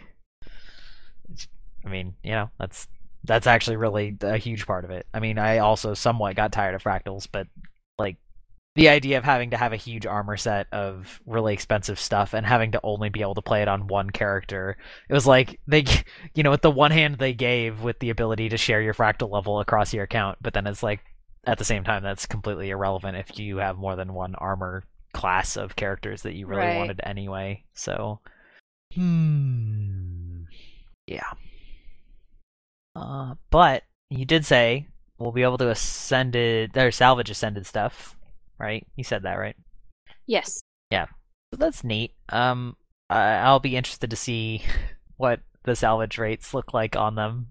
I 1.84 1.88
mean, 1.88 2.14
you 2.22 2.32
know, 2.32 2.50
that's 2.58 2.88
that's 3.24 3.46
actually 3.46 3.76
really 3.76 4.16
a 4.20 4.36
huge 4.36 4.66
part 4.66 4.84
of 4.84 4.90
it. 4.90 5.06
I 5.14 5.20
mean, 5.20 5.38
I 5.38 5.58
also 5.58 5.94
somewhat 5.94 6.36
got 6.36 6.52
tired 6.52 6.74
of 6.74 6.82
fractals, 6.82 7.26
but 7.30 7.46
like 7.98 8.16
the 8.74 8.88
idea 8.88 9.18
of 9.18 9.24
having 9.24 9.50
to 9.50 9.56
have 9.56 9.72
a 9.72 9.76
huge 9.76 10.04
armor 10.04 10.36
set 10.36 10.66
of 10.72 11.20
really 11.26 11.54
expensive 11.54 11.98
stuff 11.98 12.34
and 12.34 12.44
having 12.44 12.72
to 12.72 12.80
only 12.82 13.08
be 13.08 13.22
able 13.22 13.34
to 13.34 13.42
play 13.42 13.62
it 13.62 13.68
on 13.68 13.86
one 13.86 14.10
character 14.10 14.76
it 15.08 15.14
was 15.14 15.26
like 15.26 15.58
they 15.66 15.82
you 16.34 16.42
know 16.42 16.50
with 16.50 16.60
the 16.60 16.70
one 16.70 16.90
hand 16.90 17.16
they 17.16 17.32
gave 17.32 17.80
with 17.80 17.98
the 18.00 18.10
ability 18.10 18.50
to 18.50 18.58
share 18.58 18.82
your 18.82 18.92
fractal 18.92 19.30
level 19.30 19.60
across 19.60 19.94
your 19.94 20.04
account 20.04 20.36
but 20.42 20.52
then 20.52 20.66
it's 20.66 20.82
like 20.82 21.00
at 21.46 21.58
the 21.58 21.64
same 21.64 21.84
time 21.84 22.02
that's 22.02 22.26
completely 22.26 22.70
irrelevant 22.70 23.16
if 23.16 23.38
you 23.38 23.58
have 23.58 23.76
more 23.76 23.96
than 23.96 24.12
one 24.12 24.34
armor 24.36 24.82
class 25.12 25.56
of 25.56 25.76
characters 25.76 26.22
that 26.22 26.34
you 26.34 26.46
really 26.46 26.66
right. 26.66 26.76
wanted 26.76 27.00
anyway 27.04 27.62
so 27.74 28.20
hmm 28.94 30.42
yeah 31.06 31.30
uh, 32.94 33.34
but 33.50 33.84
you 34.10 34.24
did 34.24 34.44
say 34.44 34.86
we'll 35.18 35.32
be 35.32 35.42
able 35.42 35.58
to 35.58 35.70
ascend 35.70 36.34
it 36.34 36.76
or 36.76 36.90
salvage 36.90 37.30
ascended 37.30 37.66
stuff 37.66 38.16
right? 38.58 38.86
You 38.96 39.04
said 39.04 39.22
that, 39.22 39.34
right? 39.34 39.56
Yes. 40.26 40.60
Yeah. 40.90 41.06
So 41.52 41.58
that's 41.58 41.84
neat. 41.84 42.14
Um, 42.28 42.76
I- 43.08 43.50
will 43.50 43.60
be 43.60 43.76
interested 43.76 44.10
to 44.10 44.16
see 44.16 44.62
what 45.16 45.40
the 45.64 45.76
salvage 45.76 46.18
rates 46.18 46.54
look 46.54 46.74
like 46.74 46.96
on 46.96 47.14
them. 47.14 47.48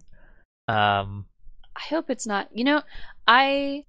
Um, 0.67 1.27
I 1.75 1.81
hope 1.89 2.09
it's 2.09 2.27
not. 2.27 2.49
You 2.53 2.63
know, 2.63 2.81
I 3.27 3.85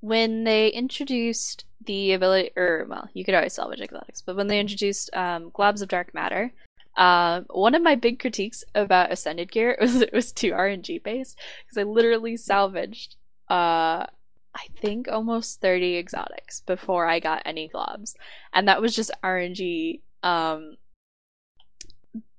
when 0.00 0.44
they 0.44 0.68
introduced 0.68 1.64
the 1.84 2.12
ability, 2.12 2.50
or 2.56 2.86
well, 2.88 3.08
you 3.14 3.24
could 3.24 3.34
always 3.34 3.54
salvage 3.54 3.80
exotics, 3.80 4.22
but 4.22 4.36
when 4.36 4.48
they 4.48 4.60
introduced 4.60 5.14
um, 5.14 5.50
globs 5.50 5.82
of 5.82 5.88
dark 5.88 6.14
matter, 6.14 6.52
um, 6.96 7.46
one 7.50 7.74
of 7.74 7.82
my 7.82 7.94
big 7.94 8.18
critiques 8.18 8.64
about 8.74 9.12
Ascended 9.12 9.50
gear 9.50 9.76
was 9.82 10.00
it 10.02 10.12
was 10.12 10.32
too 10.32 10.52
RNG 10.52 10.98
based 10.98 11.38
because 11.64 11.78
I 11.78 11.84
literally 11.84 12.36
salvaged 12.36 13.16
uh 13.50 14.06
I 14.54 14.66
think 14.80 15.08
almost 15.08 15.60
30 15.60 15.96
exotics 15.96 16.60
before 16.60 17.06
I 17.06 17.20
got 17.20 17.42
any 17.46 17.68
globs. 17.68 18.14
And 18.52 18.68
that 18.68 18.82
was 18.82 18.94
just 18.94 19.10
RNG 19.22 20.02
um 20.22 20.76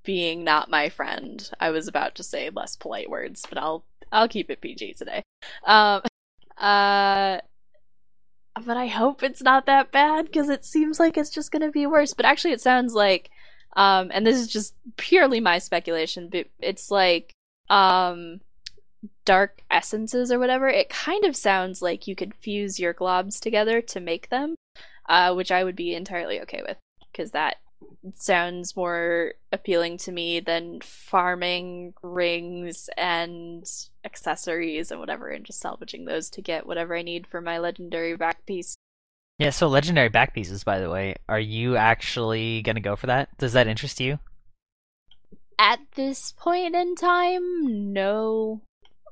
being 0.04 0.44
not 0.44 0.70
my 0.70 0.90
friend. 0.90 1.50
I 1.60 1.70
was 1.70 1.88
about 1.88 2.16
to 2.16 2.24
say 2.24 2.50
less 2.50 2.76
polite 2.76 3.10
words, 3.10 3.46
but 3.48 3.58
I'll 3.58 3.86
I'll 4.12 4.28
keep 4.28 4.50
it 4.50 4.62
PG 4.62 4.94
today. 4.94 5.24
Um 5.66 6.02
uh 6.58 7.39
but 8.63 8.78
I 8.78 8.88
hope 8.88 9.24
it's 9.24 9.42
not 9.42 9.66
that 9.66 9.92
bad 9.92 10.26
because 10.26 10.50
it 10.50 10.63
seems 10.63 11.00
like 11.00 11.18
it's 11.18 11.32
just 11.32 11.52
going 11.52 11.63
to 11.63 11.72
be 11.72 11.88
worse. 11.88 12.13
But 12.13 12.26
actually 12.26 12.54
it 12.54 12.62
sounds 12.62 12.94
like 12.94 13.30
um 13.76 14.12
and 14.13 14.26
this 14.26 14.38
is 14.38 14.48
just 14.48 14.76
purely 14.98 15.39
my 15.39 15.58
speculation, 15.60 16.30
but 16.30 16.48
it's 16.60 16.92
like 16.92 17.34
um 17.70 18.42
dark 19.26 19.62
essences 19.72 20.32
or 20.32 20.39
whatever, 20.39 20.68
it 20.68 20.89
kind 20.89 21.26
of 21.26 21.36
sounds 21.36 21.82
like 21.82 22.08
you 22.08 22.16
could 22.16 22.36
fuse 22.36 22.80
your 22.80 22.94
globs 22.94 23.39
together 23.39 23.82
to 23.82 24.00
make 24.00 24.30
them, 24.30 24.56
uh, 25.10 25.34
which 25.34 25.52
I 25.52 25.63
would 25.63 25.76
be 25.76 25.96
entirely 25.96 26.42
okay 26.42 26.62
with 26.66 26.78
because 27.12 27.32
that 27.32 27.58
sounds 28.15 28.76
more 28.76 29.34
appealing 29.52 29.98
to 30.00 30.12
me 30.12 30.39
than 30.39 30.82
farming 30.82 31.93
rings 32.02 32.89
and 32.98 33.65
accessories 34.04 34.91
and 34.91 35.00
whatever 35.00 35.30
and 35.30 35.46
just 35.46 35.60
salvaging 35.60 36.06
those 36.06 36.30
to 36.32 36.41
get 36.41 36.65
whatever 36.65 36.96
I 36.96 37.02
need 37.02 37.28
for 37.28 37.41
my 37.41 37.58
legendary 37.60 38.15
back 38.15 38.46
piece. 38.46 38.76
Yeah, 39.39 39.50
so 39.50 39.67
legendary 39.67 40.10
back 40.10 40.34
pieces, 40.34 40.63
by 40.63 40.80
the 40.80 40.89
way, 40.89 41.15
are 41.28 41.39
you 41.39 41.76
actually 41.76 42.62
going 42.62 42.76
to 42.76 42.82
go 42.82 42.96
for 42.96 43.08
that? 43.08 43.36
Does 43.38 43.54
that 43.54 43.67
interest 43.67 44.00
you? 44.00 44.19
At 45.58 45.80
this 45.96 46.34
point 46.34 46.76
in 46.76 46.96
time, 46.96 47.93
no. 47.93 48.62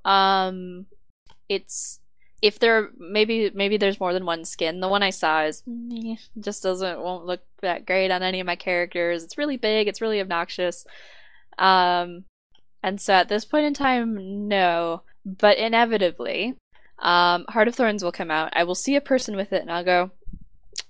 Um, 0.06 0.88
it's 1.48 2.01
if 2.42 2.60
there 2.60 2.90
maybe 2.98 3.52
maybe 3.54 3.78
there's 3.78 4.00
more 4.00 4.14
than 4.14 4.26
one 4.26 4.46
skin. 4.46 4.80
The 4.80 4.88
one 4.88 5.04
I 5.04 5.12
saw 5.12 5.44
is 5.44 5.64
just 6.40 6.64
doesn't 6.64 7.00
won't 7.00 7.26
look 7.26 7.42
that 7.62 7.86
great 7.86 8.12
on 8.12 8.24
any 8.24 8.40
of 8.40 8.48
my 8.48 8.56
characters. 8.56 9.24
It's 9.24 9.38
really 9.38 9.58
big. 9.58 9.88
It's 9.88 10.02
really 10.02 10.20
obnoxious. 10.20 10.86
Um, 11.58 12.26
and 12.84 13.00
so 13.00 13.14
at 13.14 13.30
this 13.30 13.46
point 13.46 13.66
in 13.66 13.74
time, 13.74 14.48
no. 14.48 15.04
But 15.24 15.58
inevitably, 15.58 16.56
um, 17.00 17.46
Heart 17.50 17.68
of 17.68 17.76
Thorns 17.76 18.04
will 18.04 18.12
come 18.12 18.32
out. 18.32 18.50
I 18.54 18.64
will 18.64 18.76
see 18.76 18.96
a 18.96 19.02
person 19.02 19.36
with 19.36 19.54
it, 19.54 19.62
and 19.62 19.72
I'll 19.72 19.84
go. 19.84 20.12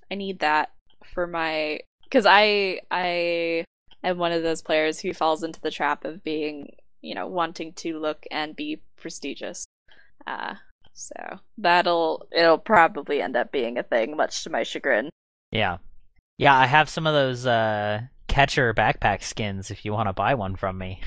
I 0.09 0.15
need 0.15 0.39
that 0.39 0.71
for 1.13 1.27
my 1.27 1.81
because 2.03 2.25
I 2.25 2.81
I 2.89 3.65
am 4.03 4.17
one 4.17 4.31
of 4.31 4.43
those 4.43 4.61
players 4.61 4.99
who 4.99 5.13
falls 5.13 5.43
into 5.43 5.59
the 5.59 5.71
trap 5.71 6.05
of 6.05 6.23
being 6.23 6.69
you 7.01 7.15
know, 7.15 7.27
wanting 7.27 7.73
to 7.73 7.99
look 7.99 8.25
and 8.31 8.55
be 8.55 8.81
prestigious. 8.97 9.65
Uh, 10.25 10.55
so 10.93 11.39
that'll 11.57 12.27
it'll 12.31 12.57
probably 12.57 13.21
end 13.21 13.35
up 13.35 13.51
being 13.51 13.77
a 13.77 13.83
thing, 13.83 14.15
much 14.15 14.43
to 14.43 14.49
my 14.49 14.63
chagrin. 14.63 15.09
Yeah, 15.51 15.77
yeah. 16.37 16.57
I 16.57 16.65
have 16.65 16.89
some 16.89 17.07
of 17.07 17.13
those 17.13 17.45
uh, 17.45 18.01
catcher 18.27 18.73
backpack 18.73 19.23
skins. 19.23 19.71
If 19.71 19.85
you 19.85 19.93
want 19.93 20.09
to 20.09 20.13
buy 20.13 20.35
one 20.35 20.55
from 20.55 20.77
me, 20.77 21.01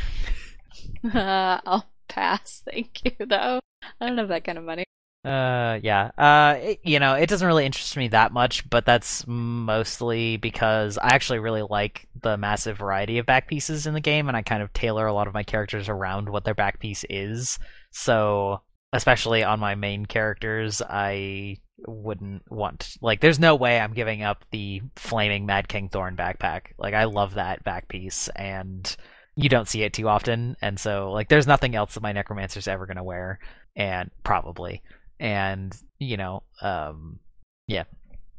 uh, 1.05 1.59
I'll 1.67 1.89
pass. 2.09 2.63
Thank 2.71 3.05
you, 3.05 3.27
though. 3.27 3.61
I 4.01 4.07
don't 4.07 4.19
have 4.19 4.29
that 4.29 4.45
kind 4.45 4.59
of 4.59 4.65
money. 4.65 4.85
Uh, 5.25 5.81
yeah. 5.83 6.11
Uh, 6.19 6.59
it, 6.59 6.81
you 6.83 6.99
know, 6.99 7.15
it 7.15 7.29
doesn't 7.29 7.47
really 7.47 7.65
interest 7.65 7.97
me 7.97 8.09
that 8.09 8.33
much, 8.33 8.69
but 8.69 8.85
that's 8.85 9.27
mostly 9.27 10.37
because 10.37 10.99
I 10.99 11.15
actually 11.15 11.39
really 11.39 11.63
like 11.63 12.07
the 12.21 12.37
massive 12.37 12.77
variety 12.77 13.19
of 13.19 13.25
back 13.25 13.49
pieces 13.49 13.87
in 13.87 13.95
the 13.95 14.01
game, 14.01 14.29
and 14.29 14.37
I 14.37 14.43
kind 14.43 14.63
of 14.63 14.73
tailor 14.75 15.07
a 15.07 15.15
lot 15.15 15.27
of 15.27 15.35
my 15.35 15.43
characters 15.43 15.89
around 15.89 16.29
what 16.29 16.45
their 16.45 16.55
back 16.55 16.79
piece 16.79 17.05
is. 17.09 17.59
So, 17.91 18.61
especially 18.95 19.45
on 19.45 19.61
my 19.61 19.75
main 19.75 20.07
characters, 20.07 20.81
I 20.81 21.59
wouldn't 21.87 22.51
want 22.51 22.97
like. 23.03 23.21
There's 23.21 23.41
no 23.41 23.57
way 23.57 23.79
I'm 23.79 23.93
giving 23.93 24.23
up 24.23 24.45
the 24.51 24.81
flaming 24.97 25.45
Mad 25.45 25.69
King 25.69 25.89
Thorn 25.91 26.17
backpack. 26.17 26.69
Like, 26.79 26.95
I 26.95 27.05
love 27.05 27.35
that 27.35 27.63
back 27.65 27.89
piece, 27.89 28.29
and 28.29 28.97
you 29.37 29.49
don't 29.49 29.69
see 29.69 29.83
it 29.83 29.93
too 29.93 30.09
often, 30.09 30.57
and 30.63 30.79
so 30.79 31.13
like, 31.13 31.29
there's 31.29 31.47
nothing 31.47 31.75
else 31.75 31.95
that 31.95 32.03
my 32.03 32.13
necromancer's 32.13 32.69
ever 32.69 32.87
gonna 32.87 33.05
wear, 33.05 33.39
and 33.77 34.11
probably 34.23 34.83
and 35.21 35.77
you 35.99 36.17
know, 36.17 36.43
um, 36.63 37.19
yeah, 37.67 37.85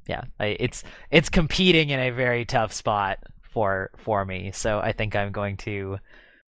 yeah, 0.08 0.22
I, 0.40 0.58
it's 0.60 0.84
it's 1.12 1.30
competing 1.30 1.90
in 1.90 2.00
a 2.00 2.12
very 2.12 2.46
tough 2.46 2.74
spot 2.74 3.20
for 3.42 3.92
for 3.98 4.26
me. 4.26 4.52
So 4.54 4.80
I 4.80 4.92
think 4.92 5.16
I'm 5.16 5.32
going 5.32 5.58
to 5.58 5.98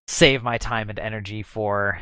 save 0.06 0.42
my 0.42 0.58
time 0.58 0.90
and 0.90 0.98
energy 0.98 1.42
for 1.42 2.00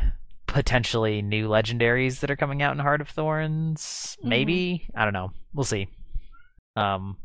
potentially 0.49 1.23
new 1.23 1.47
legendaries 1.47 2.21
that 2.21 2.31
are 2.31 2.37
coming 2.37 2.63
out 2.63 2.73
in 2.73 2.81
Heart 2.81 3.03
of 3.03 3.09
Thorns. 3.09 4.17
Mm-hmm. 4.19 4.29
Maybe 4.29 4.89
I 4.97 5.05
don't 5.05 5.13
know. 5.13 5.31
We'll 5.55 5.65
see. 5.65 5.89
Um, 6.75 7.19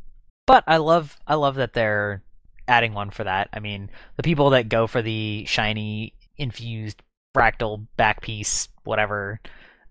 but 0.45 0.63
I 0.67 0.77
love 0.77 1.17
I 1.25 1.35
love 1.35 1.55
that 1.55 1.73
they're 1.73 2.21
adding 2.67 2.93
one 2.93 3.09
for 3.09 3.23
that. 3.23 3.49
I 3.51 3.59
mean, 3.59 3.89
the 4.17 4.23
people 4.23 4.51
that 4.51 4.69
go 4.69 4.85
for 4.85 5.01
the 5.01 5.45
shiny 5.45 6.13
infused 6.37 7.01
fractal 7.35 7.87
back 7.97 8.21
piece, 8.21 8.67
whatever, 8.83 9.39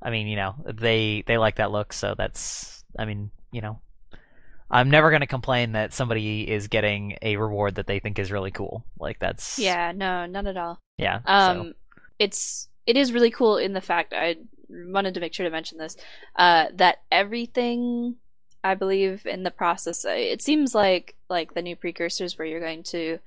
I 0.01 0.11
mean, 0.11 0.29
you 0.29 0.37
know, 0.37 0.55
they 0.65 1.25
they 1.27 1.39
like 1.39 1.57
that 1.57 1.73
look, 1.73 1.93
so 1.93 2.15
that's 2.17 2.85
I 2.97 3.07
mean, 3.07 3.31
you 3.51 3.63
know, 3.63 3.81
I'm 4.71 4.91
never 4.91 5.11
going 5.11 5.21
to 5.21 5.27
complain 5.27 5.73
that 5.73 5.95
somebody 5.95 6.49
is 6.49 6.69
getting 6.69 7.17
a 7.23 7.37
reward 7.37 7.77
that 7.77 7.87
they 7.87 7.99
think 7.99 8.19
is 8.19 8.31
really 8.31 8.51
cool. 8.51 8.85
Like 8.99 9.19
that's 9.19 9.59
Yeah, 9.59 9.93
no, 9.93 10.27
not 10.27 10.47
at 10.47 10.59
all. 10.59 10.81
Yeah. 10.99 11.21
Um 11.25 11.57
so. 11.57 11.73
it's 12.19 12.69
it 12.87 12.97
is 12.97 13.13
really 13.13 13.31
cool 13.31 13.57
in 13.57 13.73
the 13.73 13.81
fact 13.81 14.13
I 14.13 14.37
wanted 14.69 15.15
to 15.15 15.21
make 15.21 15.35
sure 15.35 15.45
to 15.45 15.51
mention 15.51 15.79
this 15.79 15.97
uh 16.37 16.67
that 16.75 16.99
everything 17.11 18.17
I 18.65 18.75
believe 18.75 19.27
in 19.27 19.43
the 19.43 19.51
process 19.51 20.05
it 20.07 20.41
seems 20.43 20.75
like 20.75 21.17
like 21.29 21.55
the 21.55 21.63
new 21.63 21.77
precursors 21.77 22.39
where 22.39 22.47
you're 22.47 22.61
going 22.61 22.85
to 22.85 23.19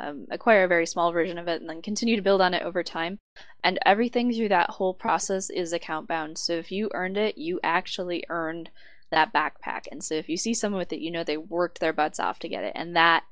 um, 0.00 0.26
acquire 0.30 0.64
a 0.64 0.68
very 0.68 0.86
small 0.86 1.12
version 1.12 1.38
of 1.38 1.48
it 1.48 1.60
and 1.60 1.68
then 1.68 1.82
continue 1.82 2.16
to 2.16 2.22
build 2.22 2.40
on 2.40 2.54
it 2.54 2.62
over 2.62 2.82
time. 2.82 3.18
And 3.62 3.78
everything 3.84 4.32
through 4.32 4.48
that 4.48 4.70
whole 4.70 4.94
process 4.94 5.50
is 5.50 5.72
account 5.72 6.08
bound. 6.08 6.38
So 6.38 6.54
if 6.54 6.72
you 6.72 6.90
earned 6.94 7.18
it, 7.18 7.36
you 7.36 7.60
actually 7.62 8.24
earned 8.28 8.70
that 9.10 9.32
backpack. 9.32 9.86
And 9.90 10.02
so 10.02 10.14
if 10.14 10.28
you 10.28 10.36
see 10.36 10.54
someone 10.54 10.78
with 10.78 10.92
it, 10.92 11.00
you 11.00 11.10
know 11.10 11.24
they 11.24 11.36
worked 11.36 11.80
their 11.80 11.92
butts 11.92 12.18
off 12.18 12.38
to 12.40 12.48
get 12.48 12.64
it. 12.64 12.72
And 12.74 12.96
that 12.96 13.24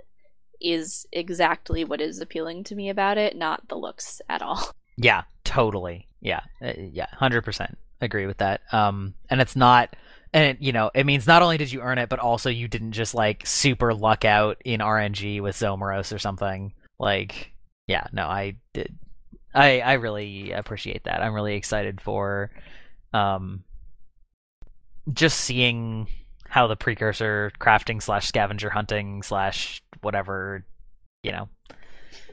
is 0.61 1.07
exactly 1.13 1.85
what 1.85 2.01
is 2.01 2.21
appealing 2.21 2.65
to 2.65 2.75
me 2.75 2.91
about 2.91 3.17
it, 3.17 3.37
not 3.37 3.69
the 3.69 3.77
looks 3.77 4.21
at 4.29 4.43
all. 4.43 4.73
Yeah, 4.99 5.23
totally. 5.45 6.09
Yeah, 6.21 6.41
uh, 6.61 6.73
yeah, 6.77 7.07
hundred 7.13 7.43
percent 7.43 7.79
agree 8.01 8.27
with 8.27 8.39
that. 8.39 8.61
Um, 8.73 9.15
and 9.31 9.41
it's 9.41 9.57
not, 9.57 9.97
and 10.33 10.45
it, 10.45 10.63
you 10.63 10.73
know, 10.73 10.91
it 10.95 11.07
means 11.07 11.27
not 11.27 11.43
only 11.43 11.57
did 11.57 11.73
you 11.73 11.81
earn 11.81 11.99
it, 11.99 12.09
but 12.09 12.19
also 12.19 12.51
you 12.51 12.69
didn't 12.69 12.93
just 12.93 13.15
like 13.15 13.47
super 13.47 13.95
luck 13.95 14.25
out 14.25 14.59
in 14.65 14.81
RNG 14.81 15.41
with 15.41 15.57
Zommoros 15.57 16.15
or 16.15 16.19
something. 16.19 16.73
Like, 16.99 17.53
yeah, 17.87 18.07
no, 18.13 18.27
I 18.27 18.57
did. 18.75 18.97
I 19.55 19.81
I 19.81 19.93
really 19.95 20.53
appreciate 20.53 21.05
that. 21.05 21.23
I'm 21.23 21.33
really 21.33 21.55
excited 21.55 22.01
for, 22.01 22.51
um, 23.13 23.65
just 25.13 25.41
seeing 25.41 26.09
how 26.49 26.67
the 26.67 26.77
precursor 26.77 27.53
crafting 27.61 28.03
slash 28.03 28.27
scavenger 28.27 28.71
hunting 28.71 29.23
slash 29.23 29.81
whatever, 30.01 30.65
you 31.23 31.33
know. 31.33 31.49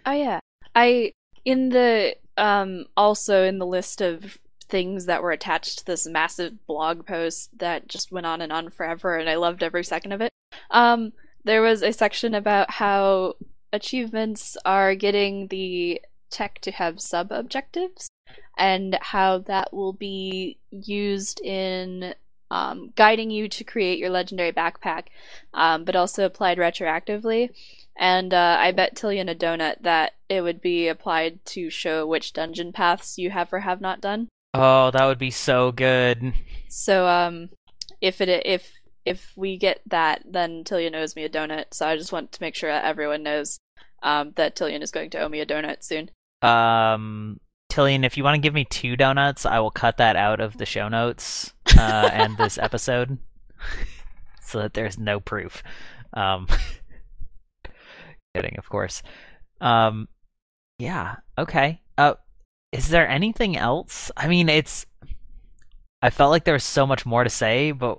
Oh 0.06 0.12
yeah, 0.12 0.40
I 0.74 1.14
in 1.46 1.70
the 1.70 2.16
um 2.38 2.86
also 2.98 3.44
in 3.44 3.60
the 3.60 3.66
list 3.66 4.02
of 4.02 4.38
things 4.68 5.06
that 5.06 5.22
were 5.22 5.32
attached 5.32 5.80
to 5.80 5.86
this 5.86 6.08
massive 6.08 6.66
blog 6.66 7.06
post 7.06 7.58
that 7.60 7.88
just 7.88 8.12
went 8.12 8.26
on 8.26 8.42
and 8.42 8.52
on 8.52 8.70
forever 8.70 9.16
and 9.16 9.30
I 9.30 9.36
loved 9.36 9.62
every 9.64 9.84
second 9.84 10.12
of 10.12 10.22
it. 10.22 10.32
Um 10.72 11.14
there 11.44 11.62
was 11.62 11.84
a 11.84 11.94
section 11.94 12.34
about 12.34 12.72
how 12.72 13.36
achievements 13.72 14.58
are 14.66 14.96
getting 14.96 15.48
the 15.48 16.02
tech 16.32 16.60
to 16.62 16.72
have 16.72 17.00
sub 17.00 17.32
objectives 17.32 18.10
and 18.58 18.98
how 19.02 19.40
that 19.40 19.74
will 19.74 19.94
be 19.94 20.58
used 20.72 21.40
in 21.42 22.16
um, 22.56 22.94
guiding 22.96 23.32
you 23.32 23.50
to 23.50 23.64
create 23.64 24.00
your 24.00 24.10
legendary 24.10 24.52
backpack, 24.52 25.08
um, 25.54 25.84
but 25.84 25.96
also 25.96 26.26
applied 26.26 26.58
retroactively. 26.58 27.50
And 27.98 28.34
uh, 28.34 28.58
I 28.60 28.72
bet 28.72 28.96
Tillian 28.96 29.30
a 29.30 29.36
donut 29.36 29.82
that 29.82 30.14
it 30.30 30.42
would 30.42 30.62
be 30.62 30.88
applied 30.88 31.44
to 31.46 31.70
show 31.70 32.08
which 32.08 32.34
dungeon 32.34 32.72
paths 32.72 33.18
you 33.18 33.30
have 33.32 33.52
or 33.54 33.60
have 33.60 33.82
not 33.82 34.02
done. 34.02 34.30
Oh, 34.54 34.92
that 34.92 35.06
would 35.06 35.20
be 35.20 35.32
so 35.32 35.72
good. 35.72 36.34
So, 36.70 37.08
um, 37.08 37.50
if 38.02 38.22
it 38.22 38.30
if 38.46 38.72
if 39.06 39.34
we 39.36 39.58
get 39.58 39.82
that, 39.88 40.24
then 40.26 40.64
Tillian 40.64 40.96
owes 40.96 41.16
me 41.16 41.24
a 41.24 41.30
donut. 41.30 41.66
So 41.74 41.88
I 41.88 41.98
just 41.98 42.12
want 42.12 42.32
to 42.32 42.42
make 42.42 42.56
sure 42.56 42.72
that 42.72 42.86
everyone 42.86 43.24
knows 43.24 43.60
um, 44.02 44.32
that 44.36 44.56
Tillian 44.56 44.82
is 44.82 44.92
going 44.92 45.10
to 45.12 45.20
owe 45.20 45.30
me 45.30 45.42
a 45.42 45.46
donut 45.46 45.84
soon. 45.84 46.10
Um, 46.42 47.40
Tillian, 47.72 48.06
if 48.06 48.18
you 48.18 48.24
want 48.24 48.36
to 48.36 48.42
give 48.42 48.54
me 48.54 48.66
two 48.66 48.96
donuts, 48.96 49.46
I 49.46 49.60
will 49.60 49.72
cut 49.72 49.98
that 49.98 50.16
out 50.16 50.40
of 50.40 50.58
the 50.58 50.66
show 50.66 50.88
notes 50.88 51.54
uh, 51.78 52.10
and 52.12 52.38
this 52.38 52.58
episode, 52.62 53.18
so 54.42 54.60
that 54.60 54.74
there's 54.74 54.98
no 54.98 55.20
proof. 55.20 55.62
Um, 56.14 56.48
kidding, 58.36 58.56
of 58.58 58.70
course. 58.70 59.04
Um, 59.62 60.08
yeah. 60.80 61.16
Okay. 61.38 61.82
Uh, 61.98 62.16
is 62.72 62.90
there 62.90 63.08
anything 63.08 63.58
else? 63.58 64.12
I 64.16 64.28
mean, 64.28 64.50
it's. 64.50 64.86
I 66.02 66.10
felt 66.10 66.32
like 66.32 66.44
there 66.44 66.54
was 66.54 66.64
so 66.64 66.86
much 66.86 67.06
more 67.06 67.24
to 67.24 67.30
say, 67.30 67.72
but 67.72 67.98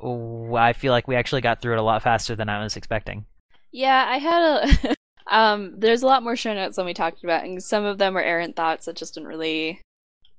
I 0.55 0.73
feel 0.75 0.93
like 0.93 1.09
we 1.09 1.17
actually 1.17 1.41
got 1.41 1.61
through 1.61 1.73
it 1.73 1.79
a 1.79 1.83
lot 1.83 2.03
faster 2.03 2.37
than 2.37 2.49
I 2.49 2.63
was 2.63 2.77
expecting. 2.77 3.27
Yeah, 3.73 4.05
I 4.09 4.19
had 4.19 4.43
a. 4.43 4.95
um, 5.29 5.75
there's 5.79 6.03
a 6.03 6.07
lot 6.07 6.23
more 6.23 6.37
show 6.37 6.55
notes 6.55 6.77
than 6.77 6.87
we 6.87 6.95
talked 6.95 7.25
about, 7.25 7.45
and 7.45 7.63
some 7.63 7.85
of 7.85 7.99
them 7.99 8.17
are 8.17 8.23
errant 8.23 8.57
thoughts 8.57 8.87
that 8.87 8.97
just 8.97 9.15
didn't 9.15 9.29
really 9.29 9.81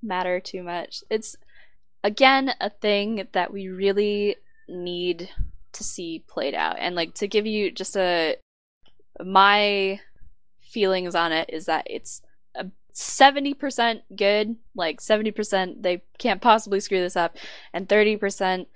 matter 0.01 0.39
too 0.39 0.63
much. 0.63 1.03
It's 1.09 1.35
again 2.03 2.53
a 2.61 2.69
thing 2.69 3.27
that 3.33 3.51
we 3.51 3.67
really 3.67 4.37
need 4.69 5.29
to 5.73 5.83
see 5.83 6.23
played 6.27 6.53
out, 6.55 6.77
and 6.79 6.95
like 6.95 7.13
to 7.15 7.27
give 7.27 7.45
you 7.45 7.71
just 7.71 7.97
a 7.97 8.37
my 9.23 9.99
feelings 10.61 11.15
on 11.15 11.31
it 11.31 11.49
is 11.51 11.65
that 11.65 11.87
it's 11.89 12.21
a 12.55 12.67
70% 12.93 14.01
good, 14.15 14.57
like 14.75 14.99
70% 14.99 15.81
they 15.81 16.03
can't 16.17 16.41
possibly 16.41 16.79
screw 16.79 16.99
this 16.99 17.15
up, 17.15 17.35
and 17.73 17.89
30% 17.89 18.67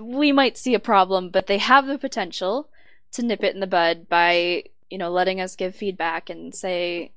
we 0.00 0.30
might 0.30 0.56
see 0.56 0.74
a 0.74 0.80
problem, 0.80 1.30
but 1.30 1.46
they 1.46 1.58
have 1.58 1.86
the 1.86 1.98
potential 1.98 2.68
to 3.12 3.22
nip 3.22 3.42
it 3.42 3.54
in 3.54 3.60
the 3.60 3.66
bud 3.66 4.08
by, 4.08 4.64
you 4.88 4.98
know, 4.98 5.10
letting 5.10 5.40
us 5.40 5.56
give 5.56 5.74
feedback 5.74 6.30
and 6.30 6.54
say 6.54 7.12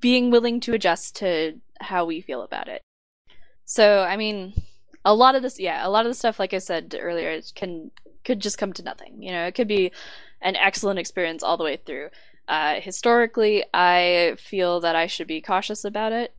being 0.00 0.30
willing 0.30 0.60
to 0.60 0.74
adjust 0.74 1.16
to 1.16 1.60
how 1.80 2.04
we 2.04 2.20
feel 2.20 2.42
about 2.42 2.68
it. 2.68 2.82
So, 3.64 4.02
I 4.02 4.16
mean, 4.16 4.54
a 5.04 5.14
lot 5.14 5.34
of 5.34 5.42
this, 5.42 5.60
yeah, 5.60 5.86
a 5.86 5.90
lot 5.90 6.06
of 6.06 6.10
the 6.10 6.16
stuff, 6.16 6.38
like 6.38 6.54
I 6.54 6.58
said 6.58 6.96
earlier, 6.98 7.40
can 7.54 7.90
could 8.24 8.40
just 8.40 8.58
come 8.58 8.72
to 8.74 8.82
nothing. 8.82 9.22
You 9.22 9.32
know, 9.32 9.46
it 9.46 9.54
could 9.54 9.68
be 9.68 9.92
an 10.42 10.56
excellent 10.56 10.98
experience 10.98 11.42
all 11.42 11.56
the 11.56 11.64
way 11.64 11.76
through. 11.76 12.10
Uh, 12.48 12.80
historically, 12.80 13.64
I 13.72 14.34
feel 14.38 14.80
that 14.80 14.96
I 14.96 15.06
should 15.06 15.26
be 15.26 15.40
cautious 15.40 15.84
about 15.84 16.12
it, 16.12 16.34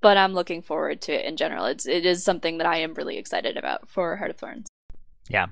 but 0.00 0.16
I'm 0.16 0.32
looking 0.32 0.62
forward 0.62 1.02
to 1.02 1.12
it 1.12 1.26
in 1.26 1.36
general. 1.36 1.66
It's 1.66 1.86
it 1.86 2.06
is 2.06 2.24
something 2.24 2.58
that 2.58 2.66
I 2.66 2.78
am 2.78 2.94
really 2.94 3.18
excited 3.18 3.56
about 3.56 3.88
for 3.90 4.16
Heart 4.16 4.30
of 4.30 4.36
Thorns. 4.38 4.66
Yeah, 5.28 5.46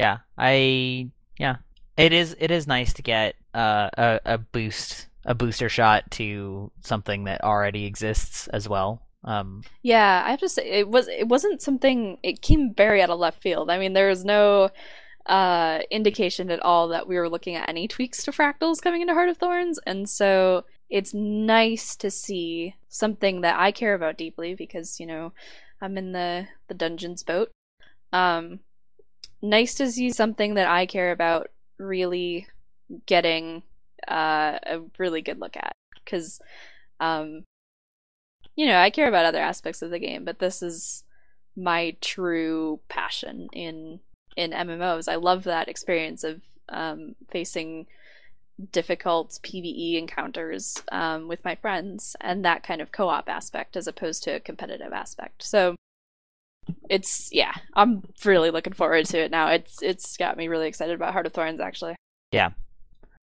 yeah, 0.00 0.18
I 0.38 1.10
yeah, 1.38 1.56
it 1.96 2.12
is 2.12 2.34
it 2.40 2.50
is 2.50 2.66
nice 2.66 2.94
to 2.94 3.02
get 3.02 3.34
uh, 3.54 3.90
a 3.96 4.20
a 4.24 4.38
boost 4.38 5.08
a 5.26 5.34
booster 5.34 5.68
shot 5.68 6.10
to 6.12 6.72
something 6.80 7.24
that 7.24 7.44
already 7.44 7.84
exists 7.84 8.48
as 8.48 8.66
well. 8.66 9.02
Um, 9.24 9.62
yeah, 9.82 10.22
I 10.24 10.30
have 10.30 10.40
to 10.40 10.48
say 10.48 10.66
it 10.66 10.88
was 10.88 11.08
it 11.08 11.28
wasn't 11.28 11.60
something. 11.60 12.16
It 12.22 12.40
came 12.40 12.72
very 12.74 13.02
out 13.02 13.10
of 13.10 13.18
left 13.18 13.42
field. 13.42 13.70
I 13.70 13.78
mean, 13.78 13.92
there 13.92 14.08
was 14.08 14.24
no 14.24 14.70
uh, 15.26 15.80
indication 15.90 16.50
at 16.50 16.60
all 16.60 16.88
that 16.88 17.06
we 17.06 17.16
were 17.16 17.28
looking 17.28 17.54
at 17.54 17.68
any 17.68 17.86
tweaks 17.86 18.22
to 18.24 18.32
fractals 18.32 18.80
coming 18.80 19.02
into 19.02 19.12
Heart 19.12 19.28
of 19.28 19.36
Thorns, 19.36 19.78
and 19.86 20.08
so 20.08 20.64
it's 20.88 21.12
nice 21.12 21.94
to 21.96 22.10
see 22.10 22.74
something 22.88 23.42
that 23.42 23.60
I 23.60 23.70
care 23.70 23.92
about 23.92 24.16
deeply 24.16 24.54
because 24.54 24.98
you 24.98 25.04
know 25.04 25.34
I'm 25.82 25.98
in 25.98 26.12
the 26.12 26.46
the 26.68 26.74
dungeons 26.74 27.22
boat. 27.22 27.50
Um, 28.14 28.60
nice 29.42 29.74
to 29.74 29.90
see 29.90 30.10
something 30.10 30.54
that 30.54 30.68
I 30.68 30.86
care 30.86 31.12
about 31.12 31.48
really 31.78 32.46
getting 33.06 33.62
uh, 34.08 34.58
a 34.66 34.80
really 34.98 35.22
good 35.22 35.40
look 35.40 35.56
at 35.56 35.74
because 36.04 36.40
um, 36.98 37.44
you 38.56 38.66
know 38.66 38.78
I 38.78 38.90
care 38.90 39.08
about 39.08 39.26
other 39.26 39.40
aspects 39.40 39.82
of 39.82 39.90
the 39.90 39.98
game, 39.98 40.24
but 40.24 40.38
this 40.38 40.62
is 40.62 41.04
my 41.56 41.96
true 42.00 42.80
passion 42.88 43.48
in 43.52 44.00
in 44.36 44.52
MMOs. 44.52 45.10
I 45.10 45.16
love 45.16 45.44
that 45.44 45.68
experience 45.68 46.24
of 46.24 46.40
um, 46.68 47.14
facing 47.30 47.86
difficult 48.72 49.38
PVE 49.42 49.98
encounters 49.98 50.82
um, 50.92 51.28
with 51.28 51.44
my 51.44 51.54
friends 51.54 52.14
and 52.20 52.44
that 52.44 52.62
kind 52.62 52.80
of 52.80 52.92
co-op 52.92 53.28
aspect 53.28 53.76
as 53.76 53.86
opposed 53.86 54.22
to 54.24 54.32
a 54.32 54.40
competitive 54.40 54.92
aspect. 54.92 55.42
So 55.42 55.76
it's 56.88 57.28
yeah, 57.32 57.52
I'm 57.74 58.02
really 58.24 58.50
looking 58.50 58.72
forward 58.72 59.06
to 59.06 59.18
it 59.18 59.30
now. 59.30 59.48
It's 59.48 59.82
it's 59.82 60.16
got 60.16 60.36
me 60.36 60.48
really 60.48 60.68
excited 60.68 60.94
about 60.94 61.12
Heart 61.12 61.26
of 61.26 61.32
Thorns 61.32 61.60
actually. 61.60 61.96
Yeah. 62.32 62.50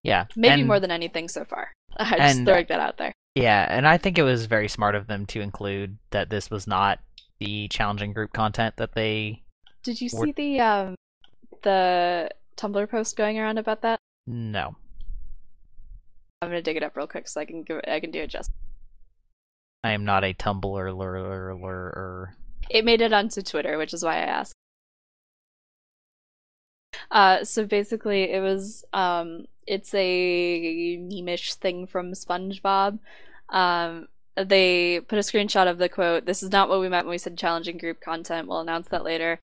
Yeah. 0.04 0.26
Maybe 0.36 0.62
and, 0.62 0.68
more 0.68 0.80
than 0.80 0.92
anything 0.92 1.28
so 1.28 1.44
far. 1.44 1.74
I 1.98 2.18
just 2.18 2.38
and, 2.38 2.48
throwing 2.48 2.66
that 2.70 2.80
out 2.80 2.98
there. 2.98 3.14
Yeah, 3.36 3.68
and 3.70 3.88
I 3.88 3.98
think 3.98 4.18
it 4.18 4.24
was 4.24 4.46
very 4.46 4.70
smart 4.70 4.96
of 4.96 5.08
them 5.08 5.26
to 5.28 5.42
include 5.42 5.98
that 6.12 6.30
this 6.30 6.50
was 6.50 6.68
not 6.68 7.00
the 7.40 7.68
challenging 7.68 8.14
group 8.14 8.32
content 8.32 8.76
that 8.78 8.94
they 8.94 9.44
Did 9.84 10.00
you 10.00 10.10
were... 10.14 10.26
see 10.26 10.32
the 10.32 10.60
um 10.62 10.96
the 11.64 12.30
Tumblr 12.56 12.90
post 12.90 13.18
going 13.18 13.40
around 13.40 13.58
about 13.58 13.82
that? 13.82 14.00
No. 14.28 14.76
I'm 16.42 16.50
gonna 16.50 16.62
dig 16.62 16.78
it 16.78 16.84
up 16.84 16.96
real 16.96 17.08
quick 17.08 17.28
so 17.28 17.42
I 17.42 17.46
can 17.46 17.64
give 17.64 17.82
I 17.88 18.00
can 18.00 18.12
do 18.12 18.22
it 18.22 18.30
just. 18.30 18.52
I 19.84 19.92
am 19.92 20.06
not 20.06 20.24
a 20.24 20.34
Tumblr. 20.34 20.96
It 22.70 22.86
made 22.86 23.02
it 23.02 23.14
onto 23.14 23.42
Twitter, 23.42 23.78
which 23.78 23.94
is 23.94 24.04
why 24.04 24.16
I 24.16 24.26
asked. 24.26 24.54
Uh, 27.12 27.44
so 27.44 27.66
basically, 27.66 28.32
it 28.32 28.42
was 28.42 28.86
um, 28.94 29.46
it's 29.68 29.94
a 29.94 30.98
memeish 30.98 31.56
thing 31.56 31.88
from 31.88 32.14
SpongeBob. 32.14 33.00
Um, 33.50 34.08
they 34.36 35.00
put 35.00 35.18
a 35.18 35.22
screenshot 35.22 35.70
of 35.70 35.78
the 35.78 35.90
quote. 35.90 36.26
This 36.26 36.44
is 36.44 36.52
not 36.52 36.70
what 36.70 36.80
we 36.80 36.90
meant 36.90 37.06
when 37.06 37.12
we 37.12 37.18
said 37.18 37.38
challenging 37.38 37.78
group 37.78 38.02
content. 38.02 38.48
We'll 38.48 38.60
announce 38.60 38.90
that 38.90 39.04
later. 39.04 39.40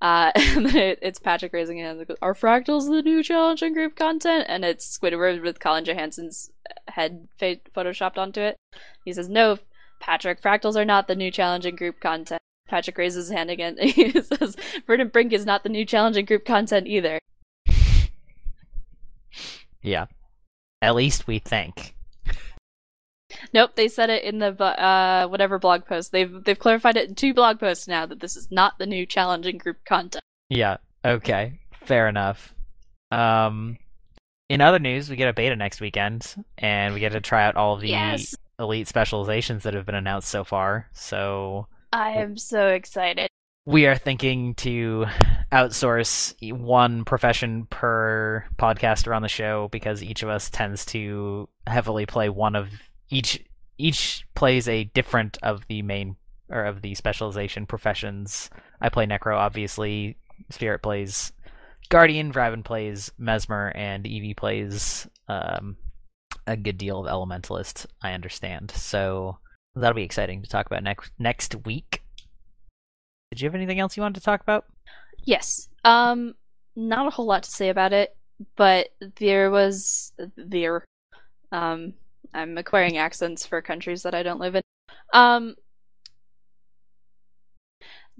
Uh, 0.00 0.32
and 0.34 0.66
then 0.66 0.76
it, 0.76 0.98
it's 1.00 1.20
Patrick 1.20 1.52
raising 1.52 1.78
his 1.78 1.86
hand. 1.86 2.04
Are 2.20 2.34
fractals 2.34 2.88
the 2.88 3.02
new 3.02 3.22
challenging 3.22 3.72
group 3.72 3.94
content? 3.94 4.46
And 4.48 4.64
it's 4.64 4.98
Squidward 4.98 5.42
with 5.42 5.60
Colin 5.60 5.84
Johanson's 5.84 6.50
head 6.88 7.28
photoshopped 7.40 8.18
onto 8.18 8.40
it. 8.40 8.56
He 9.04 9.12
says, 9.12 9.28
"No, 9.28 9.58
Patrick, 10.00 10.42
fractals 10.42 10.76
are 10.76 10.84
not 10.84 11.06
the 11.06 11.14
new 11.14 11.30
challenging 11.30 11.76
group 11.76 12.00
content." 12.00 12.41
Patrick 12.72 12.96
raises 12.96 13.28
his 13.28 13.36
hand 13.36 13.50
again. 13.50 13.76
he 13.80 14.10
says, 14.10 14.56
"Verdant 14.86 15.12
Brink 15.12 15.34
is 15.34 15.44
not 15.44 15.62
the 15.62 15.68
new 15.68 15.84
challenging 15.84 16.24
group 16.24 16.46
content 16.46 16.86
either." 16.86 17.18
Yeah, 19.82 20.06
at 20.80 20.94
least 20.94 21.26
we 21.26 21.38
think. 21.38 21.94
Nope, 23.52 23.72
they 23.74 23.88
said 23.88 24.08
it 24.08 24.24
in 24.24 24.38
the 24.38 24.48
uh, 24.64 25.26
whatever 25.26 25.58
blog 25.58 25.84
post. 25.84 26.12
They've 26.12 26.42
they've 26.44 26.58
clarified 26.58 26.96
it 26.96 27.10
in 27.10 27.14
two 27.14 27.34
blog 27.34 27.60
posts 27.60 27.86
now 27.86 28.06
that 28.06 28.20
this 28.20 28.36
is 28.36 28.50
not 28.50 28.78
the 28.78 28.86
new 28.86 29.04
challenging 29.04 29.58
group 29.58 29.84
content. 29.84 30.22
Yeah. 30.48 30.78
Okay. 31.04 31.60
Fair 31.74 32.08
enough. 32.08 32.54
Um. 33.10 33.76
in 34.48 34.62
other 34.62 34.78
news, 34.78 35.10
we 35.10 35.16
get 35.16 35.28
a 35.28 35.34
beta 35.34 35.56
next 35.56 35.82
weekend, 35.82 36.34
and 36.56 36.94
we 36.94 37.00
get 37.00 37.12
to 37.12 37.20
try 37.20 37.44
out 37.44 37.56
all 37.56 37.76
the 37.76 37.88
Yes. 37.90 38.34
elite 38.58 38.88
specializations 38.88 39.62
that 39.64 39.74
have 39.74 39.84
been 39.84 39.94
announced 39.94 40.28
so 40.30 40.42
far. 40.42 40.88
So 40.94 41.66
I 41.92 42.12
am 42.12 42.36
so 42.36 42.68
excited. 42.68 43.28
we 43.66 43.86
are 43.86 43.96
thinking 43.96 44.54
to 44.56 45.06
outsource 45.52 46.34
one 46.52 47.04
profession 47.04 47.66
per 47.66 48.44
podcaster 48.56 49.14
on 49.14 49.22
the 49.22 49.28
show 49.28 49.68
because 49.70 50.02
each 50.02 50.22
of 50.22 50.28
us 50.28 50.50
tends 50.50 50.84
to 50.86 51.48
heavily 51.66 52.06
play 52.06 52.28
one 52.28 52.56
of 52.56 52.68
each 53.10 53.44
each 53.78 54.26
plays 54.34 54.68
a 54.68 54.84
different 54.84 55.38
of 55.42 55.66
the 55.68 55.82
main 55.82 56.16
or 56.48 56.64
of 56.64 56.82
the 56.82 56.94
specialization 56.94 57.66
professions. 57.66 58.48
I 58.80 58.88
play 58.88 59.06
necro 59.06 59.36
obviously, 59.36 60.16
Spirit 60.50 60.82
plays 60.82 61.32
Guardian, 61.88 62.32
Vraven 62.32 62.64
plays 62.64 63.12
Mesmer 63.18 63.68
and 63.74 64.06
Evie 64.06 64.34
plays 64.34 65.06
um, 65.28 65.76
a 66.46 66.56
good 66.56 66.78
deal 66.78 67.04
of 67.04 67.12
Elementalist, 67.12 67.86
I 68.02 68.12
understand. 68.12 68.70
So 68.70 69.38
that'll 69.74 69.94
be 69.94 70.02
exciting 70.02 70.42
to 70.42 70.48
talk 70.48 70.66
about 70.66 70.82
next 70.82 71.12
next 71.18 71.54
week. 71.64 72.02
Did 73.30 73.40
you 73.40 73.46
have 73.46 73.54
anything 73.54 73.80
else 73.80 73.96
you 73.96 74.02
wanted 74.02 74.20
to 74.20 74.24
talk 74.24 74.42
about? 74.42 74.66
Yes. 75.24 75.68
Um, 75.84 76.34
not 76.76 77.06
a 77.06 77.10
whole 77.10 77.26
lot 77.26 77.44
to 77.44 77.50
say 77.50 77.70
about 77.70 77.92
it, 77.92 78.16
but 78.56 78.88
there 79.16 79.50
was 79.50 80.12
there. 80.36 80.84
Um, 81.50 81.94
I'm 82.34 82.58
acquiring 82.58 82.98
accents 82.98 83.46
for 83.46 83.62
countries 83.62 84.02
that 84.02 84.14
I 84.14 84.22
don't 84.22 84.40
live 84.40 84.54
in. 84.54 84.62
Um, 85.12 85.56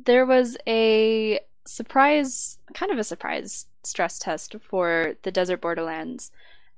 there 0.04 0.26
was 0.26 0.56
a 0.66 1.40
surprise, 1.66 2.58
kind 2.74 2.90
of 2.92 2.98
a 2.98 3.04
surprise 3.04 3.66
stress 3.84 4.18
test 4.18 4.56
for 4.60 5.14
the 5.22 5.32
Desert 5.32 5.60
Borderlands, 5.60 6.30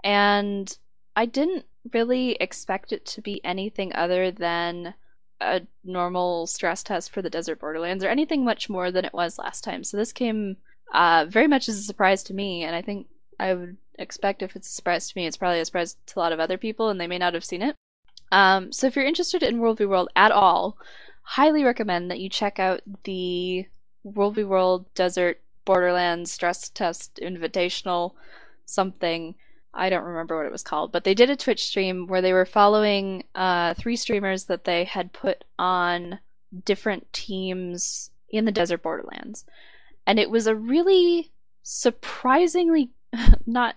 and 0.03 0.77
I 1.17 1.27
didn't 1.27 1.67
really 1.93 2.33
expect 2.33 2.93
it 2.93 3.05
to 3.07 3.21
be 3.21 3.45
anything 3.45 3.95
other 3.95 4.31
than 4.31 4.95
a 5.41 5.63
normal 5.85 6.47
stress 6.47 6.83
test 6.83 7.11
for 7.11 7.21
the 7.21 7.31
Desert 7.31 7.61
Borderlands 7.61 8.05
or 8.05 8.09
anything 8.09 8.45
much 8.45 8.71
more 8.71 8.91
than 8.91 9.05
it 9.05 9.13
was 9.13 9.39
last 9.39 9.65
time. 9.65 9.85
So 9.85 9.97
this 9.97 10.13
came 10.13 10.57
uh, 10.93 11.27
very 11.29 11.49
much 11.49 11.69
as 11.69 11.79
a 11.79 11.83
surprise 11.83 12.23
to 12.25 12.35
me, 12.35 12.63
and 12.63 12.75
I 12.75 12.83
think 12.83 13.09
I 13.39 13.55
would 13.55 13.77
expect 13.99 14.43
if 14.43 14.57
it's 14.57 14.69
a 14.69 14.75
surprise 14.75 15.09
to 15.09 15.19
me, 15.19 15.27
it's 15.27 15.37
probably 15.37 15.61
a 15.61 15.65
surprise 15.65 15.97
to 16.07 16.19
a 16.19 16.21
lot 16.21 16.33
of 16.33 16.41
other 16.41 16.59
people, 16.59 16.89
and 16.89 17.01
they 17.01 17.07
may 17.07 17.19
not 17.19 17.35
have 17.35 17.45
seen 17.45 17.63
it. 17.63 17.77
Um, 18.33 18.73
so 18.73 18.87
if 18.87 18.97
you're 18.97 19.05
interested 19.05 19.43
in 19.43 19.59
World 19.59 19.79
v 19.79 19.85
World 19.85 20.09
at 20.17 20.33
all, 20.33 20.79
highly 21.23 21.65
recommend 21.65 22.11
that 22.11 22.21
you 22.21 22.29
check 22.29 22.59
out 22.59 22.81
the 23.05 23.67
World 24.03 24.37
v 24.37 24.45
World 24.45 24.93
Desert 24.95 25.41
Borderlands 25.65 26.31
Stress 26.31 26.69
Test 26.69 27.19
Invitational 27.23 28.13
something. 28.67 29.35
I 29.75 29.91
don't 29.91 30.05
remember 30.05 30.37
what 30.37 30.47
it 30.47 30.53
was 30.53 30.63
called, 30.63 30.93
but 30.93 31.05
they 31.05 31.15
did 31.15 31.31
a 31.31 31.37
Twitch 31.37 31.65
stream 31.65 32.07
where 32.07 32.23
they 32.23 32.33
were 32.33 32.45
following 32.45 33.25
uh, 33.35 33.75
three 33.75 33.97
streamers 33.97 34.45
that 34.45 34.65
they 34.65 34.85
had 34.85 35.13
put 35.13 35.45
on 35.59 36.21
different 36.65 37.13
teams 37.13 38.11
in 38.29 38.45
the 38.45 38.53
Desert 38.53 38.83
Borderlands. 38.83 39.45
And 40.07 40.19
it 40.19 40.31
was 40.31 40.47
a 40.47 40.55
really 40.55 41.33
surprisingly 41.63 42.91
not 43.47 43.77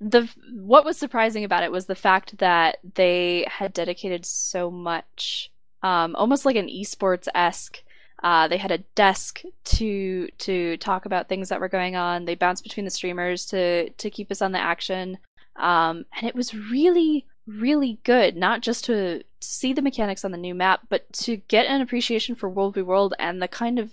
the 0.00 0.28
what 0.52 0.84
was 0.84 0.96
surprising 0.96 1.42
about 1.44 1.62
it 1.62 1.72
was 1.72 1.86
the 1.86 1.94
fact 1.94 2.38
that 2.38 2.78
they 2.94 3.46
had 3.48 3.72
dedicated 3.72 4.26
so 4.26 4.70
much 4.70 5.50
um, 5.82 6.14
almost 6.16 6.44
like 6.44 6.56
an 6.56 6.68
esports 6.68 7.28
esque 7.34 7.82
uh, 8.26 8.48
they 8.48 8.56
had 8.56 8.72
a 8.72 8.78
desk 8.96 9.42
to 9.62 10.28
to 10.38 10.76
talk 10.78 11.06
about 11.06 11.28
things 11.28 11.48
that 11.48 11.60
were 11.60 11.68
going 11.68 11.94
on. 11.94 12.24
They 12.24 12.34
bounced 12.34 12.64
between 12.64 12.84
the 12.84 12.90
streamers 12.90 13.46
to 13.46 13.88
to 13.90 14.10
keep 14.10 14.32
us 14.32 14.42
on 14.42 14.50
the 14.50 14.58
action, 14.58 15.18
um, 15.54 16.06
and 16.16 16.26
it 16.26 16.34
was 16.34 16.52
really 16.52 17.24
really 17.46 18.00
good. 18.02 18.36
Not 18.36 18.62
just 18.62 18.84
to, 18.86 19.22
see 19.38 19.72
the 19.72 19.80
mechanics 19.80 20.24
on 20.24 20.32
the 20.32 20.38
new 20.38 20.56
map, 20.56 20.80
but 20.88 21.12
to 21.12 21.36
get 21.36 21.66
an 21.66 21.80
appreciation 21.80 22.34
for 22.34 22.48
World 22.48 22.74
v 22.74 22.82
World 22.82 23.14
and 23.20 23.40
the 23.40 23.46
kind 23.46 23.78
of 23.78 23.92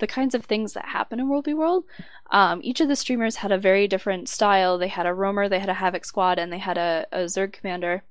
the 0.00 0.06
kinds 0.06 0.34
of 0.34 0.44
things 0.44 0.74
that 0.74 0.84
happen 0.84 1.18
in 1.18 1.30
World 1.30 1.46
v 1.46 1.54
World. 1.54 1.84
Um, 2.30 2.60
each 2.62 2.82
of 2.82 2.88
the 2.88 2.96
streamers 2.96 3.36
had 3.36 3.52
a 3.52 3.56
very 3.56 3.88
different 3.88 4.28
style. 4.28 4.76
They 4.76 4.88
had 4.88 5.06
a 5.06 5.14
roamer, 5.14 5.48
they 5.48 5.60
had 5.60 5.70
a 5.70 5.80
havoc 5.82 6.04
squad, 6.04 6.38
and 6.38 6.52
they 6.52 6.58
had 6.58 6.76
a, 6.76 7.06
a 7.10 7.20
Zerg 7.20 7.54
commander 7.54 8.02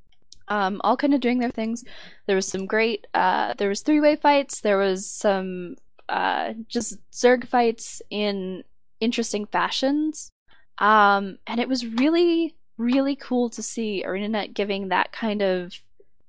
um, 0.51 0.81
all 0.83 0.97
kind 0.97 1.13
of 1.13 1.21
doing 1.21 1.39
their 1.39 1.49
things. 1.49 1.85
There 2.27 2.35
was 2.35 2.45
some 2.45 2.65
great, 2.65 3.07
uh, 3.13 3.53
there 3.57 3.69
was 3.69 3.81
three 3.81 4.01
way 4.01 4.17
fights. 4.17 4.59
There 4.59 4.77
was 4.77 5.09
some 5.09 5.77
uh, 6.09 6.53
just 6.67 6.97
Zerg 7.13 7.47
fights 7.47 8.01
in 8.09 8.65
interesting 8.99 9.45
fashions, 9.45 10.29
um, 10.77 11.37
and 11.47 11.61
it 11.61 11.69
was 11.69 11.85
really, 11.87 12.55
really 12.77 13.15
cool 13.15 13.49
to 13.49 13.63
see 13.63 14.03
ArenaNet 14.05 14.53
giving 14.53 14.89
that 14.89 15.13
kind 15.13 15.41
of 15.41 15.73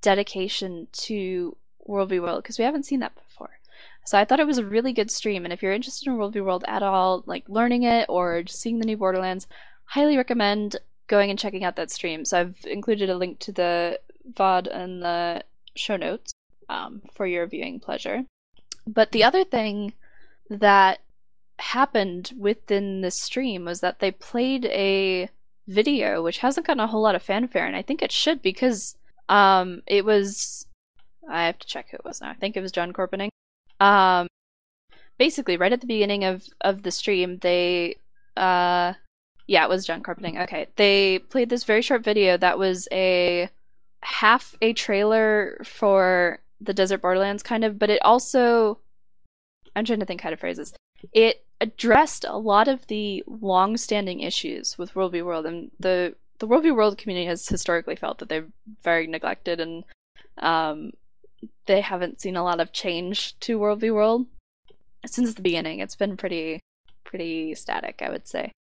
dedication 0.02 0.86
to 0.92 1.56
World 1.84 2.10
v 2.10 2.20
World 2.20 2.44
because 2.44 2.58
we 2.58 2.64
haven't 2.64 2.86
seen 2.86 3.00
that 3.00 3.16
before. 3.16 3.58
So 4.06 4.18
I 4.18 4.24
thought 4.24 4.40
it 4.40 4.46
was 4.46 4.58
a 4.58 4.64
really 4.64 4.92
good 4.92 5.10
stream, 5.10 5.42
and 5.42 5.52
if 5.52 5.62
you're 5.62 5.72
interested 5.72 6.08
in 6.08 6.16
World 6.16 6.34
v 6.34 6.40
World 6.42 6.64
at 6.68 6.84
all, 6.84 7.24
like 7.26 7.48
learning 7.48 7.82
it 7.82 8.06
or 8.08 8.44
just 8.44 8.60
seeing 8.60 8.78
the 8.78 8.86
new 8.86 8.96
Borderlands, 8.96 9.48
highly 9.84 10.16
recommend 10.16 10.76
going 11.08 11.28
and 11.28 11.38
checking 11.38 11.64
out 11.64 11.74
that 11.74 11.90
stream. 11.90 12.24
So 12.24 12.38
I've 12.38 12.56
included 12.64 13.10
a 13.10 13.16
link 13.16 13.40
to 13.40 13.52
the 13.52 13.98
VOD 14.30 14.68
and 14.72 15.02
the 15.02 15.44
show 15.74 15.96
notes 15.96 16.32
um, 16.68 17.02
for 17.12 17.26
your 17.26 17.46
viewing 17.46 17.80
pleasure. 17.80 18.24
But 18.86 19.12
the 19.12 19.24
other 19.24 19.44
thing 19.44 19.92
that 20.50 21.00
happened 21.58 22.32
within 22.36 23.00
the 23.00 23.10
stream 23.10 23.64
was 23.64 23.80
that 23.80 24.00
they 24.00 24.10
played 24.10 24.64
a 24.66 25.28
video 25.68 26.22
which 26.22 26.38
hasn't 26.38 26.66
gotten 26.66 26.80
a 26.80 26.88
whole 26.88 27.02
lot 27.02 27.14
of 27.14 27.22
fanfare, 27.22 27.66
and 27.66 27.76
I 27.76 27.82
think 27.82 28.02
it 28.02 28.12
should 28.12 28.42
because 28.42 28.96
um, 29.28 29.82
it 29.86 30.04
was. 30.04 30.66
I 31.30 31.46
have 31.46 31.58
to 31.60 31.66
check 31.68 31.90
who 31.90 31.96
it 31.96 32.04
was 32.04 32.20
now. 32.20 32.30
I 32.30 32.34
think 32.34 32.56
it 32.56 32.60
was 32.60 32.72
John 32.72 32.92
Corpening. 32.92 33.30
Um, 33.78 34.26
basically, 35.18 35.56
right 35.56 35.72
at 35.72 35.80
the 35.80 35.86
beginning 35.86 36.24
of 36.24 36.44
of 36.60 36.82
the 36.82 36.90
stream, 36.90 37.38
they 37.38 37.96
uh, 38.36 38.94
yeah, 39.46 39.64
it 39.64 39.68
was 39.68 39.86
John 39.86 40.02
Corpening. 40.02 40.40
Okay. 40.42 40.68
They 40.76 41.18
played 41.18 41.48
this 41.48 41.64
very 41.64 41.82
short 41.82 42.04
video 42.04 42.36
that 42.36 42.58
was 42.58 42.88
a 42.92 43.48
half 44.02 44.56
a 44.60 44.72
trailer 44.72 45.60
for 45.64 46.40
the 46.60 46.74
Desert 46.74 47.02
Borderlands, 47.02 47.42
kind 47.42 47.64
of, 47.64 47.78
but 47.78 47.90
it 47.90 48.02
also. 48.02 48.78
I'm 49.74 49.84
trying 49.84 50.00
to 50.00 50.06
think 50.06 50.20
how 50.20 50.30
to 50.30 50.36
phrase 50.36 50.58
this. 50.58 50.74
It 51.12 51.44
addressed 51.60 52.24
a 52.24 52.36
lot 52.36 52.68
of 52.68 52.86
the 52.88 53.24
long 53.26 53.76
standing 53.76 54.20
issues 54.20 54.76
with 54.76 54.94
World 54.94 55.12
v 55.12 55.22
World, 55.22 55.46
and 55.46 55.70
the, 55.80 56.14
the 56.38 56.46
World 56.46 56.64
v 56.64 56.70
World 56.70 56.98
community 56.98 57.26
has 57.26 57.46
historically 57.48 57.96
felt 57.96 58.18
that 58.18 58.28
they're 58.28 58.48
very 58.82 59.06
neglected 59.06 59.60
and 59.60 59.84
um, 60.38 60.92
they 61.66 61.80
haven't 61.80 62.20
seen 62.20 62.36
a 62.36 62.44
lot 62.44 62.60
of 62.60 62.72
change 62.72 63.38
to 63.40 63.58
World 63.58 63.80
v 63.80 63.90
World 63.90 64.26
since 65.06 65.34
the 65.34 65.42
beginning. 65.42 65.78
It's 65.78 65.96
been 65.96 66.16
pretty 66.16 66.60
pretty 67.04 67.54
static, 67.54 68.02
I 68.02 68.10
would 68.10 68.28
say. 68.28 68.52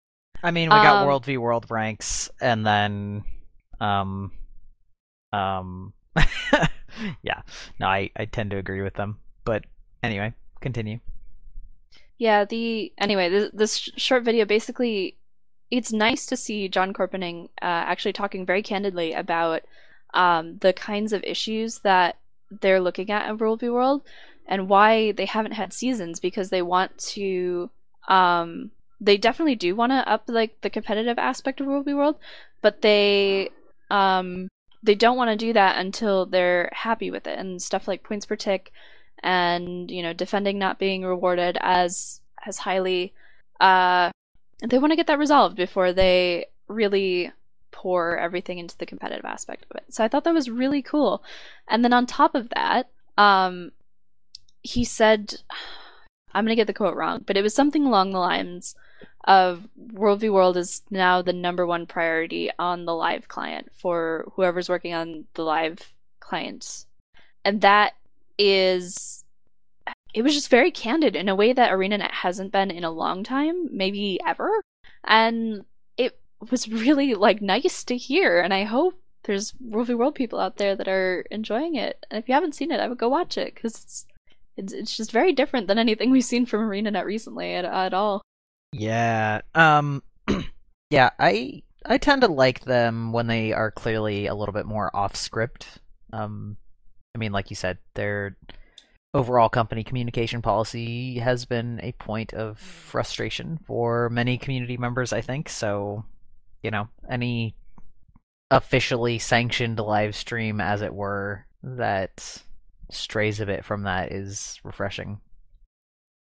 I 0.44 0.52
mean, 0.52 0.70
we 0.70 0.76
got 0.76 1.02
Um, 1.02 1.08
World 1.08 1.26
v 1.26 1.38
World 1.38 1.66
ranks, 1.70 2.30
and 2.40 2.66
then, 2.66 3.24
um, 3.80 4.32
um, 5.34 5.94
yeah. 7.24 7.42
No, 7.80 7.88
I 7.88 8.12
I 8.16 8.26
tend 8.26 8.52
to 8.52 8.58
agree 8.58 8.82
with 8.82 8.96
them. 8.96 9.20
But 9.46 9.66
anyway, 10.04 10.34
continue. 10.60 11.00
Yeah, 12.18 12.46
the 12.46 12.94
anyway, 12.98 13.30
this, 13.30 13.52
this 13.54 13.78
short 13.98 14.24
video 14.24 14.46
basically 14.46 15.18
it's 15.72 15.94
nice 15.94 16.26
to 16.28 16.38
see 16.38 16.68
John 16.68 16.94
Corpening 16.94 17.46
uh, 17.62 17.88
actually 17.88 18.14
talking 18.14 18.46
very 18.46 18.62
candidly 18.62 19.14
about 19.14 19.62
um, 20.14 20.58
the 20.58 20.74
kinds 20.74 21.14
of 21.14 21.24
issues 21.24 21.80
that 21.80 22.18
they're 22.50 22.82
looking 22.82 23.10
at 23.10 23.30
in 23.30 23.38
World 23.38 23.62
v 23.62 23.70
World 23.70 24.04
and 24.46 24.68
why 24.68 25.14
they 25.14 25.26
haven't 25.26 25.54
had 25.54 25.72
seasons 25.72 26.20
because 26.20 26.50
they 26.50 26.62
want 26.62 26.98
to 26.98 27.70
um, 28.10 28.72
they 29.00 29.18
definitely 29.18 29.56
do 29.56 29.76
want 29.76 29.94
to 29.94 30.08
up 30.08 30.24
like 30.28 30.60
the 30.62 30.70
competitive 30.70 31.18
aspect 31.18 31.62
of 31.62 31.68
World 31.68 31.86
v 31.86 31.94
World, 31.94 32.18
but 32.62 32.82
they 32.82 33.50
um, 33.90 34.50
they 34.84 34.96
don't 34.96 35.18
want 35.18 35.30
to 35.30 35.46
do 35.46 35.54
that 35.54 35.78
until 35.78 36.26
they're 36.26 36.70
happy 36.74 37.12
with 37.12 37.28
it 37.28 37.38
and 37.38 37.62
stuff 37.62 37.88
like 37.88 38.04
points 38.04 38.26
per 38.26 38.36
tick 38.36 38.72
and 39.24 39.92
you 39.92 40.02
know 40.02 40.14
defending 40.14 40.58
not 40.58 40.80
being 40.80 41.04
rewarded 41.04 41.58
as 41.62 42.22
as 42.46 42.60
highly 42.60 43.14
uh 43.60 44.10
they 44.68 44.80
want 44.80 44.92
to 44.92 44.96
get 44.96 45.08
that 45.08 45.20
resolved 45.20 45.56
before 45.56 45.94
they 45.94 46.46
really 46.68 47.32
pour 47.72 48.18
everything 48.18 48.60
into 48.60 48.78
the 48.78 48.86
competitive 48.86 49.26
aspect 49.26 49.66
of 49.70 49.78
it. 49.78 49.86
So 49.90 50.04
i 50.04 50.08
thought 50.08 50.24
that 50.26 50.34
was 50.34 50.50
really 50.50 50.82
cool. 50.82 51.24
And 51.68 51.84
then 51.84 51.94
on 51.94 52.06
top 52.06 52.36
of 52.36 52.50
that 52.50 52.90
um 53.18 53.72
he 54.62 54.84
said 54.84 55.36
i'm 56.34 56.46
gonna 56.46 56.56
get 56.56 56.68
the 56.68 56.74
quote 56.74 56.96
wrong 56.96 57.24
but 57.26 57.36
it 57.36 57.42
was 57.42 57.54
something 57.54 57.86
along 57.86 58.12
the 58.12 58.20
lines 58.20 58.76
of 59.26 59.68
world 59.94 60.24
world 60.24 60.58
is 60.58 60.82
now 60.90 61.22
the 61.22 61.34
number 61.34 61.66
one 61.66 61.86
priority 61.86 62.50
on 62.58 62.86
the 62.86 62.96
live 62.96 63.28
client 63.28 63.72
for 63.78 64.26
whoever's 64.36 64.70
working 64.70 64.94
on 64.94 65.26
the 65.36 65.44
live 65.44 65.94
clients 66.20 66.88
and 67.46 67.62
that 67.62 67.94
is 68.38 69.24
it 70.14 70.24
was 70.24 70.34
just 70.34 70.50
very 70.50 70.72
candid 70.72 71.16
in 71.16 71.30
a 71.30 71.36
way 71.36 71.54
that 71.54 71.72
ArenaNet 71.72 72.12
hasn't 72.12 72.52
been 72.52 72.70
in 72.70 72.84
a 72.84 72.92
long 72.92 73.24
time, 73.24 73.70
maybe 73.72 74.20
ever. 74.26 74.50
And 75.04 75.66
it 75.98 76.20
was 76.50 76.68
really 76.68 77.16
like 77.16 77.42
nice 77.42 77.84
to 77.86 77.98
hear, 77.98 78.40
and 78.40 78.54
I 78.54 78.64
hope 78.64 78.96
there's 79.24 79.54
World 79.60 79.90
World 79.90 80.16
people 80.16 80.40
out 80.40 80.58
there 80.58 80.76
that 80.76 80.88
are 80.88 81.26
enjoying 81.32 81.76
it. 81.76 82.06
And 82.10 82.22
if 82.22 82.28
you 82.28 82.34
haven't 82.34 82.56
seen 82.56 82.72
it, 82.72 82.80
I 82.80 82.88
would 82.88 82.98
go 82.98 83.08
watch 83.08 83.38
it 83.38 83.54
because 83.54 83.76
it's, 83.76 84.06
it's 84.58 84.74
it's 84.74 84.98
just 84.98 85.12
very 85.12 85.32
different 85.32 85.68
than 85.68 85.78
anything 85.78 86.12
we've 86.12 86.24
seen 86.26 86.46
from 86.46 86.62
ArenaNet 86.62 87.06
recently 87.06 87.54
at, 87.54 87.66
at 87.66 87.94
all. 87.94 88.22
Yeah. 88.72 89.42
Um. 89.56 90.04
yeah. 90.90 91.10
I 91.20 91.64
I 91.86 91.98
tend 91.98 92.22
to 92.22 92.28
like 92.28 92.62
them 92.62 93.12
when 93.12 93.28
they 93.28 93.54
are 93.54 93.72
clearly 93.72 94.28
a 94.28 94.36
little 94.36 94.54
bit 94.54 94.66
more 94.66 94.96
off 94.96 95.16
script. 95.16 95.80
Um. 96.14 96.58
I 97.16 97.18
mean, 97.18 97.32
like 97.34 97.50
you 97.50 97.56
said, 97.56 97.78
their 97.96 98.38
overall 99.14 99.50
company 99.50 99.84
communication 99.84 100.42
policy 100.42 101.20
has 101.20 101.46
been 101.46 101.80
a 101.84 101.92
point 101.94 102.34
of 102.34 102.58
frustration 102.58 103.60
for 103.66 104.10
many 104.10 104.38
community 104.38 104.78
members. 104.78 105.12
I 105.12 105.22
think 105.22 105.50
so. 105.50 106.06
You 106.64 106.72
know, 106.72 106.88
any 107.10 107.56
officially 108.50 109.18
sanctioned 109.20 109.80
live 109.80 110.16
stream, 110.16 110.62
as 110.62 110.82
it 110.82 110.94
were, 110.94 111.46
that 111.64 112.44
strays 112.90 113.40
a 113.40 113.46
bit 113.46 113.66
from 113.66 113.84
that 113.84 114.12
is 114.12 114.60
refreshing. 114.64 115.20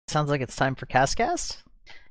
Sounds 0.08 0.30
like 0.30 0.42
it's 0.42 0.56
time 0.56 0.76
for 0.76 0.86
Castcast. 0.86 1.64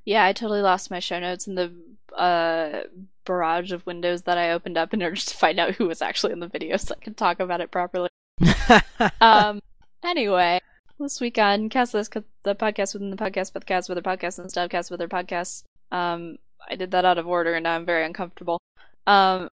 Yeah, 0.04 0.24
I 0.24 0.32
totally 0.32 0.60
lost 0.60 0.90
my 0.90 1.00
show 1.00 1.18
notes 1.18 1.46
in 1.46 1.54
the 1.54 1.72
uh, 2.14 2.82
barrage 3.24 3.72
of 3.72 3.86
windows 3.86 4.22
that 4.22 4.38
I 4.38 4.52
opened 4.52 4.76
up 4.76 4.92
in 4.92 5.02
order 5.02 5.16
to 5.16 5.36
find 5.36 5.58
out 5.58 5.74
who 5.74 5.86
was 5.86 6.02
actually 6.02 6.32
in 6.32 6.40
the 6.40 6.48
video 6.48 6.76
so 6.76 6.94
I 6.94 7.02
could 7.02 7.16
talk 7.16 7.40
about 7.40 7.60
it 7.60 7.70
properly. 7.70 8.08
um. 9.20 9.60
Anyway, 10.04 10.60
this 11.00 11.18
week 11.18 11.38
on 11.38 11.70
Cast 11.70 11.94
This, 11.94 12.10
the 12.42 12.54
podcast 12.54 12.92
within 12.92 13.10
the 13.10 13.16
podcast, 13.16 13.52
but 13.54 13.62
the 13.62 13.66
cast 13.66 13.88
with 13.88 13.96
their 13.96 14.16
podcast 14.16 14.38
and 14.38 14.50
stuff, 14.50 14.70
cast 14.70 14.90
with 14.90 14.98
their 14.98 15.08
podcasts. 15.08 15.62
Um, 15.90 16.36
I 16.68 16.76
did 16.76 16.90
that 16.90 17.06
out 17.06 17.16
of 17.16 17.26
order, 17.26 17.54
and 17.54 17.64
now 17.64 17.74
I'm 17.74 17.86
very 17.86 18.04
uncomfortable. 18.04 18.58
Um, 19.06 19.48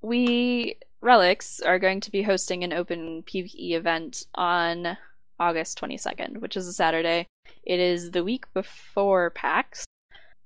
we 0.00 0.76
relics 1.02 1.60
are 1.60 1.78
going 1.78 2.00
to 2.00 2.10
be 2.10 2.22
hosting 2.22 2.64
an 2.64 2.72
open 2.72 3.22
PvE 3.22 3.72
event 3.72 4.24
on 4.34 4.96
August 5.38 5.80
22nd, 5.80 6.38
which 6.38 6.56
is 6.56 6.66
a 6.66 6.72
Saturday. 6.72 7.26
It 7.62 7.80
is 7.80 8.12
the 8.12 8.24
week 8.24 8.52
before 8.54 9.30
PAX. 9.30 9.84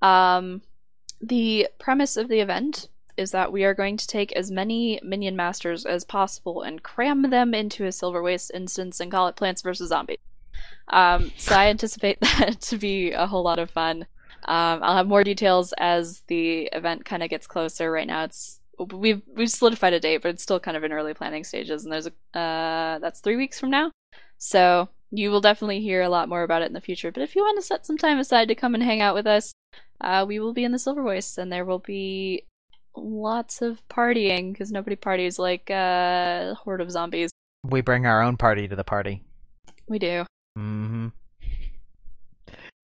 Um, 0.05 0.61
the 1.20 1.68
premise 1.78 2.16
of 2.16 2.28
the 2.28 2.40
event 2.40 2.88
is 3.16 3.30
that 3.30 3.52
we 3.52 3.64
are 3.64 3.74
going 3.74 3.96
to 3.96 4.07
take 4.07 4.32
as 4.32 4.50
many 4.50 5.00
minion 5.02 5.34
masters 5.34 5.86
as 5.86 6.05
possible 6.05 6.62
and 6.62 6.82
cram 6.82 7.30
them 7.30 7.55
into 7.55 7.86
a 7.86 7.92
silver 7.92 8.22
waste 8.22 8.50
instance 8.52 9.00
and 9.00 9.11
call 9.11 9.28
it 9.28 9.36
Plants 9.36 9.62
vs 9.62 9.88
Zombies. 9.88 10.18
Um, 10.88 11.32
so 11.38 11.55
I 11.55 11.68
anticipate 11.68 12.20
that 12.20 12.61
to 12.62 12.76
be 12.76 13.12
a 13.12 13.26
whole 13.26 13.42
lot 13.42 13.59
of 13.59 13.70
fun. 13.70 14.07
Um, 14.46 14.80
I'll 14.82 14.96
have 14.96 15.09
more 15.09 15.24
details 15.24 15.72
as 15.78 16.22
the 16.26 16.68
event 16.72 17.07
kind 17.07 17.22
of 17.22 17.30
gets 17.30 17.46
closer. 17.46 17.90
Right 17.90 18.07
now, 18.07 18.24
it's 18.24 18.61
we've 18.92 19.22
we've 19.34 19.50
solidified 19.50 19.94
a 19.94 20.00
date, 20.00 20.20
but 20.20 20.28
it's 20.28 20.42
still 20.42 20.61
kind 20.61 20.76
of 20.76 20.84
in 20.84 20.92
early 20.92 21.14
planning 21.14 21.44
stages. 21.44 21.84
And 21.84 21.92
there's 21.92 22.09
a 22.09 22.38
uh, 22.38 22.98
that's 22.98 23.20
three 23.20 23.36
weeks 23.36 23.59
from 23.59 23.70
now, 23.70 23.90
so 24.36 24.90
you 25.11 25.30
will 25.30 25.40
definitely 25.40 25.80
hear 25.80 26.02
a 26.02 26.09
lot 26.09 26.28
more 26.28 26.42
about 26.42 26.61
it 26.61 26.66
in 26.66 26.72
the 26.74 26.80
future. 26.80 27.11
But 27.11 27.22
if 27.22 27.34
you 27.34 27.42
want 27.42 27.59
to 27.59 27.66
set 27.66 27.86
some 27.86 27.96
time 27.96 28.18
aside 28.18 28.48
to 28.48 28.55
come 28.55 28.74
and 28.74 28.82
hang 28.82 29.00
out 29.00 29.14
with 29.14 29.26
us, 29.26 29.55
uh, 30.01 30.24
we 30.26 30.38
will 30.38 30.53
be 30.53 30.64
in 30.64 30.72
the 30.72 30.78
Silver 30.78 31.03
Waste, 31.03 31.38
and 31.38 31.51
there 31.53 31.64
will 31.64 31.78
be 31.78 32.45
lots 32.97 33.62
of 33.62 33.86
partying 33.88 34.53
because 34.53 34.70
nobody 34.70 34.97
parties 34.97 35.38
like 35.38 35.70
uh, 35.70 36.53
a 36.53 36.55
horde 36.55 36.80
of 36.80 36.90
zombies. 36.90 37.30
We 37.64 37.80
bring 37.80 38.07
our 38.07 38.22
own 38.22 38.36
party 38.36 38.68
to 38.68 38.76
the 38.76 38.84
party. 38.84 39.22
We 39.86 39.99
do. 39.99 40.24
Mm-hmm. 40.59 41.09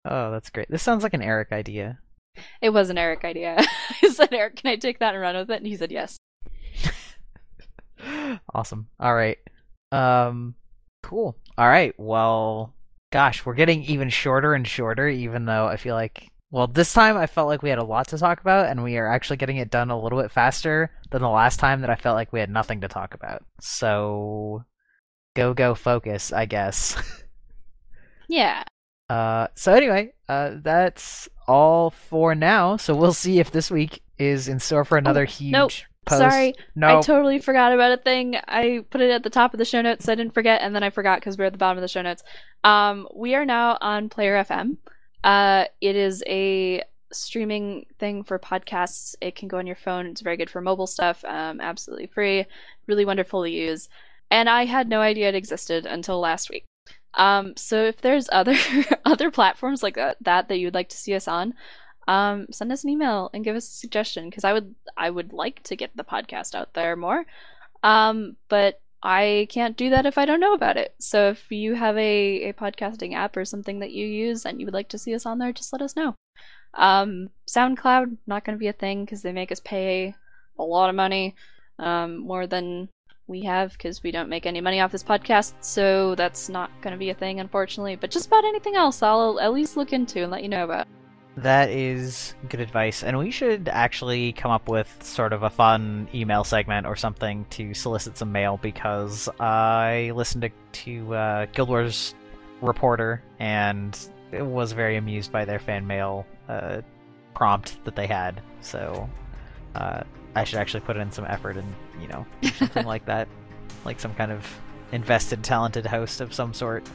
Oh, 0.05 0.31
that's 0.31 0.49
great. 0.49 0.69
This 0.69 0.81
sounds 0.81 1.03
like 1.03 1.13
an 1.13 1.21
Eric 1.21 1.51
idea. 1.51 1.99
It 2.61 2.69
was 2.69 2.89
an 2.89 2.97
Eric 2.97 3.23
idea. 3.23 3.57
I 4.03 4.09
said, 4.09 4.33
Eric, 4.33 4.55
can 4.57 4.71
I 4.71 4.75
take 4.77 4.99
that 4.99 5.13
and 5.13 5.21
run 5.21 5.35
with 5.35 5.51
it? 5.51 5.57
And 5.57 5.67
he 5.67 5.75
said 5.75 5.91
yes. 5.91 6.17
awesome. 8.53 8.87
All 8.99 9.13
right. 9.13 9.37
Um 9.91 10.55
cool. 11.03 11.35
All 11.57 11.67
right. 11.67 11.93
Well, 11.97 12.73
gosh, 13.11 13.45
we're 13.45 13.53
getting 13.53 13.83
even 13.83 14.09
shorter 14.09 14.53
and 14.53 14.67
shorter 14.67 15.07
even 15.07 15.45
though 15.45 15.67
I 15.67 15.77
feel 15.77 15.95
like 15.95 16.29
well, 16.51 16.67
this 16.67 16.93
time 16.93 17.15
I 17.15 17.27
felt 17.27 17.47
like 17.47 17.63
we 17.63 17.69
had 17.69 17.79
a 17.79 17.83
lot 17.83 18.09
to 18.09 18.17
talk 18.17 18.41
about 18.41 18.67
and 18.67 18.83
we 18.83 18.97
are 18.97 19.07
actually 19.07 19.37
getting 19.37 19.57
it 19.57 19.71
done 19.71 19.89
a 19.89 19.99
little 19.99 20.21
bit 20.21 20.31
faster 20.31 20.91
than 21.09 21.21
the 21.21 21.29
last 21.29 21.59
time 21.59 21.81
that 21.81 21.89
I 21.89 21.95
felt 21.95 22.15
like 22.15 22.33
we 22.33 22.41
had 22.41 22.49
nothing 22.49 22.81
to 22.81 22.89
talk 22.89 23.13
about. 23.13 23.43
So 23.61 24.65
go 25.33 25.53
go 25.53 25.75
focus, 25.75 26.33
I 26.33 26.45
guess. 26.45 26.97
yeah. 28.27 28.63
Uh, 29.09 29.47
so 29.55 29.73
anyway, 29.73 30.13
uh, 30.27 30.55
that's 30.61 31.29
all 31.47 31.89
for 31.89 32.35
now. 32.35 32.75
So 32.75 32.95
we'll 32.95 33.13
see 33.13 33.39
if 33.39 33.51
this 33.51 33.71
week 33.71 34.01
is 34.17 34.49
in 34.49 34.59
store 34.59 34.83
for 34.83 34.97
another 34.97 35.23
oh, 35.23 35.25
huge 35.25 35.51
nope. 35.53 35.71
post. 36.05 36.19
Sorry, 36.19 36.53
no, 36.75 36.99
I 36.99 37.01
totally 37.01 37.39
forgot 37.39 37.73
about 37.73 37.91
a 37.93 37.97
thing. 37.97 38.35
I 38.47 38.85
put 38.89 39.01
it 39.01 39.09
at 39.09 39.23
the 39.23 39.29
top 39.29 39.53
of 39.53 39.57
the 39.57 39.65
show 39.65 39.81
notes. 39.81 40.05
So 40.05 40.11
I 40.11 40.15
didn't 40.15 40.33
forget, 40.33 40.61
and 40.61 40.75
then 40.75 40.83
I 40.83 40.89
forgot 40.89 41.19
because 41.19 41.37
we're 41.37 41.45
at 41.45 41.53
the 41.53 41.57
bottom 41.57 41.77
of 41.77 41.81
the 41.81 41.87
show 41.87 42.01
notes. 42.01 42.23
Um, 42.63 43.07
we 43.15 43.35
are 43.35 43.45
now 43.45 43.77
on 43.81 44.09
Player 44.09 44.41
FM. 44.43 44.77
Uh, 45.23 45.65
it 45.79 45.95
is 45.95 46.23
a 46.27 46.83
streaming 47.11 47.85
thing 47.99 48.23
for 48.23 48.39
podcasts. 48.39 49.15
It 49.21 49.35
can 49.35 49.47
go 49.47 49.57
on 49.57 49.67
your 49.67 49.75
phone. 49.75 50.07
It's 50.07 50.21
very 50.21 50.37
good 50.37 50.49
for 50.49 50.61
mobile 50.61 50.87
stuff. 50.87 51.23
Um, 51.25 51.61
absolutely 51.61 52.07
free. 52.07 52.45
Really 52.87 53.05
wonderful 53.05 53.43
to 53.43 53.49
use. 53.49 53.89
And 54.29 54.49
I 54.49 54.65
had 54.65 54.87
no 54.87 55.01
idea 55.01 55.29
it 55.29 55.35
existed 55.35 55.85
until 55.85 56.19
last 56.19 56.49
week. 56.49 56.65
Um, 57.15 57.53
so 57.57 57.83
if 57.83 57.99
there's 58.01 58.29
other 58.31 58.55
other 59.05 59.29
platforms 59.31 59.83
like 59.83 59.95
that, 59.95 60.17
that 60.21 60.47
that 60.47 60.57
you'd 60.57 60.73
like 60.73 60.89
to 60.89 60.97
see 60.97 61.13
us 61.13 61.27
on, 61.27 61.53
um, 62.07 62.47
send 62.51 62.71
us 62.71 62.83
an 62.83 62.89
email 62.89 63.29
and 63.33 63.43
give 63.43 63.55
us 63.55 63.67
a 63.67 63.71
suggestion 63.73 64.29
because 64.29 64.45
I 64.45 64.53
would 64.53 64.75
I 64.95 65.09
would 65.09 65.33
like 65.33 65.61
to 65.63 65.75
get 65.75 65.91
the 65.95 66.05
podcast 66.05 66.55
out 66.55 66.73
there 66.73 66.95
more. 66.95 67.25
Um, 67.83 68.37
but 68.47 68.79
I 69.03 69.47
can't 69.49 69.77
do 69.77 69.89
that 69.89 70.05
if 70.05 70.17
I 70.17 70.25
don't 70.25 70.39
know 70.39 70.53
about 70.53 70.77
it. 70.77 70.93
So 70.99 71.29
if 71.29 71.51
you 71.51 71.75
have 71.75 71.97
a, 71.97 72.49
a 72.49 72.53
podcasting 72.53 73.15
app 73.15 73.35
or 73.35 73.45
something 73.45 73.79
that 73.79 73.91
you 73.91 74.05
use 74.05 74.45
and 74.45 74.59
you 74.59 74.67
would 74.67 74.73
like 74.73 74.89
to 74.89 74.99
see 74.99 75.15
us 75.15 75.25
on 75.25 75.39
there, 75.39 75.51
just 75.51 75.73
let 75.73 75.81
us 75.81 75.95
know. 75.95 76.15
Um, 76.75 77.29
SoundCloud 77.47 78.17
not 78.27 78.45
going 78.45 78.55
to 78.55 78.59
be 78.59 78.67
a 78.67 78.73
thing 78.73 79.03
because 79.03 79.23
they 79.23 79.31
make 79.31 79.51
us 79.51 79.59
pay 79.59 80.15
a 80.57 80.63
lot 80.63 80.89
of 80.89 80.95
money, 80.95 81.35
um, 81.79 82.17
more 82.19 82.45
than 82.47 82.89
we 83.27 83.41
have 83.41 83.71
because 83.71 84.03
we 84.03 84.11
don't 84.11 84.29
make 84.29 84.45
any 84.45 84.61
money 84.61 84.79
off 84.79 84.91
this 84.91 85.03
podcast, 85.03 85.53
so 85.61 86.15
that's 86.15 86.49
not 86.49 86.69
going 86.81 86.91
to 86.91 86.99
be 86.99 87.09
a 87.09 87.15
thing, 87.15 87.39
unfortunately. 87.39 87.95
But 87.95 88.11
just 88.11 88.27
about 88.27 88.45
anything 88.45 88.75
else, 88.75 89.01
I'll 89.01 89.39
at 89.39 89.53
least 89.53 89.77
look 89.77 89.93
into 89.93 90.21
and 90.21 90.31
let 90.31 90.43
you 90.43 90.49
know 90.49 90.65
about. 90.65 90.87
That 91.37 91.69
is 91.69 92.35
good 92.49 92.59
advice, 92.59 93.03
and 93.03 93.17
we 93.17 93.31
should 93.31 93.69
actually 93.69 94.33
come 94.33 94.51
up 94.51 94.67
with 94.67 95.01
sort 95.01 95.31
of 95.31 95.43
a 95.43 95.49
fun 95.49 96.09
email 96.13 96.43
segment 96.43 96.85
or 96.85 96.97
something 96.97 97.45
to 97.51 97.73
solicit 97.73 98.17
some 98.17 98.33
mail 98.33 98.59
because 98.61 99.29
I 99.39 100.11
listened 100.13 100.41
to, 100.41 100.49
to 100.83 101.15
uh, 101.15 101.45
Guild 101.53 101.69
Wars 101.69 102.15
Reporter 102.61 103.23
and 103.39 103.97
was 104.33 104.73
very 104.73 104.97
amused 104.97 105.31
by 105.31 105.45
their 105.45 105.59
fan 105.59 105.87
mail 105.87 106.25
uh, 106.49 106.81
prompt 107.33 107.83
that 107.85 107.95
they 107.95 108.07
had. 108.07 108.41
So 108.59 109.09
uh, 109.75 110.03
I 110.35 110.43
should 110.43 110.59
actually 110.59 110.81
put 110.81 110.97
in 110.97 111.11
some 111.13 111.25
effort 111.25 111.55
and 111.55 111.73
you 112.01 112.09
know 112.09 112.25
something 112.57 112.85
like 112.85 113.05
that, 113.05 113.29
like 113.85 114.01
some 114.01 114.13
kind 114.15 114.33
of 114.33 114.45
invested, 114.91 115.43
talented 115.43 115.85
host 115.85 116.19
of 116.19 116.33
some 116.33 116.53
sort. 116.53 116.85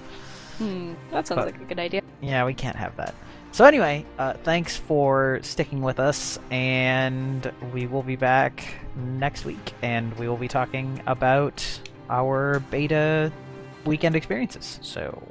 Hmm, 0.59 0.93
that 1.11 1.27
sounds 1.27 1.39
but, 1.39 1.47
like 1.47 1.61
a 1.61 1.65
good 1.65 1.79
idea. 1.79 2.03
Yeah, 2.21 2.45
we 2.45 2.55
can't 2.55 2.77
have 2.77 2.97
that. 2.97 3.15
So 3.57 3.65
anyway, 3.65 4.05
uh, 4.19 4.35
thanks 4.45 4.77
for 4.77 5.41
sticking 5.41 5.81
with 5.81 5.99
us, 5.99 6.39
and 6.51 7.51
we 7.73 7.87
will 7.87 8.03
be 8.03 8.15
back 8.15 8.75
next 8.95 9.47
week, 9.47 9.73
and 9.81 10.13
we 10.19 10.29
will 10.29 10.37
be 10.37 10.47
talking 10.47 11.01
about 11.07 11.65
our 12.11 12.61
beta 12.71 13.33
weekend 13.87 14.15
experiences. 14.15 14.79
So 14.83 15.27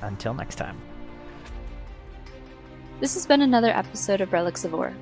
until 0.00 0.32
next 0.32 0.54
time. 0.54 0.80
This 3.00 3.12
has 3.12 3.26
been 3.26 3.42
another 3.42 3.68
episode 3.68 4.22
of 4.22 4.32
Relics 4.32 4.64
of 4.64 4.72
Orr. 4.72 4.94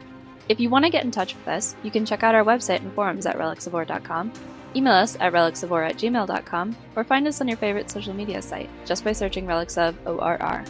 If 0.49 0.59
you 0.59 0.68
want 0.68 0.85
to 0.85 0.91
get 0.91 1.05
in 1.05 1.12
touch 1.12 1.37
with 1.37 1.47
us, 1.47 1.77
you 1.85 1.93
can 1.93 2.05
check 2.05 2.25
out 2.25 2.35
our 2.35 2.43
website 2.43 2.81
and 2.81 2.93
forums 2.95 3.25
at 3.25 3.39
relicsoforr.com, 3.39 4.33
email 4.75 4.95
us 4.95 5.16
at 5.20 5.33
relicsoforr 5.33 5.91
at 5.91 5.97
gmail.com, 5.97 6.77
or 6.97 7.05
find 7.05 7.29
us 7.29 7.41
on 7.41 7.47
your 7.47 7.57
favorite 7.57 7.89
social 7.89 8.14
media 8.14 8.43
site 8.43 8.68
just 8.85 9.05
by 9.05 9.12
searching 9.12 9.47
Relics 9.47 9.79
of 9.79 9.97
ORR. 10.09 10.64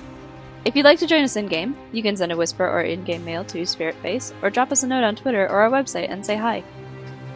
If 0.65 0.75
you'd 0.75 0.87
like 0.87 0.99
to 1.01 1.07
join 1.07 1.25
us 1.25 1.37
in 1.37 1.47
game, 1.47 1.77
you 1.93 2.03
can 2.03 2.17
send 2.17 2.33
a 2.33 2.37
whisper 2.37 2.67
or 2.67 2.81
in 2.81 3.05
game 3.05 3.23
mail 3.23 3.45
to 3.45 3.63
Spiritface, 3.63 4.33
or 4.43 4.49
drop 4.49 4.73
us 4.73 4.83
a 4.83 4.87
note 4.87 5.05
on 5.05 5.15
Twitter 5.15 5.45
or 5.45 5.61
our 5.61 5.71
website 5.71 6.11
and 6.11 6.25
say 6.25 6.37
hi. 6.37 6.65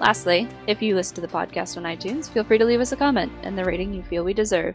Lastly, 0.00 0.48
if 0.66 0.80
you 0.80 0.94
listen 0.94 1.14
to 1.16 1.20
the 1.20 1.28
podcast 1.28 1.76
on 1.76 1.82
iTunes, 1.82 2.30
feel 2.30 2.42
free 2.42 2.56
to 2.56 2.64
leave 2.64 2.80
us 2.80 2.92
a 2.92 2.96
comment 2.96 3.30
and 3.42 3.58
the 3.58 3.64
rating 3.64 3.92
you 3.92 4.02
feel 4.04 4.24
we 4.24 4.32
deserve. 4.32 4.74